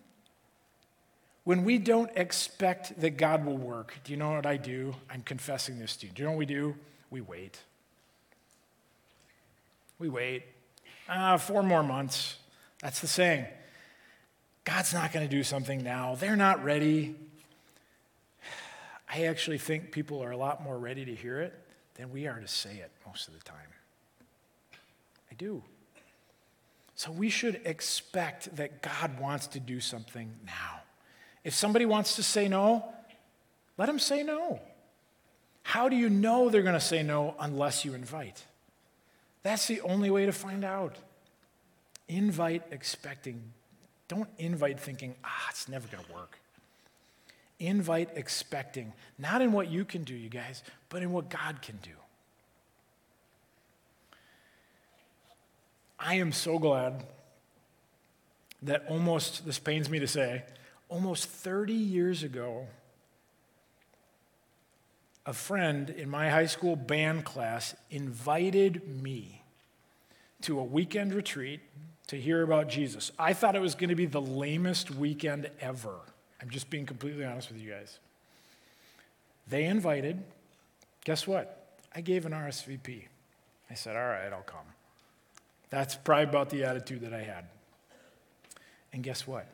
When 1.44 1.66
we 1.66 1.78
don't 1.78 2.10
expect 2.16 3.00
that 3.02 3.18
God 3.18 3.46
will 3.46 3.58
work, 3.58 3.96
do 4.04 4.12
you 4.12 4.18
know 4.18 4.32
what 4.32 4.46
I 4.46 4.58
do? 4.58 4.96
I'm 5.10 5.22
confessing 5.22 5.78
this 5.78 5.98
to 5.98 6.08
you. 6.08 6.14
Do 6.14 6.22
you 6.22 6.26
know 6.26 6.32
what 6.32 6.40
we 6.40 6.46
do? 6.46 6.76
We 7.12 7.22
wait. 7.22 7.60
We 10.00 10.10
wait. 10.10 10.44
Ah, 11.10 11.38
four 11.38 11.62
more 11.62 11.84
months. 11.84 12.38
That's 12.82 13.02
the 13.02 13.08
saying. 13.08 13.46
God's 14.64 14.94
not 14.94 15.12
going 15.12 15.28
to 15.28 15.34
do 15.34 15.44
something 15.44 15.84
now. 15.84 16.16
They're 16.16 16.38
not 16.38 16.64
ready. 16.64 17.16
I 19.14 19.26
actually 19.26 19.58
think 19.58 19.92
people 19.92 20.24
are 20.24 20.32
a 20.32 20.38
lot 20.38 20.64
more 20.64 20.78
ready 20.78 21.04
to 21.06 21.14
hear 21.14 21.42
it 21.42 21.54
than 21.96 22.12
we 22.12 22.26
are 22.26 22.40
to 22.40 22.48
say 22.48 22.78
it 22.78 22.92
most 23.06 23.28
of 23.28 23.34
the 23.34 23.42
time. 23.42 23.58
I 25.30 25.36
do. 25.36 25.62
So 26.96 27.12
we 27.12 27.30
should 27.30 27.60
expect 27.66 28.56
that 28.56 28.82
God 28.82 29.20
wants 29.20 29.48
to 29.48 29.60
do 29.60 29.80
something 29.80 30.32
now. 30.46 30.83
If 31.44 31.54
somebody 31.54 31.86
wants 31.86 32.16
to 32.16 32.24
say 32.24 32.48
no, 32.48 32.86
let 33.78 33.88
them 33.88 34.00
say 34.00 34.24
no. 34.24 34.60
How 35.64 35.90
do 35.90 35.96
you 35.96 36.10
know 36.10 36.50
they're 36.50 36.62
going 36.62 36.74
to 36.74 36.80
say 36.80 37.04
no 37.04 37.36
unless 37.40 37.86
you 37.86 37.94
invite? 37.94 38.44
That's 39.44 39.68
the 39.68 39.82
only 39.82 40.10
way 40.10 40.26
to 40.26 40.32
find 40.32 40.64
out. 40.64 40.96
Invite 42.08 42.64
expecting. 42.72 43.42
Don't 44.08 44.30
invite 44.38 44.80
thinking, 44.80 45.16
ah, 45.24 45.48
it's 45.50 45.68
never 45.68 45.88
going 45.88 46.04
to 46.04 46.14
work. 46.14 46.40
Invite 47.60 48.10
expecting, 48.16 48.94
not 49.18 49.42
in 49.42 49.54
what 49.54 49.70
you 49.70 49.86
can 49.86 50.04
do, 50.04 50.14
you 50.14 50.30
guys, 50.30 50.64
but 50.90 51.02
in 51.02 51.12
what 51.12 51.30
God 51.30 51.62
can 51.62 51.78
do. 51.82 51.92
I 55.98 56.16
am 56.16 56.34
so 56.34 56.60
glad 56.60 57.06
that 58.64 58.86
almost, 58.90 59.46
this 59.46 59.60
pains 59.60 59.90
me 59.90 60.00
to 60.00 60.08
say, 60.08 60.44
almost 60.94 61.26
30 61.26 61.74
years 61.74 62.22
ago, 62.22 62.68
a 65.26 65.34
friend 65.34 65.90
in 65.90 66.08
my 66.08 66.30
high 66.30 66.46
school 66.46 66.76
band 66.76 67.26
class 67.26 67.76
invited 67.90 68.88
me 69.02 69.42
to 70.42 70.60
a 70.60 70.64
weekend 70.64 71.12
retreat 71.12 71.62
to 72.06 72.16
hear 72.16 72.44
about 72.44 72.70
Jesus. 72.70 73.12
I 73.18 73.34
thought 73.34 73.56
it 73.56 73.62
was 73.62 73.74
going 73.74 73.90
to 73.90 73.96
be 73.96 74.06
the 74.06 74.22
lamest 74.22 74.92
weekend 74.92 75.50
ever. 75.60 75.96
I'm 76.40 76.52
just 76.52 76.70
being 76.70 76.86
completely 76.86 77.26
honest 77.26 77.52
with 77.52 77.60
you 77.60 77.72
guys. 77.72 77.98
They 79.48 79.64
invited, 79.64 80.24
guess 81.06 81.26
what? 81.26 81.80
I 81.96 82.02
gave 82.02 82.28
an 82.28 82.34
RSVP. 82.34 83.06
I 83.68 83.74
said, 83.74 83.96
all 83.96 84.08
right, 84.08 84.32
I'll 84.32 84.42
come. 84.44 84.60
That's 85.72 85.96
probably 85.96 86.26
about 86.26 86.52
the 86.52 86.66
attitude 86.66 87.02
that 87.02 87.16
I 87.16 87.24
had. 87.24 87.46
And 88.92 89.02
guess 89.02 89.26
what? 89.26 89.48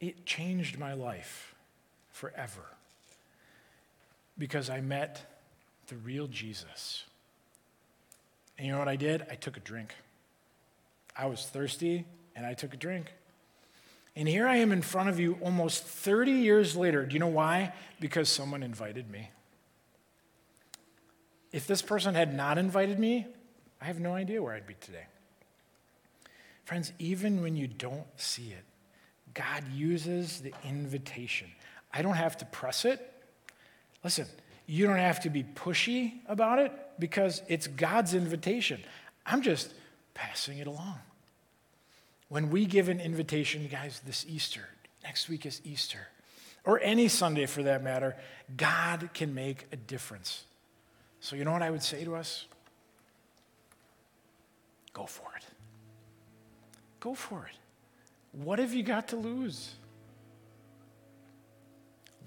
It 0.00 0.24
changed 0.24 0.78
my 0.78 0.94
life 0.94 1.54
forever 2.12 2.62
because 4.36 4.70
I 4.70 4.80
met 4.80 5.40
the 5.88 5.96
real 5.96 6.26
Jesus. 6.28 7.04
And 8.56 8.66
you 8.66 8.72
know 8.72 8.78
what 8.78 8.88
I 8.88 8.96
did? 8.96 9.24
I 9.30 9.34
took 9.34 9.56
a 9.56 9.60
drink. 9.60 9.94
I 11.16 11.26
was 11.26 11.46
thirsty 11.46 12.04
and 12.36 12.46
I 12.46 12.54
took 12.54 12.74
a 12.74 12.76
drink. 12.76 13.12
And 14.14 14.28
here 14.28 14.48
I 14.48 14.56
am 14.56 14.72
in 14.72 14.82
front 14.82 15.08
of 15.08 15.20
you 15.20 15.38
almost 15.42 15.84
30 15.84 16.32
years 16.32 16.76
later. 16.76 17.04
Do 17.04 17.14
you 17.14 17.20
know 17.20 17.28
why? 17.28 17.72
Because 18.00 18.28
someone 18.28 18.62
invited 18.62 19.10
me. 19.10 19.30
If 21.52 21.66
this 21.66 21.82
person 21.82 22.14
had 22.14 22.34
not 22.34 22.58
invited 22.58 22.98
me, 22.98 23.26
I 23.80 23.84
have 23.84 24.00
no 24.00 24.14
idea 24.14 24.42
where 24.42 24.54
I'd 24.54 24.66
be 24.66 24.74
today. 24.80 25.06
Friends, 26.64 26.92
even 26.98 27.42
when 27.42 27.56
you 27.56 27.66
don't 27.66 28.06
see 28.16 28.50
it, 28.50 28.64
God 29.34 29.64
uses 29.72 30.40
the 30.40 30.52
invitation. 30.64 31.48
I 31.92 32.02
don't 32.02 32.14
have 32.14 32.36
to 32.38 32.44
press 32.46 32.84
it. 32.84 33.12
Listen, 34.04 34.26
you 34.66 34.86
don't 34.86 34.96
have 34.96 35.20
to 35.20 35.30
be 35.30 35.42
pushy 35.42 36.14
about 36.26 36.58
it 36.58 36.72
because 36.98 37.42
it's 37.48 37.66
God's 37.66 38.14
invitation. 38.14 38.80
I'm 39.24 39.42
just 39.42 39.72
passing 40.14 40.58
it 40.58 40.66
along. 40.66 40.98
When 42.28 42.50
we 42.50 42.66
give 42.66 42.88
an 42.88 43.00
invitation, 43.00 43.66
guys, 43.68 44.00
this 44.04 44.26
Easter, 44.28 44.68
next 45.02 45.28
week 45.28 45.46
is 45.46 45.60
Easter, 45.64 46.08
or 46.64 46.78
any 46.80 47.08
Sunday 47.08 47.46
for 47.46 47.62
that 47.62 47.82
matter, 47.82 48.16
God 48.56 49.10
can 49.14 49.34
make 49.34 49.66
a 49.72 49.76
difference. 49.76 50.44
So, 51.20 51.34
you 51.34 51.44
know 51.44 51.52
what 51.52 51.62
I 51.62 51.70
would 51.70 51.82
say 51.82 52.04
to 52.04 52.14
us? 52.14 52.46
Go 54.92 55.06
for 55.06 55.28
it. 55.36 55.44
Go 57.00 57.14
for 57.14 57.46
it. 57.46 57.56
What 58.32 58.58
have 58.58 58.74
you 58.74 58.82
got 58.82 59.08
to 59.08 59.16
lose? 59.16 59.74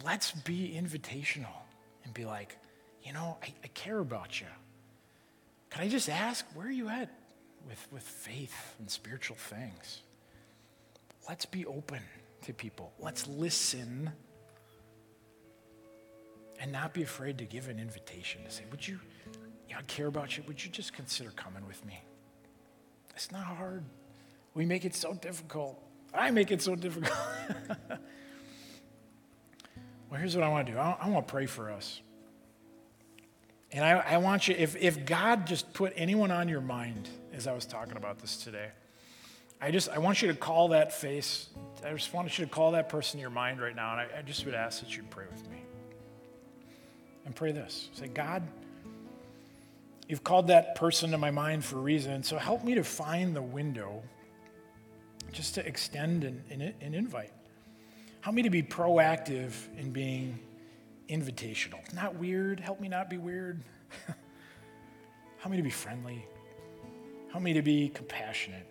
Let's 0.04 0.32
be 0.32 0.76
invitational 0.76 1.54
and 2.04 2.14
be 2.14 2.26
like, 2.26 2.58
you 3.04 3.14
know, 3.14 3.38
I, 3.42 3.54
I 3.64 3.68
care 3.68 4.00
about 4.00 4.40
you. 4.40 4.48
Can 5.70 5.84
I 5.84 5.90
just 5.90 6.10
ask, 6.10 6.46
where 6.54 6.68
are 6.68 6.72
you 6.72 6.90
at 6.90 7.10
with, 7.68 7.88
with 7.92 8.04
faith 8.04 8.76
and 8.80 8.90
spiritual 8.90 9.38
things? 9.38 10.02
Let's 11.30 11.46
be 11.46 11.66
open 11.66 12.02
to 12.44 12.54
people. 12.54 12.92
Let's 13.00 13.28
listen 13.28 14.12
and 16.60 16.72
not 16.72 16.94
be 16.94 17.04
afraid 17.04 17.38
to 17.40 17.46
give 17.46 17.70
an 17.70 17.80
invitation 17.80 18.44
to 18.44 18.52
say, 18.52 18.64
Would 18.72 18.88
you, 18.88 19.00
you 19.68 19.74
know, 19.74 19.80
I 19.80 19.84
care 19.84 20.08
about 20.08 20.38
you. 20.38 20.44
Would 20.48 20.64
you 20.64 20.70
just 20.70 20.94
consider 20.94 21.32
coming 21.32 21.66
with 21.66 21.84
me? 21.86 22.02
It's 23.16 23.32
not 23.32 23.46
hard. 23.46 23.84
We 24.54 24.66
make 24.66 24.86
it 24.86 24.96
so 24.96 25.14
difficult. 25.14 25.82
I 26.14 26.32
make 26.32 26.52
it 26.52 26.62
so 26.62 26.76
difficult. 26.76 27.18
well, 30.10 30.20
here's 30.20 30.36
what 30.36 30.44
I 30.44 30.50
want 30.50 30.68
to 30.68 30.74
do 30.74 30.78
I, 30.78 31.08
want 31.08 31.28
to 31.28 31.32
pray 31.32 31.46
for 31.46 31.72
us. 31.72 32.02
And 33.72 33.86
I, 33.86 33.92
I 33.92 34.18
want 34.18 34.48
you, 34.48 34.56
if, 34.58 34.76
if 34.76 35.06
God 35.06 35.48
just 35.48 35.74
put 35.74 35.94
anyone 35.96 36.32
on 36.32 36.50
your 36.50 36.62
mind 36.62 37.08
as 37.34 37.48
I 37.48 37.54
was 37.54 37.66
talking 37.66 37.96
about 37.96 38.20
this 38.20 38.38
today, 38.38 38.70
I 39.62 39.72
just, 39.72 39.90
I 39.90 40.00
want 40.00 40.22
you 40.22 40.28
to 40.28 40.34
call 40.34 40.70
that 40.70 40.92
face. 40.92 41.50
I 41.86 41.94
just 41.94 42.14
want 42.14 42.38
you 42.38 42.46
to 42.46 42.52
call 42.52 42.72
that 42.72 42.90
person 42.90 43.20
in 43.20 43.22
your 43.22 43.30
mind 43.30 43.62
right 43.62 43.76
now. 43.76 43.92
And 43.92 44.02
I, 44.02 44.20
I 44.20 44.22
just 44.24 44.46
would 44.46 44.56
ask 44.56 44.82
that 44.82 44.96
you 44.98 45.04
pray 45.10 45.26
with 45.32 45.50
me. 45.50 45.62
And 47.26 47.36
pray 47.36 47.52
this 47.52 47.90
say, 47.94 48.08
God, 48.08 48.44
You've 50.12 50.26
called 50.26 50.48
that 50.48 50.76
person 50.76 51.12
to 51.12 51.18
my 51.18 51.32
mind 51.32 51.64
for 51.64 51.78
a 51.78 51.82
reason. 51.82 52.22
So 52.24 52.38
help 52.38 52.66
me 52.66 52.76
to 52.76 52.84
find 52.84 53.34
the 53.34 53.42
window 53.42 54.04
just 55.32 55.56
to 55.56 55.66
extend 55.66 56.24
an, 56.24 56.44
an, 56.50 56.94
invite. 56.94 57.32
Help 58.22 58.36
me 58.36 58.44
to 58.44 58.50
be 58.50 58.62
proactive 58.62 59.54
in 59.78 59.92
being 59.92 60.40
invitational. 61.10 61.80
Not 61.94 62.16
weird. 62.16 62.60
Help 62.60 62.80
me 62.80 62.88
not 62.88 63.10
be 63.10 63.18
weird. 63.18 63.62
Help 65.38 65.52
me 65.52 65.58
to 65.58 65.64
be 65.64 65.70
friendly. 65.70 66.26
Help 67.32 67.44
me 67.44 67.54
to 67.54 67.62
be 67.62 67.90
compassionate. 67.90 68.68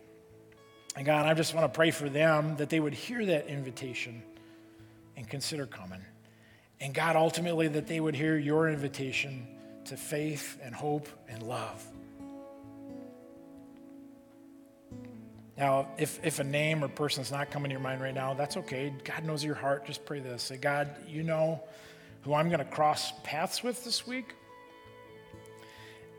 And 0.96 1.06
God, 1.06 1.26
I 1.26 1.34
just 1.34 1.54
want 1.54 1.72
to 1.72 1.76
pray 1.76 1.90
for 1.90 2.08
them 2.08 2.56
that 2.56 2.68
they 2.68 2.80
would 2.80 2.94
hear 2.94 3.24
that 3.26 3.46
invitation 3.46 4.22
and 5.16 5.28
consider 5.28 5.66
coming. 5.66 6.04
And 6.80 6.94
God, 6.94 7.16
ultimately, 7.16 7.68
that 7.68 7.86
they 7.86 8.00
would 8.00 8.14
hear 8.14 8.38
your 8.38 8.68
invitation 8.68 9.46
to 9.86 9.96
faith 9.96 10.58
and 10.62 10.74
hope 10.74 11.08
and 11.28 11.42
love. 11.42 11.86
Now, 15.60 15.88
if, 15.98 16.18
if 16.24 16.38
a 16.38 16.44
name 16.44 16.82
or 16.82 16.88
person's 16.88 17.30
not 17.30 17.50
coming 17.50 17.68
to 17.68 17.74
your 17.74 17.82
mind 17.82 18.00
right 18.00 18.14
now, 18.14 18.32
that's 18.32 18.56
okay. 18.56 18.94
God 19.04 19.24
knows 19.24 19.44
your 19.44 19.54
heart. 19.54 19.84
Just 19.84 20.06
pray 20.06 20.18
this. 20.18 20.44
Say, 20.44 20.56
God, 20.56 20.88
you 21.06 21.22
know 21.22 21.62
who 22.22 22.32
I'm 22.32 22.48
going 22.48 22.60
to 22.60 22.64
cross 22.64 23.12
paths 23.24 23.62
with 23.62 23.84
this 23.84 24.06
week. 24.06 24.34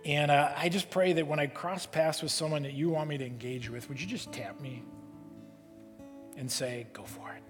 And 0.06 0.30
uh, 0.30 0.52
I 0.56 0.70
just 0.70 0.92
pray 0.92 1.14
that 1.14 1.26
when 1.26 1.39
I 1.39 1.48
cross 1.48 1.88
paths 1.88 2.22
with 2.22 2.32
someone 2.32 2.62
that 2.64 2.74
you 2.74 2.92
want 2.92 3.10
me 3.10 3.18
to 3.18 3.26
engage 3.26 3.68
with, 3.68 3.89
would 3.89 4.00
you 4.00 4.06
just 4.06 4.32
tap 4.32 4.62
me 4.62 4.84
and 6.38 6.50
say, 6.50 6.86
go 6.94 7.02
for 7.02 7.28
it? 7.32 7.42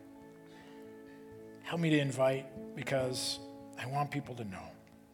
Help 1.64 1.82
me 1.82 1.90
to 1.90 2.00
invite 2.00 2.46
because 2.74 3.38
I 3.78 3.86
want 3.88 4.12
people 4.12 4.34
to 4.36 4.46
know. 4.46 4.64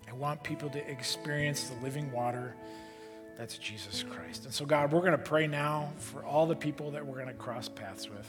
I 0.07 0.13
want 0.13 0.43
people 0.43 0.69
to 0.69 0.91
experience 0.91 1.69
the 1.69 1.83
living 1.83 2.11
water 2.11 2.53
that's 3.37 3.57
Jesus 3.57 4.03
Christ. 4.09 4.45
And 4.45 4.53
so, 4.53 4.65
God, 4.65 4.91
we're 4.91 5.01
going 5.01 5.11
to 5.11 5.17
pray 5.17 5.45
now 5.45 5.93
for 5.99 6.23
all 6.23 6.47
the 6.47 6.55
people 6.55 6.91
that 6.91 7.05
we're 7.05 7.15
going 7.15 7.27
to 7.27 7.33
cross 7.33 7.69
paths 7.69 8.09
with. 8.09 8.27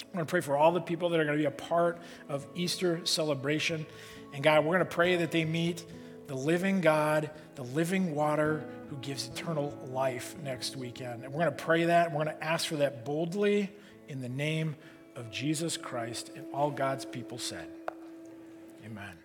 I'm 0.00 0.12
going 0.12 0.26
to 0.26 0.30
pray 0.30 0.40
for 0.40 0.56
all 0.56 0.70
the 0.70 0.80
people 0.80 1.08
that 1.08 1.18
are 1.18 1.24
going 1.24 1.36
to 1.36 1.42
be 1.42 1.48
a 1.48 1.50
part 1.50 1.98
of 2.28 2.46
Easter 2.54 3.04
celebration. 3.04 3.84
And 4.32 4.44
God, 4.44 4.64
we're 4.64 4.76
going 4.76 4.86
to 4.86 4.94
pray 4.94 5.16
that 5.16 5.32
they 5.32 5.44
meet 5.44 5.84
the 6.28 6.36
living 6.36 6.80
God, 6.80 7.30
the 7.56 7.64
living 7.64 8.14
water 8.14 8.64
who 8.88 8.96
gives 8.96 9.28
eternal 9.28 9.76
life 9.90 10.36
next 10.44 10.76
weekend. 10.76 11.24
And 11.24 11.32
we're 11.32 11.40
going 11.40 11.56
to 11.56 11.64
pray 11.64 11.84
that. 11.86 12.06
And 12.06 12.16
we're 12.16 12.24
going 12.24 12.36
to 12.36 12.44
ask 12.44 12.68
for 12.68 12.76
that 12.76 13.04
boldly 13.04 13.72
in 14.08 14.20
the 14.20 14.28
name 14.28 14.76
of 15.16 15.32
Jesus 15.32 15.76
Christ. 15.76 16.30
And 16.36 16.46
all 16.54 16.70
God's 16.70 17.04
people 17.04 17.38
said, 17.38 17.66
Amen. 18.86 19.23